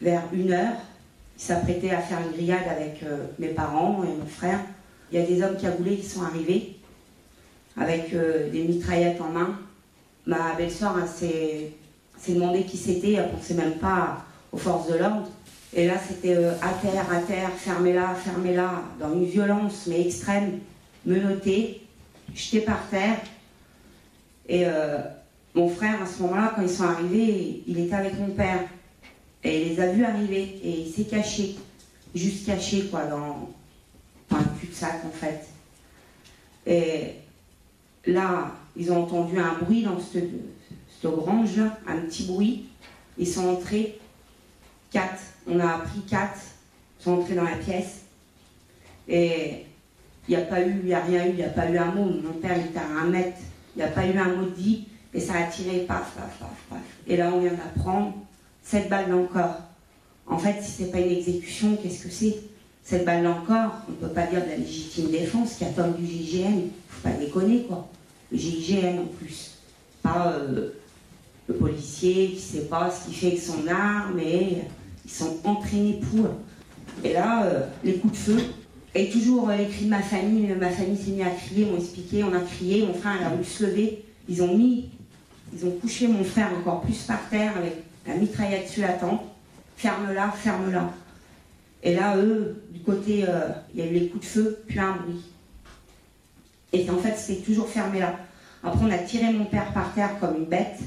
vers 0.00 0.22
une 0.32 0.52
heure, 0.52 0.76
il 1.36 1.42
s'apprêtait 1.42 1.90
à 1.90 1.98
faire 1.98 2.18
une 2.20 2.32
grillade 2.32 2.66
avec 2.70 3.02
euh, 3.02 3.26
mes 3.38 3.48
parents 3.48 4.02
et 4.04 4.16
mon 4.16 4.26
frère. 4.26 4.60
Il 5.10 5.18
y 5.18 5.22
a 5.22 5.26
des 5.26 5.42
hommes 5.42 5.56
cagoulés 5.56 5.96
qui 5.96 6.06
sont 6.06 6.22
arrivés 6.22 6.76
avec 7.76 8.12
euh, 8.14 8.50
des 8.50 8.62
mitraillettes 8.62 9.20
en 9.20 9.30
main. 9.30 9.58
Ma 10.26 10.54
belle-sœur 10.54 10.96
elle 11.00 11.08
s'est 11.08 12.32
demandé 12.32 12.62
qui 12.62 12.76
c'était, 12.76 13.14
elle 13.14 13.26
ne 13.26 13.30
pensait 13.32 13.54
même 13.54 13.74
pas 13.74 14.24
aux 14.52 14.56
forces 14.56 14.88
de 14.88 14.96
l'ordre. 14.96 15.28
Et 15.76 15.88
là, 15.88 15.94
c'était 15.98 16.36
euh, 16.36 16.52
à 16.62 16.68
terre, 16.80 17.04
à 17.12 17.20
terre, 17.20 17.50
fermez-la, 17.56 18.14
fermez-la, 18.14 18.82
dans 19.00 19.12
une 19.12 19.24
violence 19.24 19.86
mais 19.88 20.06
extrême, 20.06 20.60
menotté, 21.04 21.82
jeté 22.32 22.60
par 22.60 22.88
terre. 22.88 23.18
Et 24.48 24.66
mon 25.54 25.68
frère, 25.68 26.02
à 26.02 26.06
ce 26.06 26.20
moment-là, 26.22 26.52
quand 26.54 26.60
ils 26.60 26.68
sont 26.68 26.84
arrivés, 26.84 27.62
il 27.66 27.78
était 27.80 27.94
avec 27.94 28.18
mon 28.18 28.28
père. 28.28 28.60
Et 29.44 29.62
il 29.62 29.68
les 29.74 29.80
a 29.80 29.92
vus 29.92 30.04
arriver 30.04 30.58
et 30.64 30.80
il 30.80 30.92
s'est 30.92 31.04
caché, 31.04 31.56
juste 32.14 32.46
caché, 32.46 32.86
quoi, 32.86 33.04
dans, 33.04 33.50
un 34.30 34.42
cul-de-sac, 34.58 35.02
en 35.04 35.10
fait. 35.10 35.46
Et 36.66 37.16
là, 38.10 38.52
ils 38.74 38.90
ont 38.90 39.02
entendu 39.04 39.38
un 39.38 39.58
bruit 39.62 39.82
dans 39.82 40.00
cette, 40.00 40.30
cette 41.00 41.10
grange-là, 41.10 41.78
un 41.86 41.98
petit 41.98 42.24
bruit. 42.24 42.64
Ils 43.18 43.28
sont 43.28 43.46
entrés, 43.46 44.00
quatre. 44.90 45.20
On 45.46 45.60
a 45.60 45.74
appris 45.74 46.00
quatre, 46.08 46.40
ils 46.98 47.04
sont 47.04 47.12
entrés 47.12 47.34
dans 47.34 47.44
la 47.44 47.56
pièce. 47.56 48.00
Et 49.06 49.66
il 50.26 50.34
n'y 50.34 50.42
a 50.42 50.46
pas 50.46 50.62
eu, 50.62 50.78
il 50.80 50.86
n'y 50.86 50.94
a 50.94 51.04
rien 51.04 51.26
eu, 51.26 51.30
il 51.30 51.36
n'y 51.36 51.42
a 51.42 51.50
pas 51.50 51.68
eu 51.68 51.76
un 51.76 51.92
mot. 51.92 52.06
Mon 52.06 52.32
père 52.40 52.58
était 52.58 52.78
à 52.78 53.02
un 53.02 53.08
mètre, 53.08 53.36
il 53.76 53.80
n'y 53.80 53.84
a 53.84 53.88
pas 53.88 54.06
eu 54.06 54.16
un 54.16 54.36
mot 54.36 54.48
dit. 54.48 54.88
Et 55.12 55.20
ça 55.20 55.34
a 55.34 55.42
tiré, 55.44 55.80
paf, 55.80 56.12
paf, 56.16 56.38
paf, 56.38 56.56
paf. 56.70 56.78
Et 57.06 57.16
là, 57.16 57.30
on 57.32 57.40
vient 57.40 57.52
d'apprendre, 57.52 58.14
cette 58.64 58.88
balle 58.88 59.10
dans 59.10 59.20
le 59.20 59.26
corps. 59.26 59.60
En 60.26 60.38
fait, 60.38 60.62
si 60.62 60.70
c'est 60.70 60.90
pas 60.90 61.00
une 61.00 61.12
exécution, 61.12 61.76
qu'est-ce 61.76 62.02
que 62.02 62.10
c'est? 62.10 62.36
Cette 62.82 63.04
balle 63.04 63.22
dans 63.22 63.38
le 63.38 63.46
corps, 63.46 63.74
on 63.88 63.92
ne 63.92 64.08
peut 64.08 64.14
pas 64.14 64.26
dire 64.26 64.42
de 64.42 64.50
la 64.50 64.56
légitime 64.56 65.10
défense, 65.10 65.54
qui 65.54 65.64
attend 65.64 65.90
du 65.90 66.04
GIGN. 66.04 66.70
Faut 66.88 67.08
pas 67.08 67.14
déconner, 67.14 67.62
quoi. 67.62 67.88
Le 68.32 68.38
GIGN 68.38 69.00
en 69.00 69.06
plus. 69.18 69.52
Pas 70.02 70.32
euh, 70.32 70.70
le 71.46 71.54
policier 71.54 72.30
qui 72.30 72.40
sait 72.40 72.62
pas 72.62 72.90
ce 72.90 73.04
qu'il 73.06 73.14
fait 73.14 73.26
avec 73.28 73.40
son 73.40 73.66
arme, 73.68 74.18
et 74.18 74.58
ils 75.04 75.10
sont 75.10 75.36
entraînés 75.44 76.00
pour. 76.10 76.28
Et 77.02 77.12
là, 77.12 77.44
euh, 77.44 77.66
les 77.82 77.94
coups 77.94 78.14
de 78.14 78.18
feu, 78.18 78.40
et 78.94 79.10
toujours 79.10 79.50
euh, 79.50 79.56
les 79.56 79.86
ma 79.86 80.00
famille, 80.00 80.46
ma 80.58 80.70
famille 80.70 80.96
s'est 80.96 81.10
mise 81.10 81.26
à 81.26 81.30
crier, 81.30 81.66
m'ont 81.66 81.76
expliqué, 81.76 82.24
on 82.24 82.32
a 82.32 82.40
crié, 82.40 82.86
mon 82.86 82.94
frère 82.94 83.16
il 83.20 83.24
a 83.24 83.30
voulu 83.30 83.44
se 83.44 83.64
lever, 83.64 84.04
ils 84.28 84.42
ont 84.42 84.56
mis, 84.56 84.90
ils 85.54 85.66
ont 85.66 85.72
couché 85.72 86.06
mon 86.06 86.24
frère 86.24 86.50
encore 86.58 86.82
plus 86.82 87.02
par 87.02 87.28
terre 87.28 87.56
avec 87.56 87.83
la 88.06 88.14
mitraillette 88.14 88.68
sur 88.68 88.82
la 88.82 88.98
ferme-la, 89.76 90.30
ferme-la. 90.30 90.90
Et 91.82 91.94
là, 91.94 92.16
eux, 92.16 92.62
du 92.70 92.80
côté, 92.80 93.24
euh, 93.28 93.48
il 93.74 93.80
y 93.80 93.82
a 93.82 93.90
eu 93.90 93.94
les 93.94 94.08
coups 94.08 94.24
de 94.24 94.30
feu, 94.30 94.58
puis 94.66 94.78
un 94.78 94.96
bruit. 94.96 95.22
Et 96.72 96.88
en 96.90 96.96
fait, 96.96 97.14
c'était 97.16 97.42
toujours 97.42 97.68
fermé 97.68 98.00
là. 98.00 98.18
Après, 98.62 98.84
on 98.84 98.90
a 98.90 98.98
tiré 98.98 99.32
mon 99.32 99.44
père 99.44 99.72
par 99.72 99.92
terre 99.94 100.18
comme 100.18 100.36
une 100.36 100.46
bête. 100.46 100.80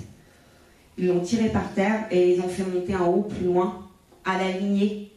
Ils 0.98 1.08
l'ont 1.08 1.20
tiré 1.20 1.50
par 1.50 1.72
terre 1.74 2.08
et 2.10 2.34
ils 2.34 2.42
ont 2.42 2.50
fait 2.50 2.64
monter 2.64 2.96
en 2.96 3.08
haut, 3.08 3.22
plus 3.22 3.46
loin, 3.46 3.88
à 4.26 4.38
la 4.40 4.52
lignée. 4.52 5.12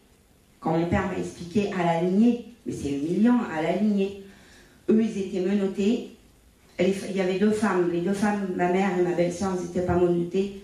Quand 0.61 0.77
mon 0.77 0.87
père 0.87 1.07
m'a 1.07 1.19
expliqué 1.19 1.73
à 1.73 1.85
la 1.85 2.03
lignée, 2.03 2.55
mais 2.67 2.73
c'est 2.73 2.91
humiliant, 2.91 3.39
à 3.57 3.63
la 3.63 3.77
lignée. 3.77 4.23
Eux, 4.91 5.03
ils 5.03 5.19
étaient 5.19 5.41
menottés. 5.41 6.11
Il 6.79 7.17
y 7.17 7.21
avait 7.21 7.39
deux 7.39 7.53
femmes. 7.53 7.91
Les 7.91 8.03
deux 8.03 8.13
femmes, 8.13 8.49
ma 8.57 8.71
mère 8.71 8.91
et 8.99 9.03
ma 9.03 9.13
belle-sœur, 9.13 9.53
ils 9.59 9.67
n'étaient 9.67 9.87
pas 9.87 9.97
menottées. 9.97 10.63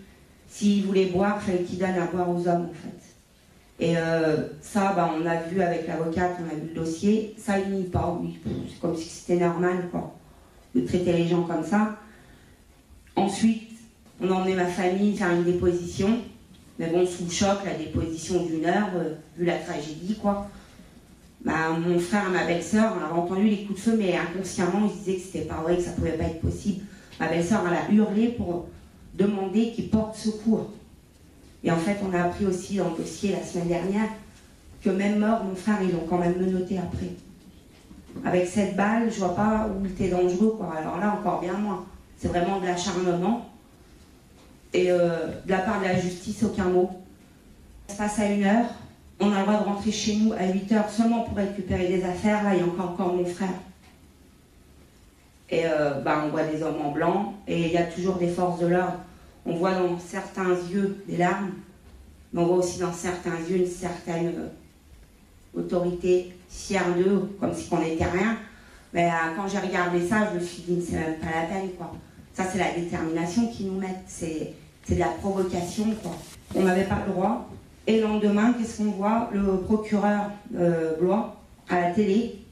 S'ils 0.57 0.87
voulaient 0.87 1.07
boire, 1.07 1.39
il 1.43 1.51
fallait 1.51 1.65
qu'ils 1.65 1.79
donnent 1.79 1.99
à 1.99 2.07
boire 2.07 2.31
aux 2.31 2.49
hommes, 2.49 2.69
en 2.71 2.73
fait. 2.73 3.85
Et 3.85 3.99
euh, 3.99 4.37
ça, 4.63 4.95
bah, 4.97 5.13
on 5.15 5.27
a 5.27 5.37
vu 5.43 5.61
avec 5.61 5.87
l'avocate, 5.87 6.37
on 6.41 6.51
a 6.51 6.59
vu 6.59 6.69
le 6.69 6.75
dossier. 6.75 7.35
Ça, 7.37 7.59
il 7.59 7.75
nie 7.75 7.85
pas. 7.85 8.19
C'est 8.67 8.81
comme 8.81 8.97
si 8.97 9.07
c'était 9.07 9.37
normal, 9.37 9.89
quoi, 9.91 10.17
de 10.75 10.81
traiter 10.81 11.13
les 11.13 11.29
gens 11.29 11.43
comme 11.43 11.63
ça. 11.63 11.97
Ensuite, 13.17 13.69
on 14.19 14.31
a 14.31 14.33
emmené 14.33 14.55
ma 14.55 14.65
famille 14.65 15.15
faire 15.15 15.31
une 15.31 15.45
déposition. 15.45 16.21
Mais 16.79 16.87
bon, 16.87 17.07
sous 17.07 17.25
le 17.25 17.31
choc, 17.31 17.59
la 17.67 17.75
déposition 17.75 18.43
d'une 18.47 18.65
heure, 18.65 18.89
euh, 18.97 19.13
vu 19.37 19.45
la 19.45 19.59
tragédie, 19.59 20.15
quoi. 20.15 20.49
Bah, 21.45 21.77
mon 21.79 21.99
frère 21.99 22.29
et 22.31 22.33
ma 22.33 22.47
belle-sœur, 22.47 22.95
on 22.99 23.05
avait 23.05 23.21
entendu 23.21 23.47
les 23.47 23.65
coups 23.65 23.79
de 23.79 23.91
feu, 23.91 23.97
mais 23.99 24.17
inconsciemment, 24.17 24.91
ils 24.91 24.99
disaient 25.01 25.17
que 25.17 25.23
c'était 25.23 25.45
pas 25.45 25.57
vrai, 25.57 25.77
que 25.77 25.83
ça 25.83 25.91
pouvait 25.91 26.13
pas 26.13 26.25
être 26.25 26.41
possible. 26.41 26.83
Ma 27.21 27.29
belle-sœur, 27.29 27.63
elle 27.69 27.77
a 27.77 27.95
hurlé 27.95 28.29
pour 28.29 28.69
demander 29.17 29.73
qu'ils 29.73 29.91
portent 29.91 30.17
secours. 30.17 30.71
Et 31.65 31.71
en 31.71 31.77
fait, 31.77 31.99
on 32.09 32.15
a 32.15 32.23
appris 32.23 32.47
aussi 32.47 32.77
dans 32.77 32.91
le 32.91 32.97
dossier 32.97 33.33
la 33.33 33.43
semaine 33.43 33.69
dernière 33.69 34.09
que 34.83 34.91
même 34.91 35.19
mort, 35.19 35.43
mon 35.43 35.57
frère, 35.57 35.79
ils 35.83 35.93
l'ont 35.93 36.07
quand 36.09 36.19
même 36.19 36.37
menotté 36.39 36.79
après. 36.79 37.11
Avec 38.25 38.47
cette 38.47 38.77
balle, 38.77 39.11
je 39.11 39.19
vois 39.19 39.35
pas 39.35 39.69
où 39.69 39.85
il 39.85 39.91
était 39.91 40.09
dangereux, 40.09 40.55
quoi. 40.57 40.75
Alors 40.79 40.99
là, 40.99 41.19
encore 41.19 41.41
bien 41.41 41.55
moins. 41.55 41.85
C'est 42.19 42.29
vraiment 42.29 42.61
de 42.61 42.67
l'acharnement. 42.67 43.51
Et 44.73 44.91
euh, 44.91 45.27
de 45.45 45.51
la 45.51 45.59
part 45.59 45.81
de 45.81 45.87
la 45.87 45.99
justice, 45.99 46.43
aucun 46.43 46.67
mot. 46.67 46.91
Ça 47.89 47.95
se 47.95 47.99
passe 47.99 48.19
à 48.21 48.27
une 48.27 48.45
heure. 48.45 48.67
On 49.21 49.33
a 49.33 49.41
le 49.41 49.47
droit 49.47 49.61
de 49.61 49.65
rentrer 49.65 49.93
chez 49.93 50.17
nous 50.17 50.33
à 50.33 50.47
8 50.47 50.73
heures 50.73 50.91
seulement 50.91 51.23
pour 51.23 51.37
récupérer 51.37 51.89
des 51.89 52.05
affaires. 52.05 52.45
Là, 52.45 52.55
il 52.55 52.61
y 52.61 52.63
a 52.63 52.67
encore, 52.67 52.91
encore 52.91 53.15
mon 53.15 53.25
frère. 53.25 53.49
Et 55.51 55.63
euh, 55.65 56.01
bah, 56.01 56.25
on 56.27 56.31
voit 56.31 56.45
des 56.45 56.63
hommes 56.63 56.81
en 56.85 56.91
blanc. 56.91 57.35
Et 57.49 57.67
il 57.67 57.73
y 57.73 57.79
a 57.79 57.85
toujours 57.85 58.17
des 58.17 58.29
forces 58.29 58.61
de 58.61 58.67
l'ordre. 58.67 59.01
On 59.47 59.55
voit 59.55 59.75
dans 59.75 59.99
certains 59.99 60.55
yeux 60.71 60.97
des 61.09 61.17
larmes. 61.17 61.53
Mais 62.33 62.43
on 62.43 62.47
voit 62.47 62.57
aussi 62.57 62.81
dans 62.81 62.93
certains 62.93 63.39
yeux 63.49 63.59
une 63.59 63.67
certaine 63.67 64.33
euh, 64.37 65.61
autorité 65.61 66.35
fière 66.49 66.95
d'eux, 66.95 67.31
comme 67.41 67.55
si 67.55 67.69
on 67.71 67.81
n'était 67.81 68.05
rien. 68.05 68.37
Mais 68.93 69.07
euh, 69.07 69.37
quand 69.37 69.47
j'ai 69.49 69.59
regardé 69.59 70.07
ça, 70.07 70.29
je 70.33 70.39
me 70.39 70.45
suis 70.45 70.63
dit, 70.63 70.85
c'est 70.85 70.97
même 70.97 71.19
pas 71.19 71.27
la 71.27 71.47
peine, 71.47 71.71
quoi. 71.79 71.93
Ça, 72.35 72.45
c'est 72.51 72.59
la 72.59 72.73
détermination 72.73 73.47
qu'ils 73.49 73.67
nous 73.69 73.81
mettent. 73.81 74.05
C'est 74.07 74.55
de 74.89 74.99
la 74.99 75.07
provocation, 75.07 75.87
quoi. 76.03 76.13
On 76.55 76.63
n'avait 76.63 76.85
pas 76.85 76.99
le 77.07 77.13
droit. 77.13 77.49
Et 77.87 78.01
le 78.01 78.03
lendemain, 78.03 78.53
qu'est-ce 78.53 78.79
qu'on 78.79 78.91
voit? 78.91 79.31
Le 79.33 79.59
procureur 79.61 80.31
euh, 80.57 80.97
Blois, 80.99 81.37
à 81.69 81.81
la 81.81 81.91
télé, 81.93 82.43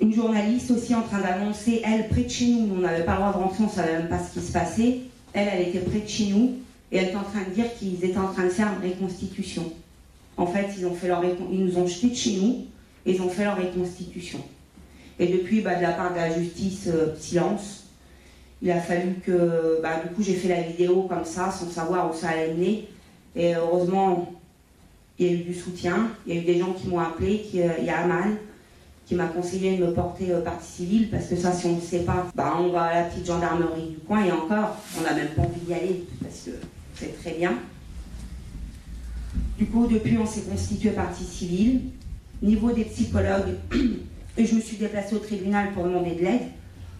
une 0.00 0.12
journaliste 0.12 0.70
aussi 0.70 0.94
en 0.94 1.02
train 1.02 1.20
d'annoncer, 1.20 1.82
elle, 1.84 2.08
près 2.08 2.28
chez 2.28 2.46
nous, 2.46 2.76
on 2.76 2.78
n'avait 2.78 3.04
pas 3.04 3.12
le 3.12 3.18
droit 3.18 3.32
de 3.32 3.38
rentrer, 3.38 3.64
on 3.64 3.66
ne 3.66 3.72
savait 3.72 3.98
même 3.98 4.08
pas 4.08 4.18
ce 4.18 4.38
qui 4.38 4.44
se 4.44 4.52
passait. 4.52 4.98
Elle, 5.32 5.48
elle 5.52 5.68
était 5.68 5.80
près 5.80 6.00
de 6.00 6.08
chez 6.08 6.26
nous, 6.26 6.56
et 6.90 6.98
elle 6.98 7.08
était 7.08 7.16
en 7.16 7.22
train 7.22 7.44
de 7.48 7.54
dire 7.54 7.72
qu'ils 7.78 8.04
étaient 8.04 8.18
en 8.18 8.32
train 8.32 8.44
de 8.44 8.50
faire 8.50 8.68
une 8.82 8.90
reconstitution. 8.90 9.72
En 10.36 10.46
fait, 10.46 10.68
ils, 10.78 10.86
ont 10.86 10.94
fait 10.94 11.08
leur 11.08 11.22
ils 11.52 11.64
nous 11.64 11.78
ont 11.78 11.86
jetés 11.86 12.08
de 12.08 12.14
chez 12.14 12.36
nous, 12.36 12.66
et 13.06 13.12
ils 13.12 13.22
ont 13.22 13.28
fait 13.28 13.44
leur 13.44 13.56
reconstitution. 13.56 14.40
Et 15.18 15.26
depuis, 15.26 15.60
bah, 15.60 15.74
de 15.76 15.82
la 15.82 15.92
part 15.92 16.12
de 16.12 16.16
la 16.16 16.32
justice, 16.36 16.88
euh, 16.88 17.14
silence. 17.18 17.84
Il 18.62 18.70
a 18.70 18.80
fallu 18.80 19.16
que, 19.24 19.80
bah, 19.82 20.02
du 20.02 20.14
coup, 20.14 20.22
j'ai 20.22 20.34
fait 20.34 20.48
la 20.48 20.62
vidéo 20.62 21.02
comme 21.02 21.24
ça, 21.24 21.50
sans 21.50 21.68
savoir 21.70 22.10
où 22.10 22.14
ça 22.16 22.30
allait 22.30 22.54
mener. 22.54 22.88
Et 23.36 23.54
heureusement, 23.54 24.32
il 25.18 25.26
y 25.26 25.28
a 25.28 25.32
eu 25.32 25.44
du 25.44 25.54
soutien. 25.54 26.10
Il 26.26 26.34
y 26.34 26.38
a 26.38 26.40
eu 26.40 26.44
des 26.44 26.58
gens 26.58 26.72
qui 26.72 26.88
m'ont 26.88 27.00
appelé. 27.00 27.42
Qui, 27.42 27.62
euh, 27.62 27.68
il 27.78 27.84
y 27.84 27.90
a 27.90 28.00
Aman 28.00 28.36
qui 29.10 29.16
m'a 29.16 29.26
conseillé 29.26 29.76
de 29.76 29.86
me 29.86 29.92
porter 29.92 30.30
euh, 30.30 30.40
partie 30.40 30.70
civile 30.70 31.10
parce 31.10 31.26
que 31.26 31.34
ça, 31.34 31.52
si 31.52 31.66
on 31.66 31.74
ne 31.74 31.80
sait 31.80 32.04
pas, 32.04 32.28
bah, 32.32 32.56
on 32.60 32.68
va 32.68 32.82
à 32.82 32.94
la 32.94 33.02
petite 33.08 33.26
gendarmerie 33.26 33.88
du 33.88 33.96
coin 34.06 34.24
et 34.24 34.30
encore, 34.30 34.76
on 34.96 35.02
n'a 35.02 35.12
même 35.14 35.30
pas 35.30 35.42
envie 35.42 35.60
d'y 35.66 35.74
aller 35.74 36.04
parce 36.22 36.42
que 36.42 36.52
c'est 36.94 37.20
très 37.20 37.32
bien. 37.32 37.54
Du 39.58 39.66
coup, 39.66 39.88
depuis, 39.88 40.16
on 40.16 40.24
s'est 40.24 40.42
constitué 40.42 40.90
partie 40.90 41.24
civile. 41.24 41.80
Niveau 42.40 42.70
des 42.70 42.84
psychologues, 42.84 43.56
je 44.38 44.54
me 44.54 44.60
suis 44.60 44.76
déplacée 44.76 45.16
au 45.16 45.18
tribunal 45.18 45.72
pour 45.72 45.82
demander 45.82 46.14
de 46.14 46.20
l'aide 46.20 46.42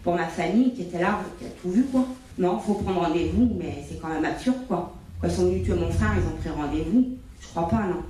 pour 0.03 0.17
ma 0.17 0.27
famille 0.27 0.73
qui 0.73 0.83
était 0.83 1.01
là, 1.01 1.21
qui 1.39 1.45
a 1.45 1.51
tout 1.63 1.71
vu 1.71 1.85
quoi. 1.85 2.05
Non, 2.39 2.59
faut 2.59 2.75
prendre 2.75 3.03
rendez-vous, 3.03 3.57
mais 3.57 3.85
c'est 3.89 4.01
quand 4.01 4.09
même 4.09 4.25
absurde 4.25 4.67
quoi. 4.67 4.97
Quand 5.21 5.29
ils 5.29 5.33
sont 5.33 5.47
venus 5.47 5.63
tuer 5.63 5.75
mon 5.75 5.93
frère, 5.93 6.11
ils 6.17 6.27
ont 6.27 6.37
pris 6.41 6.51
rendez-vous. 6.51 7.11
Je 7.41 7.47
crois 7.47 7.69
pas, 7.69 7.87
non. 7.87 8.03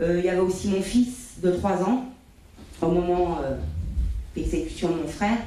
Euh, 0.00 0.18
Il 0.18 0.24
y 0.24 0.30
avait 0.30 0.40
aussi 0.40 0.68
mon 0.68 0.80
fils 0.80 1.34
de 1.42 1.50
3 1.50 1.82
ans, 1.82 2.06
au 2.82 2.88
moment 2.88 3.38
euh, 3.42 3.56
d'exécution 4.34 4.90
de 4.90 5.02
mon 5.02 5.08
frère. 5.08 5.38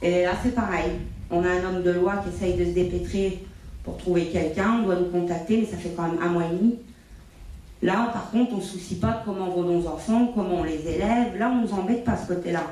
Et 0.00 0.24
là, 0.24 0.32
c'est 0.42 0.54
pareil. 0.54 0.90
On 1.30 1.44
a 1.44 1.48
un 1.48 1.64
homme 1.64 1.82
de 1.82 1.90
loi 1.90 2.16
qui 2.16 2.34
essaye 2.34 2.58
de 2.58 2.64
se 2.64 2.70
dépêtrer 2.70 3.44
pour 3.84 3.96
trouver 3.96 4.26
quelqu'un. 4.26 4.80
On 4.80 4.82
doit 4.84 4.96
nous 4.96 5.10
contacter, 5.10 5.58
mais 5.58 5.66
ça 5.66 5.76
fait 5.76 5.92
quand 5.96 6.08
même 6.08 6.20
un 6.22 6.28
mois 6.28 6.44
et 6.44 6.56
demi. 6.56 6.78
Là, 7.82 8.10
par 8.12 8.30
contre, 8.30 8.52
on 8.54 8.56
ne 8.58 8.62
se 8.62 8.72
soucie 8.72 8.96
pas 8.96 9.12
de 9.12 9.24
comment 9.24 9.48
vont 9.50 9.62
nos 9.62 9.86
enfants, 9.88 10.30
comment 10.34 10.60
on 10.60 10.64
les 10.64 10.86
élève. 10.86 11.36
Là, 11.38 11.50
on 11.50 11.62
nous 11.62 11.72
embête 11.72 12.04
pas 12.04 12.16
ce 12.16 12.32
côté-là. 12.32 12.64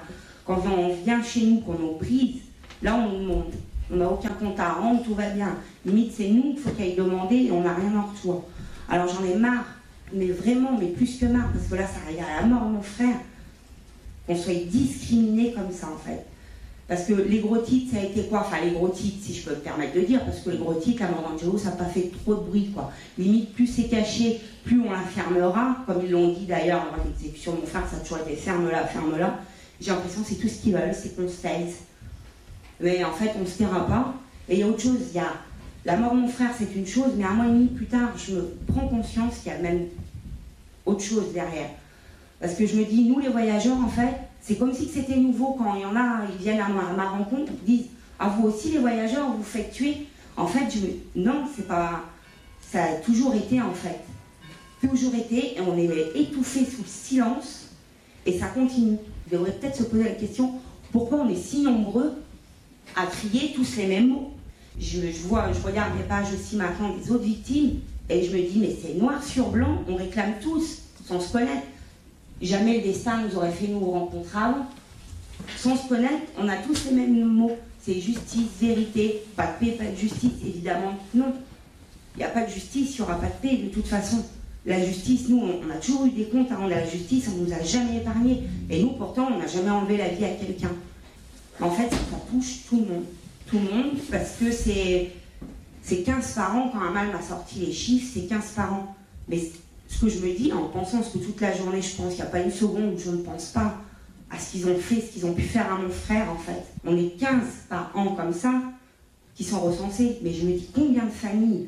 Quand 0.44 0.60
on 0.66 0.94
vient 1.04 1.22
chez 1.22 1.46
nous, 1.46 1.60
qu'on 1.60 1.74
nous 1.74 1.94
prise, 1.94 2.42
là, 2.82 2.94
on 2.94 3.18
nous 3.18 3.26
monte. 3.26 3.54
On 3.92 3.96
n'a 3.96 4.08
aucun 4.08 4.28
compte 4.28 4.58
à 4.60 4.74
rendre, 4.74 5.02
tout 5.02 5.14
va 5.14 5.30
bien. 5.30 5.56
Limite, 5.84 6.12
c'est 6.16 6.28
nous 6.28 6.54
qu'il 6.54 6.58
faut 6.58 6.70
qu'il 6.70 6.84
aille 6.84 6.94
demander 6.94 7.36
et 7.36 7.50
on 7.50 7.62
n'a 7.62 7.74
rien 7.74 7.92
en 7.96 8.12
retour. 8.12 8.44
Alors, 8.88 9.08
j'en 9.08 9.24
ai 9.24 9.34
marre 9.34 9.64
mais 10.12 10.26
vraiment, 10.26 10.76
mais 10.78 10.88
plus 10.88 11.18
que 11.18 11.26
marre, 11.26 11.50
parce 11.52 11.66
que 11.66 11.74
là, 11.74 11.86
ça 11.86 12.00
arrive 12.04 12.18
à 12.20 12.40
la 12.40 12.46
mort 12.46 12.62
mon 12.62 12.82
frère, 12.82 13.16
qu'on 14.30 14.36
soit 14.36 14.64
discriminé 14.66 15.52
comme 15.52 15.72
ça, 15.72 15.88
en 15.88 15.98
fait. 15.98 16.24
Parce 16.86 17.04
que 17.04 17.14
les 17.14 17.38
gros 17.38 17.58
titres, 17.58 17.94
ça 17.94 18.00
a 18.00 18.04
été 18.04 18.24
quoi? 18.24 18.40
Enfin, 18.40 18.56
les 18.64 18.72
gros 18.72 18.88
titres, 18.88 19.18
si 19.22 19.34
je 19.34 19.44
peux 19.44 19.54
me 19.54 19.60
permettre 19.60 19.94
de 19.94 20.00
dire, 20.00 20.24
parce 20.24 20.40
que 20.40 20.50
les 20.50 20.58
gros 20.58 20.74
titres, 20.74 21.02
la 21.02 21.10
mort 21.10 21.30
d'Angelo, 21.30 21.56
ça 21.56 21.70
n'a 21.70 21.76
pas 21.76 21.84
fait 21.84 22.10
trop 22.22 22.34
de 22.34 22.40
bruit, 22.40 22.70
quoi. 22.74 22.90
Limite, 23.18 23.52
plus 23.54 23.66
c'est 23.66 23.84
caché, 23.84 24.40
plus 24.64 24.80
on 24.80 24.90
la 24.90 25.00
fermera, 25.00 25.78
comme 25.86 26.02
ils 26.04 26.10
l'ont 26.10 26.32
dit 26.32 26.46
d'ailleurs 26.46 26.82
avant 26.82 27.02
l'exécution 27.04 27.54
de 27.54 27.60
mon 27.60 27.66
frère, 27.66 27.86
ça 27.88 27.96
a 27.96 28.00
toujours 28.00 28.18
été 28.18 28.34
ferme-la, 28.34 28.86
ferme-la. 28.86 29.40
J'ai 29.80 29.90
l'impression 29.90 30.22
que 30.22 30.28
c'est 30.28 30.34
tout 30.36 30.48
ce 30.48 30.62
qu'ils 30.62 30.72
veulent, 30.72 30.94
c'est 30.94 31.16
qu'on 31.16 31.28
se 31.28 31.40
taise. 31.40 31.76
Mais 32.80 33.04
en 33.04 33.12
fait, 33.12 33.32
on 33.36 33.42
ne 33.42 33.46
se 33.46 33.58
taira 33.58 33.86
pas. 33.86 34.14
Et 34.48 34.54
il 34.54 34.60
y 34.60 34.62
a 34.62 34.66
autre 34.66 34.80
chose, 34.80 34.98
il 35.12 35.16
y 35.16 35.20
a 35.20 35.32
la 35.84 35.96
mort 35.96 36.12
de 36.12 36.20
mon 36.20 36.28
frère, 36.28 36.50
c'est 36.58 36.74
une 36.74 36.86
chose, 36.86 37.12
mais 37.16 37.24
un 37.24 37.34
mois 37.34 37.46
et 37.46 37.50
demi 37.50 37.66
plus 37.66 37.86
tard, 37.86 38.10
je 38.16 38.34
me 38.34 38.56
prends 38.66 38.88
conscience 38.88 39.38
qu'il 39.38 39.52
y 39.52 39.54
a 39.54 39.58
même 39.58 39.86
autre 40.86 41.02
chose 41.02 41.32
derrière. 41.32 41.70
Parce 42.41 42.55
que 42.55 42.66
je 42.66 42.76
me 42.76 42.84
dis, 42.84 43.05
nous 43.05 43.20
les 43.20 43.28
voyageurs, 43.28 43.76
en 43.76 43.88
fait, 43.88 44.16
c'est 44.41 44.57
comme 44.57 44.72
si 44.72 44.88
c'était 44.88 45.16
nouveau 45.16 45.55
quand 45.59 45.74
il 45.74 45.82
y 45.82 45.84
en 45.84 45.95
a, 45.95 46.22
ils 46.32 46.43
viennent 46.43 46.61
à 46.61 46.68
ma, 46.68 46.88
à 46.88 46.93
ma 46.95 47.09
rencontre, 47.11 47.53
ils 47.66 47.76
disent, 47.76 47.86
à 48.18 48.28
vous 48.28 48.49
aussi 48.49 48.70
les 48.70 48.78
voyageurs, 48.78 49.30
vous 49.36 49.43
faites 49.43 49.72
tuer? 49.72 50.07
En 50.36 50.47
fait, 50.47 50.70
je 50.70 50.78
me... 50.78 51.24
non, 51.24 51.43
c'est 51.55 51.68
pas. 51.68 52.05
Ça 52.72 52.84
a 52.84 52.95
toujours 52.95 53.34
été 53.34 53.61
en 53.61 53.72
fait. 53.72 54.01
Toujours 54.80 55.14
été, 55.14 55.59
et 55.59 55.61
on 55.61 55.76
est 55.76 56.18
étouffé 56.18 56.64
sous 56.64 56.82
le 56.82 56.88
silence, 56.88 57.66
et 58.24 58.38
ça 58.38 58.47
continue. 58.47 58.97
Vous 59.26 59.36
devriez 59.36 59.53
peut-être 59.57 59.76
se 59.76 59.82
poser 59.82 60.05
la 60.05 60.11
question, 60.11 60.53
pourquoi 60.93 61.18
on 61.18 61.28
est 61.28 61.36
si 61.36 61.61
nombreux 61.62 62.14
à 62.97 63.05
crier 63.07 63.53
tous 63.55 63.76
les 63.76 63.86
mêmes 63.86 64.09
mots? 64.09 64.32
Je, 64.78 65.01
je 65.01 65.22
vois, 65.28 65.53
je 65.53 65.61
regarde 65.66 65.93
les 65.99 66.05
pages 66.05 66.32
aussi 66.32 66.57
maintenant 66.57 66.97
des 66.97 67.11
autres 67.11 67.24
victimes, 67.24 67.80
et 68.09 68.24
je 68.24 68.34
me 68.34 68.41
dis, 68.41 68.59
mais 68.59 68.74
c'est 68.80 68.95
noir 68.95 69.22
sur 69.22 69.51
blanc, 69.51 69.82
on 69.86 69.97
réclame 69.97 70.34
tous, 70.43 70.78
sans 71.07 71.20
se 71.20 71.32
connaître. 71.32 71.66
Jamais 72.41 72.78
le 72.78 72.82
destin 72.82 73.22
nous 73.22 73.36
aurait 73.36 73.53
fait 73.53 73.68
nous 73.68 73.80
rencontrer 73.80 74.38
avant. 74.38 74.66
Sans 75.57 75.76
se 75.76 75.88
connaître, 75.88 76.26
on 76.38 76.49
a 76.49 76.57
tous 76.57 76.86
les 76.86 76.93
mêmes 76.93 77.24
mots. 77.24 77.57
C'est 77.82 78.01
justice, 78.01 78.49
vérité, 78.61 79.22
pas 79.36 79.47
de 79.47 79.64
paix, 79.64 79.72
pas 79.72 79.84
de 79.84 79.97
justice, 79.97 80.32
évidemment. 80.45 80.95
Non. 81.14 81.32
Il 82.16 82.18
n'y 82.18 82.24
a 82.24 82.28
pas 82.28 82.45
de 82.45 82.51
justice, 82.51 82.97
il 82.97 82.97
n'y 82.97 83.01
aura 83.03 83.18
pas 83.18 83.28
de 83.28 83.49
paix 83.49 83.57
de 83.57 83.68
toute 83.68 83.86
façon. 83.86 84.24
La 84.66 84.84
justice, 84.84 85.28
nous, 85.28 85.41
on 85.41 85.70
a 85.70 85.76
toujours 85.76 86.07
eu 86.07 86.11
des 86.11 86.24
comptes 86.24 86.53
avant 86.53 86.66
la 86.66 86.86
justice, 86.86 87.28
on 87.32 87.41
ne 87.41 87.47
nous 87.47 87.53
a 87.53 87.62
jamais 87.62 87.99
épargnés. 87.99 88.43
Et 88.68 88.82
nous, 88.82 88.91
pourtant, 88.91 89.28
on 89.32 89.38
n'a 89.38 89.47
jamais 89.47 89.70
enlevé 89.70 89.97
la 89.97 90.09
vie 90.09 90.24
à 90.24 90.30
quelqu'un. 90.30 90.72
En 91.61 91.70
fait, 91.70 91.88
ça 91.91 91.97
touche 92.30 92.64
tout 92.68 92.76
le 92.76 92.95
monde. 92.95 93.05
Tout 93.47 93.59
le 93.59 93.74
monde, 93.74 93.93
parce 94.11 94.32
que 94.38 94.53
c'est 94.53 95.12
c'est 95.82 96.03
15 96.03 96.34
par 96.34 96.57
an, 96.57 96.70
quand 96.72 96.80
un 96.80 96.91
mal 96.91 97.11
m'a 97.11 97.22
sorti 97.22 97.61
les 97.61 97.72
chiffres, 97.72 98.11
c'est 98.14 98.26
15 98.26 98.51
par 98.55 98.72
an. 98.72 98.95
Mais 99.28 99.41
ce 99.91 100.01
que 100.01 100.09
je 100.09 100.20
me 100.20 100.32
dis, 100.32 100.53
en 100.53 100.68
pensant 100.68 101.03
ce 101.03 101.18
que 101.18 101.24
toute 101.24 101.41
la 101.41 101.55
journée 101.55 101.82
je 101.82 101.97
pense, 101.97 102.12
il 102.12 102.16
n'y 102.16 102.22
a 102.22 102.26
pas 102.26 102.41
une 102.41 102.53
seconde 102.53 102.95
où 102.95 102.99
je 102.99 103.11
ne 103.11 103.18
pense 103.18 103.47
pas 103.47 103.76
à 104.30 104.38
ce 104.38 104.53
qu'ils 104.53 104.68
ont 104.68 104.78
fait, 104.78 105.01
ce 105.01 105.12
qu'ils 105.12 105.26
ont 105.26 105.34
pu 105.34 105.43
faire 105.43 105.70
à 105.72 105.76
mon 105.76 105.91
frère, 105.91 106.30
en 106.30 106.38
fait. 106.38 106.64
On 106.86 106.97
est 106.97 107.18
15 107.18 107.43
par 107.68 107.91
an 107.95 108.14
comme 108.14 108.32
ça 108.32 108.53
qui 109.34 109.43
sont 109.43 109.61
recensés. 109.61 110.18
Mais 110.22 110.32
je 110.32 110.47
me 110.47 110.53
dis, 110.53 110.68
combien 110.72 111.05
de 111.05 111.11
familles, 111.11 111.66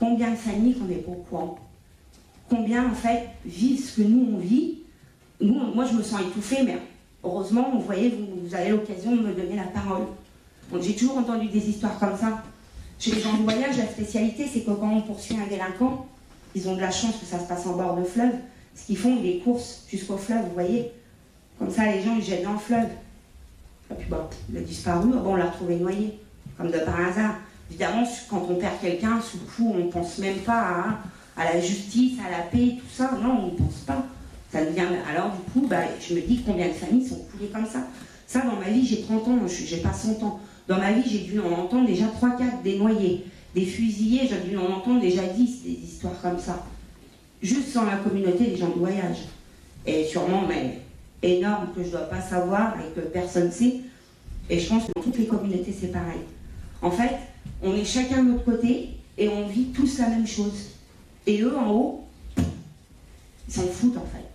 combien 0.00 0.30
de 0.30 0.36
familles 0.36 0.74
qu'on 0.74 0.86
pas 0.86 1.10
au 1.10 1.24
courant? 1.28 1.58
Combien, 2.48 2.90
en 2.90 2.94
fait, 2.94 3.28
vivent 3.44 3.84
ce 3.84 4.00
que 4.00 4.06
nous, 4.08 4.34
on 4.34 4.38
vit? 4.38 4.78
Moi, 5.40 5.84
je 5.84 5.94
me 5.94 6.02
sens 6.02 6.22
étouffée, 6.22 6.62
mais 6.64 6.78
heureusement, 7.22 7.70
vous 7.74 7.82
voyez, 7.82 8.10
vous, 8.10 8.54
avez 8.54 8.70
l'occasion 8.70 9.14
de 9.14 9.20
me 9.20 9.34
donner 9.34 9.56
la 9.56 9.64
parole. 9.64 10.06
J'ai 10.80 10.94
toujours 10.94 11.18
entendu 11.18 11.48
des 11.48 11.68
histoires 11.68 11.98
comme 11.98 12.16
ça. 12.16 12.42
Chez 12.98 13.12
les 13.12 13.20
gens 13.20 13.34
du 13.34 13.42
voyage, 13.42 13.76
la 13.76 13.86
spécialité, 13.86 14.46
c'est 14.50 14.60
que 14.60 14.70
quand 14.70 14.90
on 14.90 15.02
poursuit 15.02 15.36
un 15.36 15.46
délinquant, 15.46 16.06
ils 16.54 16.68
ont 16.68 16.76
de 16.76 16.80
la 16.80 16.90
chance 16.90 17.16
que 17.18 17.26
ça 17.26 17.38
se 17.38 17.44
passe 17.44 17.66
en 17.66 17.76
bord 17.76 17.96
de 17.96 18.04
fleuve. 18.04 18.34
Ce 18.74 18.86
qu'ils 18.86 18.98
font, 18.98 19.16
ils 19.16 19.22
les 19.22 19.38
courses 19.38 19.84
jusqu'au 19.88 20.16
fleuve, 20.16 20.44
vous 20.46 20.54
voyez. 20.54 20.92
Comme 21.58 21.70
ça, 21.70 21.84
les 21.86 22.02
gens, 22.02 22.16
ils 22.16 22.24
jettent 22.24 22.44
dans 22.44 22.54
le 22.54 22.58
fleuve. 22.58 22.88
Et 23.90 23.94
puis, 23.94 24.08
bon, 24.08 24.18
il 24.50 24.56
a 24.56 24.60
disparu, 24.60 25.10
bon, 25.10 25.32
on 25.32 25.36
l'a 25.36 25.46
retrouvé 25.46 25.76
noyé, 25.76 26.18
comme 26.56 26.70
de 26.70 26.78
par 26.78 27.00
hasard. 27.00 27.34
Évidemment, 27.70 28.06
quand 28.28 28.46
on 28.50 28.56
perd 28.56 28.80
quelqu'un, 28.80 29.20
sous 29.20 29.38
le 29.38 29.44
coup, 29.44 29.72
on 29.74 29.84
ne 29.84 29.90
pense 29.90 30.18
même 30.18 30.38
pas 30.38 30.98
à, 31.36 31.44
la 31.44 31.60
justice, 31.60 32.18
à 32.26 32.30
la 32.30 32.44
paix, 32.44 32.76
tout 32.78 32.94
ça. 32.94 33.12
Non, 33.22 33.42
on 33.42 33.46
ne 33.46 33.56
pense 33.56 33.80
pas. 33.86 34.04
Ça 34.50 34.64
devient... 34.64 34.86
Alors, 35.10 35.30
du 35.30 35.52
coup, 35.52 35.66
bah, 35.66 35.82
je 36.00 36.14
me 36.14 36.20
dis 36.20 36.42
combien 36.44 36.68
de 36.68 36.72
familles 36.72 37.06
sont 37.06 37.20
coulées 37.30 37.48
comme 37.48 37.66
ça. 37.66 37.86
Ça, 38.26 38.40
dans 38.40 38.56
ma 38.56 38.68
vie, 38.68 38.86
j'ai 38.86 39.02
30 39.02 39.28
ans, 39.28 39.38
je 39.46 39.64
j'ai 39.64 39.78
pas 39.78 39.92
100 39.92 40.22
ans. 40.22 40.40
Dans 40.68 40.78
ma 40.78 40.92
vie, 40.92 41.02
j'ai 41.06 41.20
dû 41.20 41.40
en 41.40 41.52
entendre 41.52 41.86
déjà 41.86 42.06
3-4 42.06 42.62
des 42.62 42.78
noyés. 42.78 43.26
Des 43.54 43.66
fusillés, 43.66 44.28
j'ai 44.28 44.48
dû 44.48 44.56
en 44.56 44.72
entendre 44.72 45.00
déjà 45.00 45.24
10, 45.24 45.62
des 45.62 45.70
histoires 45.70 46.20
comme 46.22 46.38
ça. 46.38 46.64
Juste 47.42 47.74
dans 47.74 47.84
la 47.84 47.96
communauté 47.96 48.46
des 48.46 48.56
gens 48.56 48.70
de 48.70 48.78
voyage. 48.78 49.18
Et 49.86 50.04
sûrement, 50.04 50.44
mais 50.48 50.78
énorme, 51.22 51.68
que 51.74 51.82
je 51.82 51.88
ne 51.88 51.92
dois 51.92 52.02
pas 52.02 52.20
savoir 52.20 52.74
et 52.80 52.94
que 52.94 53.00
personne 53.06 53.46
ne 53.46 53.50
sait. 53.50 53.80
Et 54.48 54.58
je 54.58 54.68
pense 54.68 54.84
que 54.84 54.92
dans 54.96 55.02
toutes 55.02 55.18
les 55.18 55.26
communautés, 55.26 55.74
c'est 55.78 55.92
pareil. 55.92 56.20
En 56.80 56.90
fait, 56.90 57.16
on 57.62 57.74
est 57.74 57.84
chacun 57.84 58.22
de 58.22 58.30
notre 58.32 58.44
côté 58.44 58.90
et 59.18 59.28
on 59.28 59.46
vit 59.48 59.66
tous 59.66 59.98
la 59.98 60.08
même 60.08 60.26
chose. 60.26 60.70
Et 61.26 61.40
eux, 61.42 61.56
en 61.56 61.70
haut, 61.70 62.04
ils 63.48 63.54
s'en 63.54 63.62
foutent, 63.62 63.96
en 63.96 64.06
fait. 64.06 64.26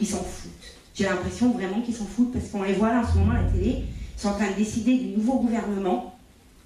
Ils 0.00 0.06
s'en 0.06 0.18
foutent. 0.18 0.50
J'ai 0.94 1.04
l'impression 1.04 1.50
vraiment 1.50 1.80
qu'ils 1.80 1.94
s'en 1.94 2.06
foutent 2.06 2.32
parce 2.32 2.46
qu'on 2.48 2.62
les 2.62 2.74
voit 2.74 2.90
là 2.90 3.02
en 3.02 3.12
ce 3.12 3.18
moment 3.18 3.32
à 3.32 3.42
la 3.42 3.50
télé. 3.50 3.84
Ils 4.16 4.20
sont 4.20 4.28
en 4.28 4.34
train 4.34 4.50
de 4.50 4.56
décider 4.56 4.96
du 4.96 5.16
nouveau 5.16 5.40
gouvernement. 5.40 6.13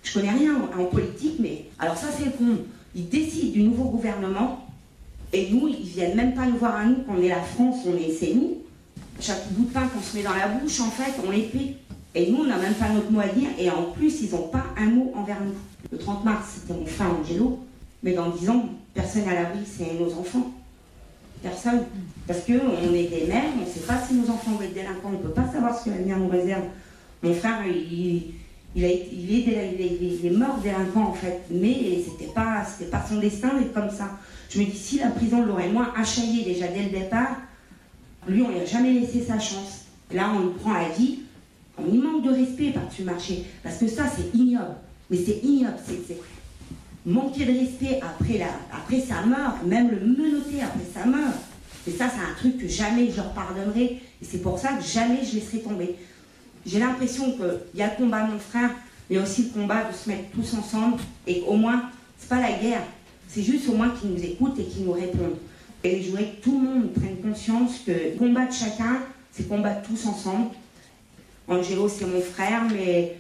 Je 0.03 0.13
connais 0.15 0.31
rien 0.31 0.55
en, 0.57 0.85
politique, 0.85 1.37
mais 1.39 1.65
alors 1.79 1.97
ça 1.97 2.09
c'est 2.17 2.37
con. 2.37 2.59
Ils 2.95 3.09
décident 3.09 3.53
du 3.53 3.63
nouveau 3.65 3.85
gouvernement 3.85 4.69
et 5.33 5.51
nous, 5.51 5.69
ils 5.69 5.85
viennent 5.85 6.17
même 6.17 6.35
pas 6.35 6.47
nous 6.47 6.57
voir 6.57 6.77
à 6.77 6.85
nous, 6.85 7.03
qu'on 7.03 7.21
est 7.21 7.29
la 7.29 7.43
France, 7.43 7.81
on 7.87 7.97
est, 7.97 8.13
c'est 8.13 8.33
nous. 8.35 8.59
Chaque 9.21 9.51
bout 9.53 9.65
de 9.65 9.71
pain 9.71 9.87
qu'on 9.89 10.01
se 10.01 10.17
met 10.17 10.23
dans 10.23 10.35
la 10.35 10.49
bouche, 10.49 10.81
en 10.81 10.91
fait, 10.91 11.13
on 11.25 11.31
paie. 11.31 11.77
Et 12.15 12.31
nous, 12.31 12.39
on 12.39 12.45
n'a 12.45 12.57
même 12.57 12.75
pas 12.75 12.89
notre 12.89 13.11
mot 13.11 13.21
à 13.21 13.29
dire, 13.29 13.49
et 13.59 13.71
en 13.71 13.91
plus, 13.93 14.23
ils 14.23 14.31
n'ont 14.31 14.49
pas 14.49 14.65
un 14.77 14.87
mot 14.87 15.13
envers 15.15 15.39
nous. 15.45 15.55
Le 15.93 15.99
30 15.99 16.25
mars, 16.25 16.47
c'était 16.55 16.79
mon 16.79 16.87
frère 16.87 17.09
Angelo, 17.21 17.61
mais 18.03 18.13
dans 18.13 18.31
10 18.31 18.51
ans, 18.51 18.65
personne 18.95 19.29
à 19.29 19.35
l'abri, 19.35 19.61
c'est 19.67 19.99
nos 19.99 20.13
enfants. 20.19 20.53
Personne. 21.43 21.83
Parce 22.27 22.41
qu'on 22.41 22.95
est 22.95 23.09
des 23.09 23.27
mères, 23.29 23.45
on 23.57 23.61
ne 23.61 23.71
sait 23.71 23.87
pas 23.87 24.01
si 24.01 24.15
nos 24.15 24.29
enfants 24.31 24.53
vont 24.53 24.63
être 24.63 24.75
délinquants, 24.75 25.09
on 25.09 25.13
ne 25.13 25.17
peut 25.19 25.29
pas 25.29 25.47
savoir 25.53 25.79
ce 25.79 25.85
que 25.85 25.91
l'avenir 25.91 26.19
nous 26.19 26.29
réserve. 26.29 26.65
Mon 27.23 27.35
frère, 27.35 27.61
il, 27.67 28.35
il, 28.77 28.85
est, 28.85 30.31
mort 30.31 30.59
délinquant 30.59 31.09
en 31.09 31.13
fait, 31.13 31.41
mais 31.51 32.03
c'était 32.05 32.33
pas, 32.33 32.67
pas 32.91 33.05
son 33.09 33.19
destin 33.19 33.59
d'être 33.59 33.73
comme 33.73 33.91
ça. 33.91 34.19
Je 34.51 34.61
me 34.61 34.65
dis, 34.65 34.77
si 34.77 34.99
la 34.99 35.09
prison 35.09 35.45
l'aurait 35.45 35.69
moins 35.69 35.93
achaillé 35.97 36.45
déjà 36.45 36.69
dès 36.69 36.85
le 36.85 36.91
départ, 36.91 37.37
lui, 38.27 38.43
on 38.43 38.51
lui 38.51 38.61
a 38.61 38.65
jamais 38.65 38.93
laissé 38.93 39.23
sa 39.23 39.39
chance. 39.39 39.87
Là, 40.13 40.33
on 40.35 40.41
lui 40.41 40.55
prend 40.55 40.73
la 40.73 40.89
vie, 40.91 41.21
on 41.79 41.91
lui 41.91 41.99
manque 41.99 42.25
de 42.25 42.31
respect 42.31 42.71
par-dessus 42.71 43.03
le 43.03 43.13
marché, 43.13 43.45
parce 43.63 43.79
que 43.79 43.89
ça, 43.89 44.05
c'est 44.07 44.37
ignoble. 44.39 44.77
Mais 45.11 45.17
c'est 45.17 45.41
ignoble, 45.43 45.77
c'est 45.87 46.17
manquer 47.07 47.47
de 47.47 47.59
respect 47.59 48.01
après, 48.03 48.39
la, 48.39 48.51
après 48.73 49.01
sa 49.01 49.23
mort, 49.23 49.59
même 49.65 49.91
le 49.91 50.01
menotter 50.01 50.63
après 50.63 50.85
sa 50.93 51.07
mort. 51.07 51.35
Et 51.87 51.91
ça, 51.91 52.07
c'est 52.09 52.21
un 52.21 52.35
truc 52.37 52.59
que 52.59 52.69
jamais 52.69 53.11
je 53.11 53.17
leur 53.17 53.33
pardonnerai, 53.33 54.01
et 54.21 54.25
c'est 54.25 54.43
pour 54.43 54.59
ça 54.59 54.75
que 54.75 54.85
jamais 54.85 55.25
je 55.25 55.37
laisserai 55.37 55.61
tomber. 55.61 55.97
J'ai 56.67 56.79
l'impression 56.79 57.33
qu'il 57.33 57.81
y 57.81 57.83
a 57.83 57.91
le 57.91 57.97
combat 57.97 58.27
de 58.27 58.33
mon 58.33 58.39
frère, 58.39 58.71
mais 59.09 59.19
aussi 59.19 59.45
le 59.45 59.61
combat 59.61 59.85
de 59.85 59.95
se 59.95 60.09
mettre 60.09 60.31
tous 60.35 60.55
ensemble, 60.55 60.99
et 61.27 61.43
au 61.47 61.57
moins, 61.57 61.91
c'est 62.19 62.29
pas 62.29 62.41
la 62.41 62.53
guerre, 62.53 62.85
c'est 63.29 63.43
juste 63.43 63.69
au 63.69 63.75
moins 63.75 63.91
qu'ils 63.91 64.11
nous 64.11 64.23
écoutent 64.23 64.59
et 64.59 64.65
qu'ils 64.65 64.85
nous 64.85 64.93
répondent. 64.93 65.39
Et 65.85 66.03
je 66.03 66.11
voudrais 66.11 66.31
que 66.33 66.43
tout 66.43 66.61
le 66.61 66.67
monde 66.67 66.93
prenne 66.93 67.17
conscience 67.19 67.81
que 67.87 67.93
le 67.93 68.19
combat 68.19 68.47
de 68.47 68.53
chacun, 68.53 69.03
c'est 69.33 69.49
combattre 69.49 69.89
tous 69.89 70.07
ensemble. 70.07 70.51
Angelo, 71.47 71.89
c'est 71.89 72.05
mon 72.05 72.21
frère, 72.21 72.65
mais 72.71 73.17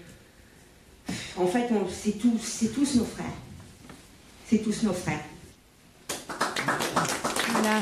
en 1.36 1.46
fait, 1.46 1.70
c'est 1.90 2.18
tous, 2.18 2.64
tous 2.74 2.96
nos 2.96 3.04
frères. 3.04 3.26
C'est 4.46 4.58
tous 4.58 4.82
nos 4.82 4.92
frères. 4.92 5.24
Voilà, 7.52 7.80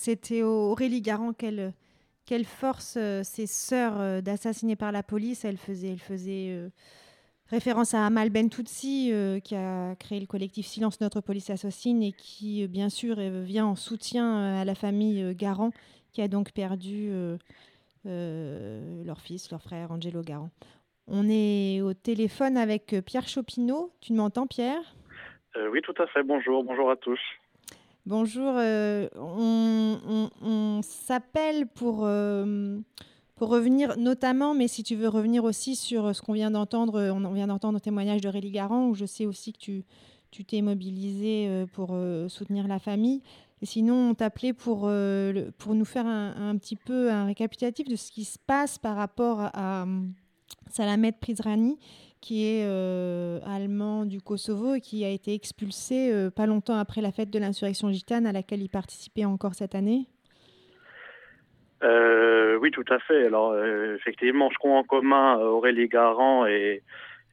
c'était, 0.00 0.42
Aurélie 0.42 1.02
Garand. 1.02 1.32
Quelle, 1.32 1.72
quelle 2.26 2.44
force 2.44 2.96
euh, 2.98 3.22
ces 3.22 3.46
sœurs 3.46 4.00
euh, 4.00 4.20
d'assassiner 4.20 4.76
par 4.76 4.92
la 4.92 5.02
police. 5.02 5.44
Elle 5.44 5.56
faisait, 5.56 5.88
elle 5.88 5.98
faisait 5.98 6.48
euh, 6.50 6.68
référence 7.48 7.94
à 7.94 8.06
Amal 8.06 8.30
Bentoutsi, 8.30 9.10
euh, 9.12 9.40
qui 9.40 9.54
a 9.54 9.94
créé 9.96 10.20
le 10.20 10.26
collectif 10.26 10.66
Silence 10.66 11.00
Notre 11.00 11.20
Police 11.20 11.50
Assassine 11.50 12.02
et 12.02 12.12
qui, 12.12 12.66
bien 12.68 12.88
sûr, 12.88 13.16
vient 13.16 13.66
en 13.66 13.76
soutien 13.76 14.60
à 14.60 14.64
la 14.64 14.74
famille 14.74 15.34
Garand, 15.34 15.70
qui 16.12 16.22
a 16.22 16.28
donc 16.28 16.52
perdu 16.52 17.10
leur 18.04 19.20
fils, 19.20 19.50
leur 19.50 19.62
frère, 19.62 19.90
Angelo 19.90 20.22
Garand. 20.22 20.50
On 21.06 21.28
est 21.28 21.82
au 21.82 21.92
téléphone 21.92 22.56
avec 22.56 22.94
Pierre 23.04 23.28
Chopineau. 23.28 23.92
Tu 24.00 24.14
m'entends, 24.14 24.46
Pierre? 24.46 24.96
Oui, 25.70 25.80
tout 25.82 25.94
à 25.98 26.06
fait. 26.06 26.22
Bonjour, 26.22 26.64
bonjour 26.64 26.90
à 26.90 26.96
tous. 26.96 27.20
Bonjour, 28.06 28.52
euh, 28.58 29.08
on, 29.16 30.82
s'appelle 30.82 31.66
pour, 31.66 32.00
euh, 32.02 32.78
pour 33.34 33.48
revenir 33.48 33.96
notamment, 33.96 34.52
mais 34.52 34.68
si 34.68 34.82
tu 34.82 34.94
veux 34.94 35.08
revenir 35.08 35.42
aussi 35.42 35.74
sur 35.74 36.14
ce 36.14 36.20
qu'on 36.20 36.34
vient 36.34 36.50
d'entendre, 36.50 37.00
euh, 37.00 37.14
on 37.14 37.32
vient 37.32 37.46
d'entendre 37.46 37.76
le 37.76 37.80
témoignage 37.80 38.20
de 38.20 38.28
Rélie 38.28 38.50
Garand, 38.50 38.88
où 38.88 38.94
je 38.94 39.06
sais 39.06 39.24
aussi 39.24 39.54
que 39.54 39.58
tu, 39.58 39.84
tu 40.30 40.44
t'es 40.44 40.60
mobilisé 40.60 41.46
euh, 41.48 41.64
pour 41.64 41.92
euh, 41.92 42.28
soutenir 42.28 42.68
la 42.68 42.78
famille. 42.78 43.22
Et 43.62 43.66
sinon, 43.66 44.10
on 44.10 44.14
t'appelait 44.14 44.52
pour, 44.52 44.82
euh, 44.84 45.50
pour 45.56 45.74
nous 45.74 45.86
faire 45.86 46.06
un, 46.06 46.50
un 46.50 46.58
petit 46.58 46.76
peu 46.76 47.10
un 47.10 47.24
récapitulatif 47.24 47.88
de 47.88 47.96
ce 47.96 48.10
qui 48.10 48.24
se 48.26 48.38
passe 48.38 48.76
par 48.76 48.96
rapport 48.96 49.40
à, 49.40 49.84
à 49.84 49.86
Salamet 50.70 51.12
Prizrani, 51.12 51.78
qui 52.24 52.46
est 52.46 52.64
euh, 52.64 53.38
allemand 53.44 54.06
du 54.06 54.22
Kosovo 54.22 54.76
et 54.76 54.80
qui 54.80 55.04
a 55.04 55.10
été 55.10 55.34
expulsé 55.34 56.10
euh, 56.10 56.30
pas 56.30 56.46
longtemps 56.46 56.78
après 56.78 57.02
la 57.02 57.12
fête 57.12 57.28
de 57.28 57.38
l'insurrection 57.38 57.92
gitane 57.92 58.24
à 58.24 58.32
laquelle 58.32 58.62
il 58.62 58.70
participait 58.70 59.26
encore 59.26 59.52
cette 59.52 59.74
année? 59.74 60.06
Euh, 61.82 62.56
oui, 62.56 62.70
tout 62.70 62.84
à 62.88 62.98
fait. 62.98 63.26
Alors, 63.26 63.54
effectivement, 63.58 64.48
je 64.50 64.56
crois 64.56 64.72
en 64.72 64.84
commun 64.84 65.36
Aurélie 65.36 65.88
Garand 65.88 66.46
et, 66.46 66.82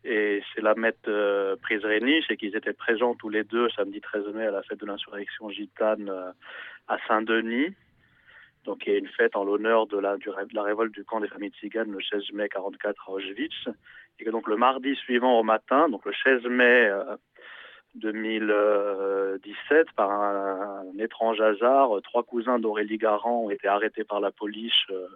et 0.03 0.43
Selamet 0.53 0.93
euh, 1.07 1.55
Prizreni, 1.61 2.21
c'est 2.27 2.35
qu'ils 2.35 2.57
étaient 2.57 2.73
présents 2.73 3.15
tous 3.15 3.29
les 3.29 3.45
deux 3.45 3.69
samedi 3.69 4.01
13 4.01 4.25
mai 4.35 4.47
à 4.47 4.51
la 4.51 4.61
fête 4.63 4.81
de 4.81 4.85
l'insurrection 4.85 5.49
gitane 5.51 6.11
à 6.89 6.97
Saint-Denis. 7.07 7.73
Donc, 8.65 8.85
il 8.85 8.91
y 8.91 8.95
a 8.97 8.99
une 8.99 9.07
fête 9.07 9.37
en 9.37 9.45
l'honneur 9.45 9.87
la, 9.93 10.17
de 10.17 10.53
la 10.53 10.63
révolte 10.63 10.93
du 10.93 11.05
camp 11.05 11.21
des 11.21 11.29
familles 11.29 11.51
tziganes 11.51 11.91
le 11.91 12.01
16 12.01 12.33
mai 12.33 12.49
44 12.49 13.09
à 13.09 13.13
Auschwitz. 13.13 13.69
Et 14.19 14.23
que 14.25 14.29
donc, 14.29 14.47
le 14.47 14.55
mardi 14.57 14.95
suivant 14.95 15.39
au 15.39 15.43
matin, 15.43 15.89
donc 15.89 16.05
le 16.05 16.13
16 16.23 16.43
mai 16.45 16.87
euh, 16.89 17.15
2017, 17.95 19.91
par 19.95 20.09
un, 20.11 20.83
un 20.93 20.97
étrange 20.99 21.39
hasard, 21.41 21.97
euh, 21.97 22.01
trois 22.01 22.23
cousins 22.23 22.59
d'Aurélie 22.59 22.97
Garand 22.97 23.45
ont 23.45 23.49
été 23.49 23.67
arrêtés 23.67 24.03
par 24.03 24.19
la 24.19 24.31
police 24.31 24.73
euh, 24.91 25.07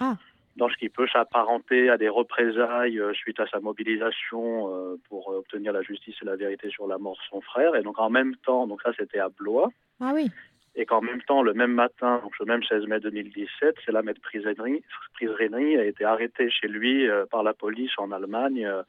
Ah. 0.00 0.16
dans 0.56 0.68
ce 0.68 0.76
qui 0.76 0.88
peut 0.88 1.06
s'apparenter 1.12 1.90
à 1.90 1.96
des 1.98 2.08
représailles 2.08 2.98
euh, 2.98 3.12
suite 3.14 3.40
à 3.40 3.46
sa 3.48 3.60
mobilisation 3.60 4.68
euh, 4.74 4.96
pour 5.08 5.30
euh, 5.32 5.38
obtenir 5.38 5.72
la 5.72 5.82
justice 5.82 6.14
et 6.22 6.24
la 6.24 6.36
vérité 6.36 6.70
sur 6.70 6.86
la 6.86 6.98
mort 6.98 7.14
de 7.16 7.22
son 7.30 7.40
frère. 7.40 7.74
Et 7.76 7.82
donc 7.82 7.98
en 7.98 8.10
même 8.10 8.34
temps, 8.46 8.66
donc 8.66 8.80
ça 8.82 8.90
c'était 8.98 9.18
à 9.18 9.28
Blois, 9.28 9.68
Ah 10.00 10.12
oui. 10.14 10.30
Et 10.74 10.86
qu'en 10.86 11.00
même 11.00 11.22
temps, 11.22 11.42
le 11.42 11.52
même 11.52 11.72
matin, 11.72 12.20
donc 12.22 12.38
le 12.38 12.46
même 12.46 12.62
16 12.62 12.86
mai 12.86 13.00
2017, 13.00 13.76
c'est 13.84 13.92
la 13.92 14.02
maître 14.02 14.20
Prizreni 14.20 15.76
a 15.76 15.84
été 15.84 16.04
arrêté 16.04 16.50
chez 16.50 16.68
lui 16.68 17.08
euh, 17.08 17.26
par 17.26 17.42
la 17.42 17.54
police 17.54 17.92
en 17.98 18.12
Allemagne 18.12 18.64
euh, 18.64 18.82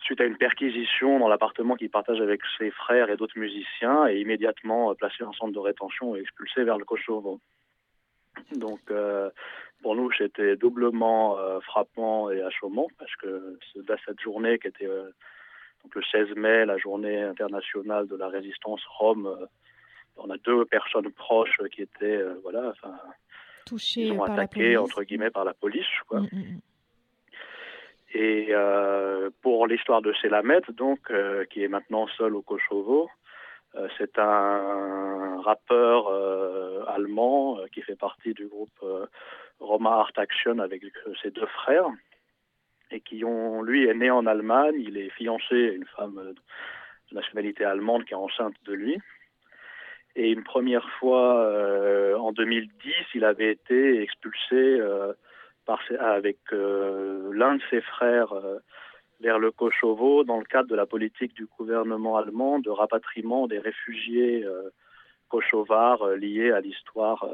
suite 0.00 0.20
à 0.20 0.24
une 0.24 0.36
perquisition 0.36 1.18
dans 1.18 1.28
l'appartement 1.28 1.76
qu'il 1.76 1.90
partage 1.90 2.20
avec 2.20 2.42
ses 2.58 2.70
frères 2.70 3.08
et 3.08 3.16
d'autres 3.16 3.38
musiciens 3.38 4.06
et 4.08 4.18
immédiatement 4.20 4.90
euh, 4.90 4.94
placé 4.94 5.24
en 5.24 5.32
centre 5.32 5.52
de 5.52 5.58
rétention 5.58 6.16
et 6.16 6.20
expulsé 6.20 6.64
vers 6.64 6.76
le 6.76 6.84
Kosovo. 6.84 7.40
Donc 8.52 8.80
pour 9.82 9.94
nous, 9.94 10.10
c'était 10.12 10.56
doublement 10.56 11.36
frappant 11.60 12.30
et 12.30 12.40
achommant 12.40 12.88
parce 12.98 13.14
que 13.16 13.58
dans 13.76 13.96
cette 14.06 14.20
journée 14.20 14.58
qui 14.58 14.68
était 14.68 14.86
donc 14.86 15.94
le 15.94 16.02
16 16.02 16.34
mai, 16.36 16.64
la 16.64 16.78
journée 16.78 17.22
internationale 17.22 18.08
de 18.08 18.16
la 18.16 18.28
résistance 18.28 18.82
rome, 18.98 19.36
on 20.16 20.30
a 20.30 20.36
deux 20.38 20.64
personnes 20.64 21.10
proches 21.12 21.58
qui 21.72 21.82
étaient 21.82 22.16
euh, 22.16 22.34
voilà, 22.42 22.70
enfin, 22.70 22.94
Touché 23.66 24.02
ils 24.02 24.08
sont 24.08 24.18
par 24.18 24.28
la 24.28 24.34
attaqués 24.34 24.74
police. 24.74 24.78
entre 24.78 25.02
guillemets 25.04 25.30
par 25.30 25.44
la 25.44 25.54
police. 25.54 25.86
Quoi. 26.06 26.20
Mm, 26.20 26.28
mm, 26.32 26.38
mm. 26.38 26.60
Et 28.14 28.48
euh, 28.50 29.30
pour 29.40 29.66
l'histoire 29.66 30.02
de 30.02 30.12
Selamet, 30.12 30.60
donc, 30.74 31.10
euh, 31.10 31.44
qui 31.46 31.62
est 31.62 31.68
maintenant 31.68 32.06
seul 32.18 32.34
au 32.34 32.42
Kosovo, 32.42 33.08
euh, 33.74 33.88
c'est 33.96 34.18
un 34.18 35.40
rappeur 35.40 36.08
euh, 36.08 36.84
allemand 36.88 37.58
qui 37.72 37.80
fait 37.80 37.96
partie 37.96 38.34
du 38.34 38.46
groupe 38.46 38.84
Roma 39.60 39.90
Art 39.90 40.12
Action 40.16 40.58
avec 40.58 40.82
ses 41.22 41.30
deux 41.30 41.46
frères 41.46 41.88
et 42.90 43.00
qui 43.00 43.24
ont, 43.24 43.62
lui 43.62 43.86
est 43.86 43.94
né 43.94 44.10
en 44.10 44.26
Allemagne, 44.26 44.74
il 44.78 44.98
est 44.98 45.08
fiancé 45.10 45.70
à 45.70 45.72
une 45.72 45.86
femme 45.86 46.34
de 47.10 47.14
nationalité 47.14 47.64
allemande 47.64 48.04
qui 48.04 48.12
est 48.12 48.16
enceinte 48.16 48.54
de 48.66 48.74
lui. 48.74 48.98
Et 50.14 50.30
une 50.30 50.44
première 50.44 50.88
fois, 50.98 51.40
euh, 51.46 52.16
en 52.16 52.32
2010, 52.32 52.92
il 53.14 53.24
avait 53.24 53.52
été 53.52 54.02
expulsé 54.02 54.54
euh, 54.54 55.12
par 55.64 55.80
avec 55.98 56.38
euh, 56.52 57.30
l'un 57.32 57.56
de 57.56 57.62
ses 57.70 57.80
frères 57.80 58.32
euh, 58.32 58.58
vers 59.20 59.38
le 59.38 59.50
Kosovo 59.50 60.24
dans 60.24 60.38
le 60.38 60.44
cadre 60.44 60.68
de 60.68 60.74
la 60.74 60.84
politique 60.84 61.34
du 61.34 61.46
gouvernement 61.58 62.16
allemand 62.18 62.58
de 62.58 62.70
rapatriement 62.70 63.46
des 63.46 63.58
réfugiés 63.58 64.44
kosovars 65.28 66.16
liés 66.16 66.50
à 66.50 66.60
l'histoire 66.60 67.24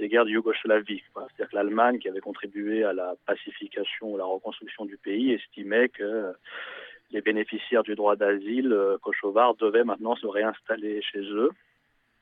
des 0.00 0.08
guerres 0.08 0.24
de 0.24 0.30
Yougoslavie. 0.30 1.00
C'est-à-dire 1.14 1.48
que 1.48 1.54
l'Allemagne, 1.54 2.00
qui 2.00 2.08
avait 2.08 2.18
contribué 2.18 2.82
à 2.82 2.92
la 2.92 3.14
pacification 3.24 4.14
ou 4.14 4.16
la 4.16 4.24
reconstruction 4.24 4.84
du 4.84 4.96
pays, 4.96 5.30
estimait 5.30 5.90
que 5.90 6.32
les 7.12 7.20
bénéficiaires 7.20 7.84
du 7.84 7.94
droit 7.94 8.16
d'asile 8.16 8.76
kosovars 9.00 9.54
devaient 9.54 9.84
maintenant 9.84 10.16
se 10.16 10.26
réinstaller 10.26 11.02
chez 11.02 11.20
eux, 11.20 11.50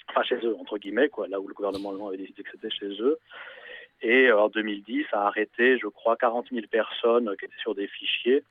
enfin 0.09 0.23
chez 0.23 0.37
eux 0.45 0.57
entre 0.59 0.79
guillemets, 0.79 1.09
quoi, 1.09 1.29
là 1.29 1.41
où 1.41 1.47
le 1.49 1.55
gouvernement 1.55 1.91
allemand 1.91 2.09
avait 2.09 2.17
décidé 2.19 2.43
que 2.43 2.51
c'était 2.53 2.71
chez 2.71 2.91
eux. 3.01 3.19
Et 4.03 4.29
euh, 4.29 4.41
en 4.41 4.49
2010, 4.49 5.07
a 5.13 5.27
arrêté, 5.27 5.79
je 5.79 5.87
crois, 5.87 6.17
40 6.17 6.49
000 6.51 6.67
personnes 6.71 7.35
qui 7.39 7.45
étaient 7.45 7.55
sur 7.61 7.75
des 7.75 7.87
fichiers 7.87 8.43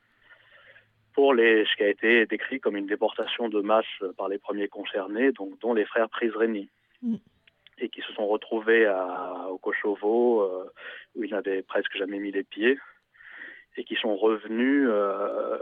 pour 1.12 1.34
les, 1.34 1.64
ce 1.64 1.76
qui 1.76 1.82
a 1.82 1.88
été 1.88 2.24
décrit 2.26 2.60
comme 2.60 2.76
une 2.76 2.86
déportation 2.86 3.48
de 3.48 3.60
masse 3.60 3.84
par 4.16 4.28
les 4.28 4.38
premiers 4.38 4.68
concernés, 4.68 5.32
donc, 5.32 5.58
dont 5.60 5.74
les 5.74 5.84
frères 5.84 6.08
Prizreni, 6.08 6.68
Mm. 7.02 7.16
et 7.78 7.88
qui 7.88 8.00
se 8.02 8.12
sont 8.12 8.26
retrouvés 8.28 8.84
à- 8.86 9.48
au 9.50 9.56
Kosovo, 9.58 10.42
euh, 10.42 10.70
où 11.16 11.24
ils 11.24 11.30
n'avaient 11.30 11.62
presque 11.62 11.96
jamais 11.96 12.18
mis 12.18 12.30
les 12.30 12.44
pieds, 12.44 12.78
et 13.80 13.84
qui 13.84 13.94
sont 13.94 14.14
revenus 14.14 14.86
euh, 14.90 15.56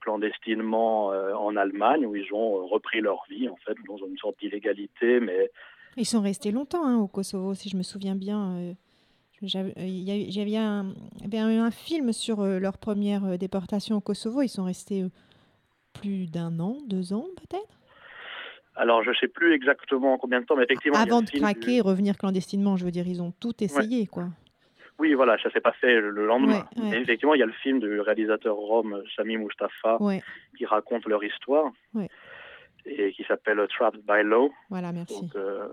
clandestinement 0.00 1.12
euh, 1.12 1.34
en 1.34 1.54
Allemagne, 1.54 2.06
où 2.06 2.16
ils 2.16 2.32
ont 2.32 2.56
euh, 2.56 2.62
repris 2.64 3.02
leur 3.02 3.24
vie, 3.28 3.46
en 3.48 3.56
fait, 3.56 3.76
dans 3.86 3.98
une 3.98 4.16
sorte 4.16 4.38
d'illégalité, 4.40 5.20
mais 5.20 5.50
Ils 5.98 6.06
sont 6.06 6.22
restés 6.22 6.50
longtemps 6.50 6.86
hein, 6.86 6.96
au 6.96 7.08
Kosovo, 7.08 7.52
si 7.54 7.68
je 7.68 7.76
me 7.76 7.82
souviens 7.82 8.14
bien. 8.14 8.72
j'avais- 9.42 9.74
Il 9.76 10.02
y 10.02 10.10
a 10.10 10.44
eu- 10.44 10.56
un, 10.56 10.94
un 11.64 11.70
film 11.70 12.12
sur 12.12 12.42
leur 12.42 12.78
première 12.78 13.36
déportation 13.36 13.96
au 13.96 14.00
Kosovo. 14.00 14.40
Ils 14.42 14.48
sont 14.48 14.64
restés 14.64 15.04
plus 15.92 16.26
d'un 16.26 16.58
an, 16.60 16.78
deux 16.86 17.12
ans 17.12 17.26
peut-être? 17.36 17.74
Alors 18.76 19.02
je 19.02 19.10
ne 19.10 19.14
sais 19.16 19.28
plus 19.28 19.52
exactement 19.54 20.16
combien 20.18 20.40
de 20.40 20.46
temps, 20.46 20.56
mais 20.56 20.62
effectivement... 20.64 20.98
Avant 20.98 21.20
de 21.20 21.28
craquer 21.30 21.76
et 21.76 21.80
revenir 21.80 22.16
clandestinement. 22.16 22.76
Je 22.76 22.84
veux 22.84 22.92
dire, 22.92 23.06
ils 23.08 23.20
ont 23.20 23.32
tout 23.40 23.52
essayé. 23.62 24.06
quoi. 24.06 24.28
Oui, 24.98 25.14
voilà, 25.14 25.38
ça 25.42 25.50
s'est 25.50 25.60
passé 25.60 25.86
le 26.00 26.26
lendemain. 26.26 26.64
Ouais, 26.76 26.82
ouais. 26.82 26.96
Et 26.98 27.00
effectivement, 27.02 27.34
il 27.34 27.40
y 27.40 27.42
a 27.42 27.46
le 27.46 27.52
film 27.52 27.78
du 27.78 28.00
réalisateur 28.00 28.56
rome 28.56 29.02
Sami 29.14 29.36
Mustafa 29.36 29.96
Ouais. 30.02 30.20
qui 30.56 30.66
raconte 30.66 31.06
leur 31.06 31.22
histoire 31.22 31.70
et 32.86 33.12
qui 33.12 33.22
s'appelle 33.24 33.64
Trapped 33.68 34.00
by 34.00 34.22
Law. 34.24 34.50
Voilà, 34.70 34.92
merci. 34.92 35.20
Donc, 35.22 35.36
euh, 35.36 35.68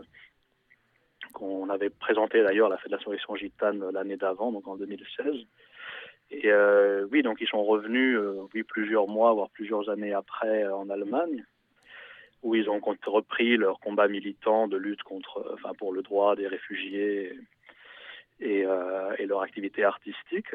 qu'on 1.34 1.70
avait 1.70 1.90
présenté 1.90 2.44
d'ailleurs 2.44 2.68
à 2.68 2.76
la 2.76 2.80
la 2.88 3.00
Surrection 3.00 3.36
Gitane 3.36 3.84
l'année 3.92 4.18
d'avant, 4.18 4.52
donc 4.52 4.68
en 4.68 4.76
2016. 4.76 5.34
Et 6.32 6.52
euh, 6.52 7.08
oui, 7.12 7.22
donc 7.24 7.40
ils 7.42 7.48
sont 7.48 7.64
revenus, 7.64 8.18
euh, 8.18 8.42
oui, 8.54 8.64
plusieurs 8.64 9.08
mois, 9.08 9.34
voire 9.34 9.50
plusieurs 9.50 9.90
années 9.90 10.14
après, 10.14 10.64
euh, 10.64 10.76
en 10.76 10.90
Allemagne, 10.90 11.46
où 12.42 12.56
ils 12.56 12.70
ont 12.70 12.80
repris 13.06 13.58
leur 13.58 13.80
combat 13.80 14.08
militant 14.08 14.68
de 14.68 14.78
lutte 14.78 15.04
contre, 15.04 15.52
enfin, 15.54 15.74
pour 15.78 15.94
le 15.94 16.02
droit 16.02 16.36
des 16.36 16.48
réfugiés 16.48 17.34
et, 18.40 18.66
euh, 18.66 19.16
et 19.18 19.26
leur 19.26 19.42
activité 19.42 19.84
artistique. 19.84 20.54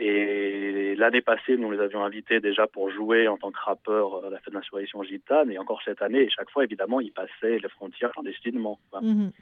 Et 0.00 0.94
l'année 0.94 1.22
passée, 1.22 1.56
nous 1.56 1.72
les 1.72 1.80
avions 1.80 2.04
invités 2.04 2.38
déjà 2.38 2.68
pour 2.68 2.88
jouer 2.88 3.26
en 3.26 3.36
tant 3.36 3.50
que 3.50 3.58
rappeurs 3.58 4.24
à 4.24 4.30
la 4.30 4.38
fête 4.38 4.52
de 4.52 4.58
l'insurrection 4.58 5.02
gitane. 5.02 5.50
Et 5.50 5.58
encore 5.58 5.82
cette 5.84 6.02
année, 6.02 6.22
et 6.22 6.30
chaque 6.30 6.50
fois, 6.50 6.62
évidemment, 6.62 7.00
ils 7.00 7.12
passaient 7.12 7.58
les 7.58 7.68
frontières 7.68 8.12
clandestinement. 8.12 8.78
Mhm. 9.02 9.32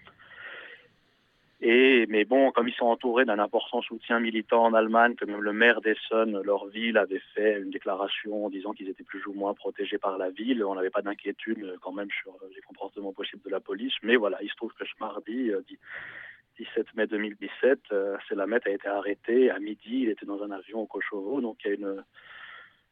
Et, 1.60 2.06
mais 2.08 2.24
bon, 2.24 2.52
comme 2.52 2.68
ils 2.68 2.74
sont 2.74 2.86
entourés 2.86 3.26
d'un 3.26 3.38
important 3.38 3.82
soutien 3.82 4.18
militant 4.18 4.64
en 4.64 4.72
Allemagne, 4.72 5.14
que 5.14 5.26
même 5.26 5.42
le 5.42 5.52
maire 5.52 5.82
d'Essen, 5.82 6.40
leur 6.42 6.66
ville, 6.68 6.96
avait 6.96 7.22
fait 7.34 7.60
une 7.60 7.70
déclaration 7.70 8.46
en 8.46 8.50
disant 8.50 8.72
qu'ils 8.72 8.88
étaient 8.88 9.04
plus 9.04 9.26
ou 9.26 9.34
moins 9.34 9.52
protégés 9.52 9.98
par 9.98 10.16
la 10.16 10.30
ville, 10.30 10.64
on 10.64 10.74
n'avait 10.74 10.90
pas 10.90 11.02
d'inquiétude 11.02 11.64
euh, 11.64 11.76
quand 11.82 11.92
même 11.92 12.10
sur 12.22 12.32
euh, 12.32 12.48
les 12.54 12.60
comportements 12.62 13.12
possibles 13.12 13.42
de 13.42 13.50
la 13.50 13.60
police. 13.60 13.94
Mais 14.02 14.16
voilà, 14.16 14.38
il 14.42 14.50
se 14.50 14.56
trouve 14.56 14.72
que 14.72 14.84
ce 14.86 14.92
mardi, 15.00 15.50
17 16.58 16.94
mai 16.94 17.06
2017, 17.06 17.80
euh, 17.92 18.16
Selamet 18.28 18.60
a 18.64 18.70
été 18.70 18.88
arrêté 18.88 19.50
à 19.50 19.58
midi. 19.58 20.02
Il 20.02 20.08
était 20.08 20.26
dans 20.26 20.42
un 20.42 20.50
avion 20.50 20.80
au 20.80 20.86
Kosovo. 20.86 21.40
Donc 21.40 21.58
il 21.64 21.68
y 21.68 21.70
a 21.72 21.74
une, 21.74 22.04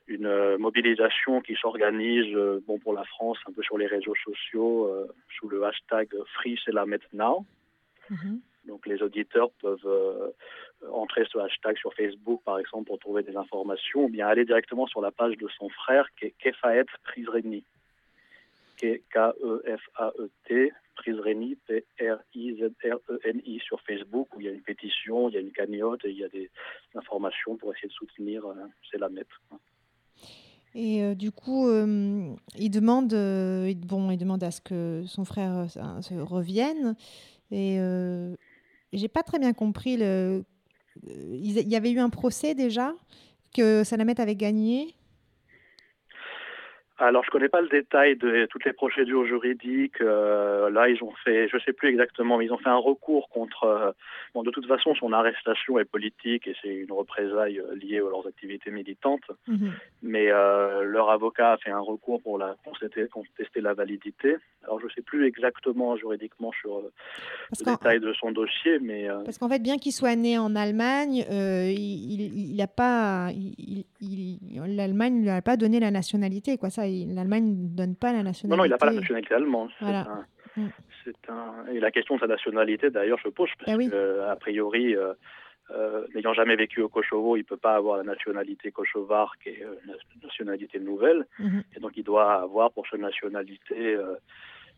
une 0.07 0.27
euh, 0.27 0.59
mobilisation 0.59 1.41
qui 1.41 1.55
s'organise 1.55 2.35
euh, 2.35 2.63
bon, 2.67 2.79
pour 2.79 2.93
la 2.93 3.05
France 3.05 3.39
un 3.47 3.53
peu 3.53 3.63
sur 3.63 3.79
les 3.79 3.87
réseaux 3.87 4.15
sociaux 4.25 4.87
euh, 4.87 5.07
sous 5.39 5.49
le 5.49 5.65
hashtag 5.65 6.09
Free 6.35 6.59
Selamet 6.65 7.01
Now. 7.13 7.47
Mhm. 8.11 8.41
Donc 8.67 8.87
les 8.87 9.03
auditeurs 9.03 9.51
peuvent 9.61 9.87
euh, 9.87 10.31
entrer 10.91 11.25
ce 11.31 11.39
hashtag 11.39 11.77
sur 11.79 11.95
Facebook, 11.95 12.43
par 12.45 12.59
exemple, 12.59 12.87
pour 12.87 12.99
trouver 12.99 13.23
des 13.23 13.37
informations, 13.37 14.05
ou 14.05 14.09
bien 14.09 14.27
aller 14.27 14.45
directement 14.45 14.87
sur 14.87 15.01
la 15.01 15.11
page 15.11 15.37
de 15.37 15.49
son 15.49 15.69
frère, 15.69 16.09
qui 16.19 16.27
est 16.27 16.35
Kefaet 16.39 16.87
Prizreni. 17.05 17.65
K-E-F-A-E-T, 18.79 20.73
Prizreni, 20.95 21.57
P-R-I-Z-R-E-N-I, 21.67 23.61
sur 23.61 23.81
Facebook, 23.83 24.29
où 24.35 24.41
il 24.41 24.47
y 24.47 24.49
a 24.49 24.53
une 24.53 24.63
pétition, 24.63 25.29
il 25.29 25.35
y 25.35 25.39
a 25.39 25.41
une 25.41 25.53
cagnotte, 25.53 26.01
il 26.05 26.19
y 26.19 26.25
a 26.25 26.29
des 26.29 26.51
informations 26.95 27.57
pour 27.57 27.73
essayer 27.73 27.89
de 27.89 27.93
soutenir 27.93 28.45
euh, 28.47 28.55
c'est 28.91 28.99
la 28.99 29.09
maître. 29.09 29.43
Et 30.75 31.03
euh, 31.03 31.15
du 31.15 31.31
coup, 31.31 31.69
euh, 31.69 32.35
il 32.59 32.71
demande, 32.71 33.15
bon, 33.87 34.11
il 34.11 34.19
demande 34.19 34.43
à 34.43 34.51
ce 34.51 34.61
que 34.61 35.05
son 35.07 35.25
frère 35.25 35.67
se 35.71 36.15
revienne. 36.15 36.97
Et 37.51 37.79
j'ai 38.93 39.09
pas 39.09 39.23
très 39.23 39.39
bien 39.39 39.53
compris. 39.53 39.97
Le, 39.97 40.45
il 41.07 41.69
y 41.69 41.77
avait 41.77 41.91
eu 41.91 41.99
un 41.99 42.11
procès 42.11 42.55
déjà 42.55 42.95
que 43.55 43.85
Salamette 43.85 44.21
avait 44.21 44.37
gagné. 44.37 44.95
Alors, 46.99 47.25
je 47.25 47.31
connais 47.31 47.49
pas 47.49 47.61
le 47.61 47.69
détail 47.69 48.17
de 48.17 48.47
toutes 48.47 48.65
les 48.65 48.73
procédures 48.73 49.27
juridiques. 49.27 50.01
Euh, 50.01 50.71
là, 50.71 50.89
ils 50.89 51.03
ont 51.03 51.13
fait, 51.25 51.49
je 51.49 51.59
sais 51.59 51.73
plus 51.73 51.89
exactement, 51.89 52.39
mais 52.39 52.45
ils 52.47 52.53
ont 52.53 52.59
fait 52.59 52.69
un 52.69 52.77
recours 52.77 53.29
contre. 53.31 53.65
euh, 53.65 53.91
bon, 54.33 54.45
de 54.45 54.51
toute 54.53 54.67
façon, 54.69 54.95
son 54.95 55.13
arrestation 55.13 55.81
est 55.81 55.85
politique 55.87 56.47
et 56.47 56.55
c'est 56.63 56.73
une 56.73 56.93
représaille 56.93 57.59
euh, 57.59 57.75
liée 57.75 57.97
à 57.99 58.09
leurs 58.09 58.25
activités 58.29 58.71
militantes. 58.71 59.25
Mais 60.03 60.31
euh, 60.31 60.85
leur 60.85 61.11
avocat 61.11 61.53
a 61.53 61.57
fait 61.57 61.71
un 61.71 61.81
recours 61.81 62.23
pour 62.23 62.39
la 62.39 62.55
contester, 62.65 63.09
contester 63.09 63.61
la 63.61 63.75
validité. 63.75 64.37
Alors, 64.63 64.79
je 64.81 64.87
sais 64.95 65.03
plus 65.03 65.27
exactement 65.27 65.97
juridiquement 65.97 66.53
sur 66.61 66.79
le 66.81 66.93
détail 67.73 67.99
de 68.01 68.13
son 68.13 68.31
dossier, 68.31 68.79
mais 68.81 69.09
Parce 69.25 69.39
qu'en 69.39 69.49
fait, 69.49 69.59
bien 69.61 69.79
qu'il 69.79 69.93
soit 69.93 70.15
né 70.15 70.39
en 70.39 70.55
Allemagne, 70.55 71.25
il, 71.29 72.21
il, 72.21 72.53
il 72.55 72.63
a 72.63 72.69
pas, 72.69 73.31
il- 73.33 73.85
l'Allemagne 74.77 75.17
ne 75.19 75.23
lui 75.23 75.31
a 75.31 75.43
pas 75.43 75.57
donné 75.57 75.81
la 75.81 75.91
nationalité, 75.91 76.57
quoi. 76.57 76.71
Ça, 76.71 76.84
l'Allemagne 76.87 77.45
ne 77.45 77.77
donne 77.77 77.97
pas 77.97 78.13
la 78.13 78.23
nationalité. 78.23 78.49
non, 78.51 78.57
non, 78.57 78.65
il 78.65 78.71
n'a 78.71 78.79
pas 78.79 78.87
la 78.87 78.93
nationalité 78.93 79.35
allemande. 79.35 79.71
Voilà. 79.81 80.01
un- 80.11 80.27
Mm. 80.57 80.69
Un... 81.31 81.67
Et 81.73 81.81
la 81.81 81.91
question 81.91 82.15
de 82.15 82.21
sa 82.21 82.29
nationalité, 82.29 82.89
d'ailleurs, 82.89 83.19
je 83.25 83.29
pose, 83.29 83.51
parce 83.59 83.77
Ben 83.77 83.91
que, 83.91 84.21
a 84.21 84.37
priori, 84.37 84.95
euh, 84.95 85.13
euh, 85.73 86.07
n'ayant 86.15 86.33
jamais 86.33 86.55
vécu 86.55 86.81
au 86.81 86.89
Kosovo, 86.89 87.35
il 87.37 87.41
ne 87.41 87.45
peut 87.45 87.57
pas 87.57 87.75
avoir 87.75 87.97
la 87.97 88.05
nationalité 88.05 88.71
kosovare, 88.71 89.35
qui 89.43 89.49
est 89.49 89.65
euh, 89.65 89.75
une 90.15 90.23
nationalité 90.23 90.79
nouvelle. 90.79 91.27
Mhm. 91.41 91.65
Et 91.77 91.81
donc, 91.81 91.97
il 91.97 92.05
doit 92.05 92.35
avoir 92.35 92.71
pour 92.71 92.87
sa 92.87 92.97
nationalité 92.99 93.97
euh, 93.97 94.15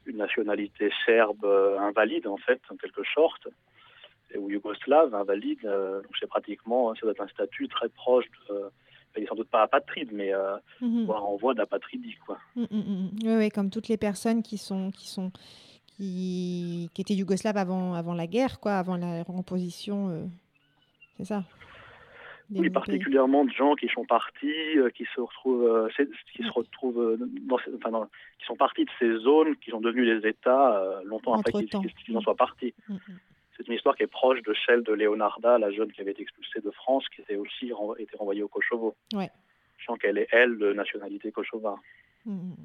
une 0.06 0.16
nationalité 0.16 0.90
serbe 1.04 1.44
invalide, 1.78 2.26
en 2.26 2.38
fait, 2.38 2.60
en 2.70 2.76
quelque 2.76 3.02
sorte, 3.12 3.46
ou 4.34 4.48
yougoslave 4.50 5.14
invalide. 5.14 5.58
euh, 5.66 6.00
donc, 6.00 6.12
c'est 6.18 6.26
pratiquement, 6.28 6.94
ça 6.94 7.02
doit 7.02 7.10
être 7.12 7.20
un 7.20 7.28
statut 7.28 7.68
très 7.68 7.90
proche 7.90 8.24
de. 8.48 8.70
Il 9.16 9.22
n'est 9.22 9.28
sans 9.28 9.34
doute 9.34 9.48
pas 9.48 9.62
apatride, 9.62 10.10
mais 10.12 10.32
euh, 10.34 10.56
voire 11.06 11.24
en 11.24 11.36
voie 11.36 11.54
d'apatridie, 11.54 12.16
quoi. 12.26 12.38
Mm, 12.56 12.62
mm, 12.62 12.76
mm. 12.78 13.10
Oui, 13.24 13.34
oui, 13.36 13.48
comme 13.50 13.70
toutes 13.70 13.88
les 13.88 13.96
personnes 13.96 14.42
qui 14.42 14.58
sont, 14.58 14.90
qui 14.90 15.08
sont, 15.08 15.30
qui, 15.86 16.90
qui 16.94 17.00
étaient 17.02 17.14
yougoslaves 17.14 17.56
avant, 17.56 17.94
avant 17.94 18.14
la 18.14 18.26
guerre, 18.26 18.60
quoi, 18.60 18.74
avant 18.74 18.96
la 18.96 19.22
recomposition. 19.22 20.08
euh, 20.10 20.24
c'est 21.16 21.24
ça. 21.24 21.44
Des 22.48 22.60
Oui, 22.60 22.66
pays. 22.66 22.72
particulièrement 22.74 23.44
de 23.44 23.50
gens 23.50 23.74
qui 23.74 23.88
sont 23.88 24.04
partis, 24.04 24.78
euh, 24.78 24.88
qui 24.90 25.04
se 25.16 25.20
retrouvent, 25.20 25.64
euh, 25.66 25.88
qui 26.36 26.42
se 26.44 26.50
retrouvent 26.50 27.18
dans, 27.48 27.58
ces- 27.58 27.74
enfin, 27.74 27.90
dans- 27.90 28.04
qui 28.38 28.44
sont 28.46 28.54
partis 28.54 28.84
de 28.84 28.90
ces 29.00 29.16
zones, 29.18 29.56
qui 29.56 29.70
sont 29.72 29.80
devenus 29.80 30.22
des 30.22 30.28
États 30.28 30.80
longtemps 31.04 31.34
après 31.34 31.50
qu'ils 31.52 32.16
en 32.16 32.20
soient 32.20 32.36
partis. 32.36 32.72
C'est 33.56 33.66
une 33.68 33.74
histoire 33.74 33.96
qui 33.96 34.02
est 34.02 34.06
proche 34.08 34.42
de 34.42 34.54
celle 34.66 34.82
de 34.82 34.92
Leonarda, 34.92 35.58
la 35.58 35.70
jeune 35.70 35.90
qui 35.92 36.00
avait 36.00 36.10
été 36.12 36.22
expulsée 36.22 36.60
de 36.60 36.70
France, 36.70 37.04
qui 37.14 37.22
était 37.22 37.36
aussi 37.36 37.70
renvo- 37.72 37.98
été 37.98 38.16
renvoyée 38.16 38.42
au 38.42 38.48
Kosovo. 38.48 38.94
Ouais. 39.14 39.30
Sachant 39.78 39.96
qu'elle 39.96 40.18
est, 40.18 40.28
elle, 40.32 40.58
de 40.58 40.72
nationalité 40.72 41.32
kosovare. 41.32 41.78
Mm, 42.24 42.32
mm. 42.32 42.56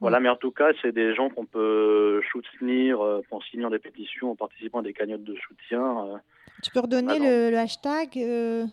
Voilà, 0.00 0.18
mais 0.18 0.28
en 0.28 0.36
tout 0.36 0.50
cas, 0.50 0.70
c'est 0.82 0.90
des 0.92 1.14
gens 1.14 1.30
qu'on 1.30 1.46
peut 1.46 2.20
soutenir 2.32 3.00
euh, 3.00 3.22
en 3.30 3.40
signant 3.40 3.70
des 3.70 3.78
pétitions, 3.78 4.32
en 4.32 4.36
participant 4.36 4.80
à 4.80 4.82
des 4.82 4.92
cagnottes 4.92 5.22
de 5.22 5.36
soutien. 5.36 6.06
euh. 6.06 6.16
Tu 6.62 6.70
peux 6.72 6.80
redonner 6.80 7.12
Alors. 7.14 7.24
le, 7.28 7.50
le 7.50 7.58
hashtag 7.58 8.18
euh, 8.18 8.66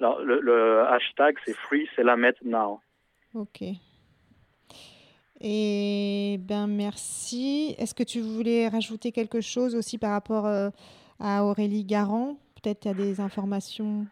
Alors, 0.00 0.20
le, 0.22 0.40
le 0.40 0.80
hashtag, 0.86 1.36
c'est 1.44 1.54
Free 1.54 1.86
Selamet 1.94 2.34
Now. 2.44 2.80
Ok. 3.34 3.62
Et 5.40 6.36
ben 6.40 6.66
merci. 6.66 7.74
Est-ce 7.78 7.94
que 7.94 8.02
tu 8.02 8.20
voulais 8.20 8.68
rajouter 8.68 9.12
quelque 9.12 9.40
chose 9.40 9.76
aussi 9.76 9.98
par 9.98 10.10
rapport 10.10 10.46
euh, 10.46 10.70
à 11.20 11.44
Aurélie 11.44 11.84
Garand? 11.84 12.38
Peut-être 12.60 12.80
tu 12.80 12.88
as 12.88 12.94
des 12.94 13.20
informations 13.20 14.06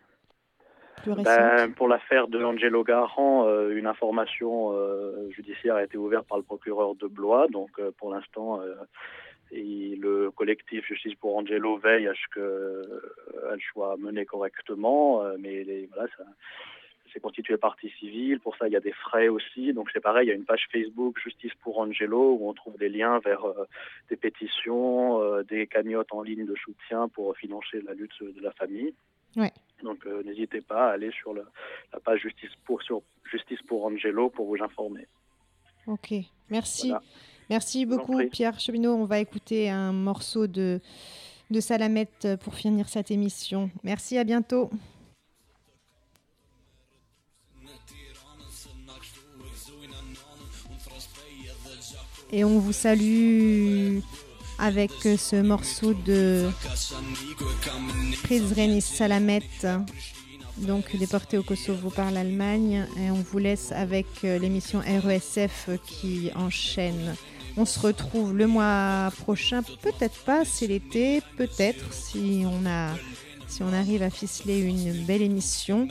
plus 1.03 1.13
récentes 1.13 1.35
Ben, 1.37 1.73
pour 1.73 1.89
l'affaire 1.89 2.29
de 2.29 2.43
Angelo 2.43 2.85
Garant, 2.85 3.47
euh, 3.47 3.77
une 3.77 3.87
information 3.89 4.71
euh, 4.73 5.29
judiciaire 5.31 5.75
a 5.77 5.85
été 5.85 5.99
ouverte 5.99 6.27
par 6.29 6.39
le 6.39 6.45
procureur 6.45 6.95
de 6.95 7.09
Blois. 7.09 7.49
Donc, 7.49 7.81
pour 7.99 8.13
l'instant, 8.13 8.61
et 9.51 9.97
le 10.01 10.31
collectif 10.31 10.85
Justice 10.87 11.15
pour 11.17 11.37
Angelo 11.37 11.77
veille 11.79 12.07
à 12.09 12.13
ce 12.15 12.35
qu'elle 12.35 13.61
soit 13.73 13.97
menée 13.97 14.27
correctement. 14.27 15.23
mais 15.41 15.65
les- 15.65 15.89
voilà, 15.93 16.09
ça, 16.17 16.25
c'est 17.17 17.21
constitué 17.23 17.57
partie 17.57 17.89
civile. 17.99 18.41
Pour 18.41 18.55
ça, 18.59 18.69
il 18.69 18.73
y 18.75 18.77
a 18.77 18.81
des 18.81 18.93
frais 18.93 19.29
aussi. 19.29 19.73
Donc, 19.73 19.89
c'est 19.91 20.01
pareil, 20.01 20.27
il 20.27 20.29
y 20.29 20.33
a 20.33 20.35
une 20.35 20.45
page 20.45 20.67
Facebook 20.71 21.19
Justice 21.19 21.53
pour 21.63 21.79
Angelo 21.79 22.37
où 22.39 22.47
on 22.47 22.53
trouve 22.53 22.77
des 22.77 22.91
liens 22.91 23.21
vers 23.21 23.43
euh, 23.47 23.65
des 24.11 24.17
pétitions, 24.17 25.23
euh, 25.23 25.43
des 25.43 25.67
cagnottes 25.67 26.13
en 26.13 26.21
ligne 26.21 26.45
de 26.45 26.55
soutien 26.57 27.09
pour 27.09 27.35
financer 27.39 27.81
la 27.87 27.95
lutte 27.95 28.13
de 28.23 28.43
la 28.43 28.53
famille. 28.53 28.93
Ouais. 29.35 29.51
Donc 29.83 30.07
euh, 30.07 30.23
n'hésitez 30.25 30.61
pas 30.61 30.91
à 30.91 30.93
aller 30.93 31.11
sur 31.11 31.33
le- 31.33 31.47
la 31.95 32.01
page 32.01 32.21
Justice 32.21 32.51
pour, 32.67 32.83
sur 32.83 33.01
Justice 33.31 33.63
pour 33.67 33.87
Angelo 33.87 34.29
pour 34.29 34.47
vous 34.47 34.63
informer. 34.63 35.07
Ok, 35.87 36.13
merci. 36.51 36.89
Voilà. 36.89 37.03
Merci 37.49 37.87
beaucoup. 37.87 38.19
Pierre 38.31 38.61
Cheminot. 38.61 38.95
On 38.95 39.05
va 39.07 39.21
écouter 39.21 39.71
un 39.71 39.93
morceau 39.93 40.47
de, 40.47 40.81
de 41.51 41.61
Salamette 41.61 42.29
pour 42.43 42.55
finir 42.57 42.89
cette 42.91 43.11
émission. 43.11 43.71
Merci, 43.85 44.19
à 44.19 44.25
bientôt. 44.25 44.69
Et 52.33 52.45
on 52.45 52.59
vous 52.59 52.73
salue 52.73 53.99
avec 54.59 54.91
ce 55.03 55.41
morceau 55.41 55.95
de 55.95 56.49
Prizreni 58.25 58.81
Salamette, 58.81 59.67
donc 60.59 60.97
déporté 60.97 61.39
au 61.39 61.43
Kosovo 61.43 61.91
par 61.91 62.11
l'Allemagne. 62.11 62.87
Et 62.99 63.11
on 63.11 63.23
vous 63.23 63.39
laisse 63.39 63.71
avec 63.71 64.07
euh, 64.25 64.39
l'émission 64.39 64.81
RESF 64.81 65.71
qui 65.87 66.31
enchaîne. 66.35 67.15
On 67.57 67.65
se 67.65 67.79
retrouve 67.79 68.37
le 68.37 68.47
mois 68.47 69.13
prochain, 69.19 69.63
peut-être 69.63 70.19
pas, 70.25 70.45
c'est 70.45 70.67
l'été, 70.67 71.23
peut-être 71.37 71.93
si 71.93 72.45
on 72.45 72.67
a, 72.67 72.95
si 73.47 73.63
on 73.63 73.73
arrive 73.73 74.03
à 74.03 74.11
ficeler 74.11 74.59
une 74.61 75.05
belle 75.05 75.23
émission. 75.23 75.89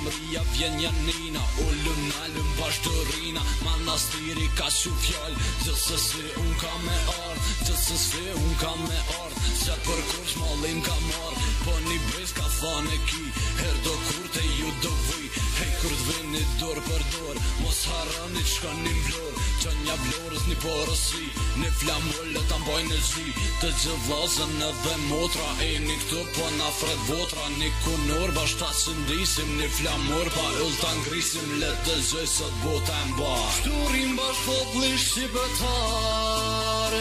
Pukën 0.00 0.44
Vjen 0.52 0.80
janina 0.80 1.42
Ullën 1.58 2.02
nalën 2.10 2.50
bashtërina 2.58 3.42
Manastiri 3.64 4.48
ka 4.56 4.68
që 4.68 4.92
fjall 5.04 5.34
Gjithsesi 5.64 6.24
unë 6.40 6.56
ka 6.60 6.72
me 6.84 6.96
ardh 7.26 7.50
Gjithsesi 7.66 8.24
unë 8.36 8.56
ka 8.60 8.72
me 8.84 8.98
ardh 9.20 9.40
Se 9.62 9.76
për 9.86 10.00
kur 10.10 10.26
shmallim 10.32 10.80
ka 10.86 10.96
marr 11.08 11.36
Po 11.64 11.76
një 11.86 11.98
bris 12.08 12.32
ka 12.36 12.46
thane 12.58 12.96
ki. 13.08 13.24
Her 13.60 13.76
do 13.84 13.94
kur 14.08 14.26
te 14.34 14.44
ju 14.46 14.72
do 14.84 14.92
vuj 15.08 15.26
Hej 15.60 15.72
kur 15.82 15.94
të 15.98 16.04
vini 16.08 16.44
dorë 16.60 16.86
për 16.88 17.06
dorë 17.16 17.46
Mos 17.62 17.84
harani 17.90 18.42
që 18.52 18.58
ka 18.64 18.72
një 18.82 18.96
vlorë 19.06 19.31
Që 19.62 19.70
një 19.78 19.94
vlorës 19.94 20.44
një 20.50 20.56
porosi 20.58 21.26
Një 21.62 21.68
flamullë 21.78 22.40
të 22.50 22.56
mbojnë 22.64 22.88
në 22.90 22.96
zi. 23.06 23.28
Të 23.62 23.68
gjë 23.78 23.94
vlazën 24.08 24.54
edhe 24.68 24.94
motra 25.04 25.50
E 25.62 25.68
një 25.84 25.96
këtu 26.00 26.20
po 26.34 26.46
na 26.56 26.68
fred 26.80 27.00
votra. 27.06 27.44
Një 27.60 27.70
kunor 27.84 28.30
bashta 28.34 28.70
që 28.80 28.92
ndisim 29.04 29.50
Një 29.60 29.68
flamur 29.78 30.26
pa 30.34 30.46
ull 30.66 30.76
të 30.82 30.90
ngrisim. 30.98 31.48
Le 31.62 31.70
të 31.86 31.94
gjëj 32.10 32.28
sot 32.34 32.54
bota 32.64 32.96
e 33.04 33.06
mba 33.12 33.34
Shturim 33.60 34.10
bash 34.18 34.40
popli 34.48 34.90
shqipetar 35.04 36.92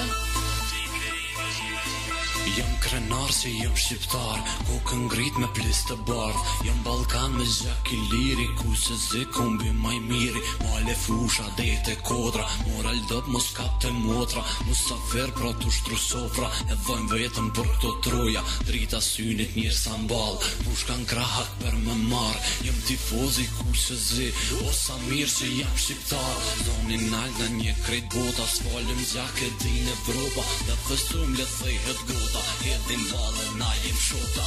Jam 2.57 2.71
krenar 2.83 3.31
se 3.31 3.49
jam 3.49 3.75
shqiptar 3.75 4.39
Kokën 4.67 5.05
ngrit 5.05 5.37
me 5.39 5.47
plis 5.55 5.85
të 5.87 5.95
bardh. 6.07 6.39
Jam 6.67 6.79
Balkan 6.83 7.37
me 7.37 7.45
zjak 7.47 7.91
i 7.95 7.99
liri 8.11 8.47
Ku 8.59 8.73
se 8.75 8.95
zi 8.99 9.21
kombi 9.35 9.71
maj 9.83 9.99
miri. 10.09 10.41
Male 10.65 10.95
fusha 11.03 11.45
dete 11.55 11.95
kodra 12.07 12.43
Moral 12.65 12.99
dop 13.09 13.29
mos 13.31 13.47
kap 13.55 13.77
të 13.83 13.93
motra. 13.95 14.43
Musafer 14.67 15.31
pra 15.37 15.53
tu 15.61 15.71
shtru 15.71 15.99
sofra 16.07 16.49
E 16.67 16.75
dhojmë 16.87 17.07
vetëm 17.13 17.47
për 17.55 17.71
këto 17.75 17.93
troja. 18.07 18.43
Drita 18.67 18.99
synit 18.99 19.55
njërë 19.55 19.77
sa 19.77 19.95
mbal 20.03 20.35
Pushka 20.65 20.99
në 20.99 21.07
krahak 21.13 21.55
për 21.63 21.79
më 21.85 21.97
mar 22.11 22.35
Jam 22.67 22.83
tifozi 22.89 23.47
ku 23.61 23.77
se 23.85 23.99
zi 24.09 24.27
O 24.59 24.75
mirë 25.07 25.31
që 25.37 25.53
jam 25.61 25.79
shqiptar. 25.85 26.43
Zonin 26.67 27.07
nalë 27.15 27.39
në 27.39 27.49
një 27.61 27.79
krejt 27.85 28.11
bota 28.11 28.51
Sfalim 28.57 29.01
zjak 29.13 29.39
e 29.47 29.49
din 29.63 29.91
Evropa 29.95 30.47
Dhe 30.67 30.79
fësum 30.89 31.39
le 31.39 31.47
thejhet 31.55 32.07
gota 32.11 32.40
Hedhin 32.61 33.03
balë 33.11 33.45
na 33.59 33.69
jem 33.83 33.97
shota 34.07 34.45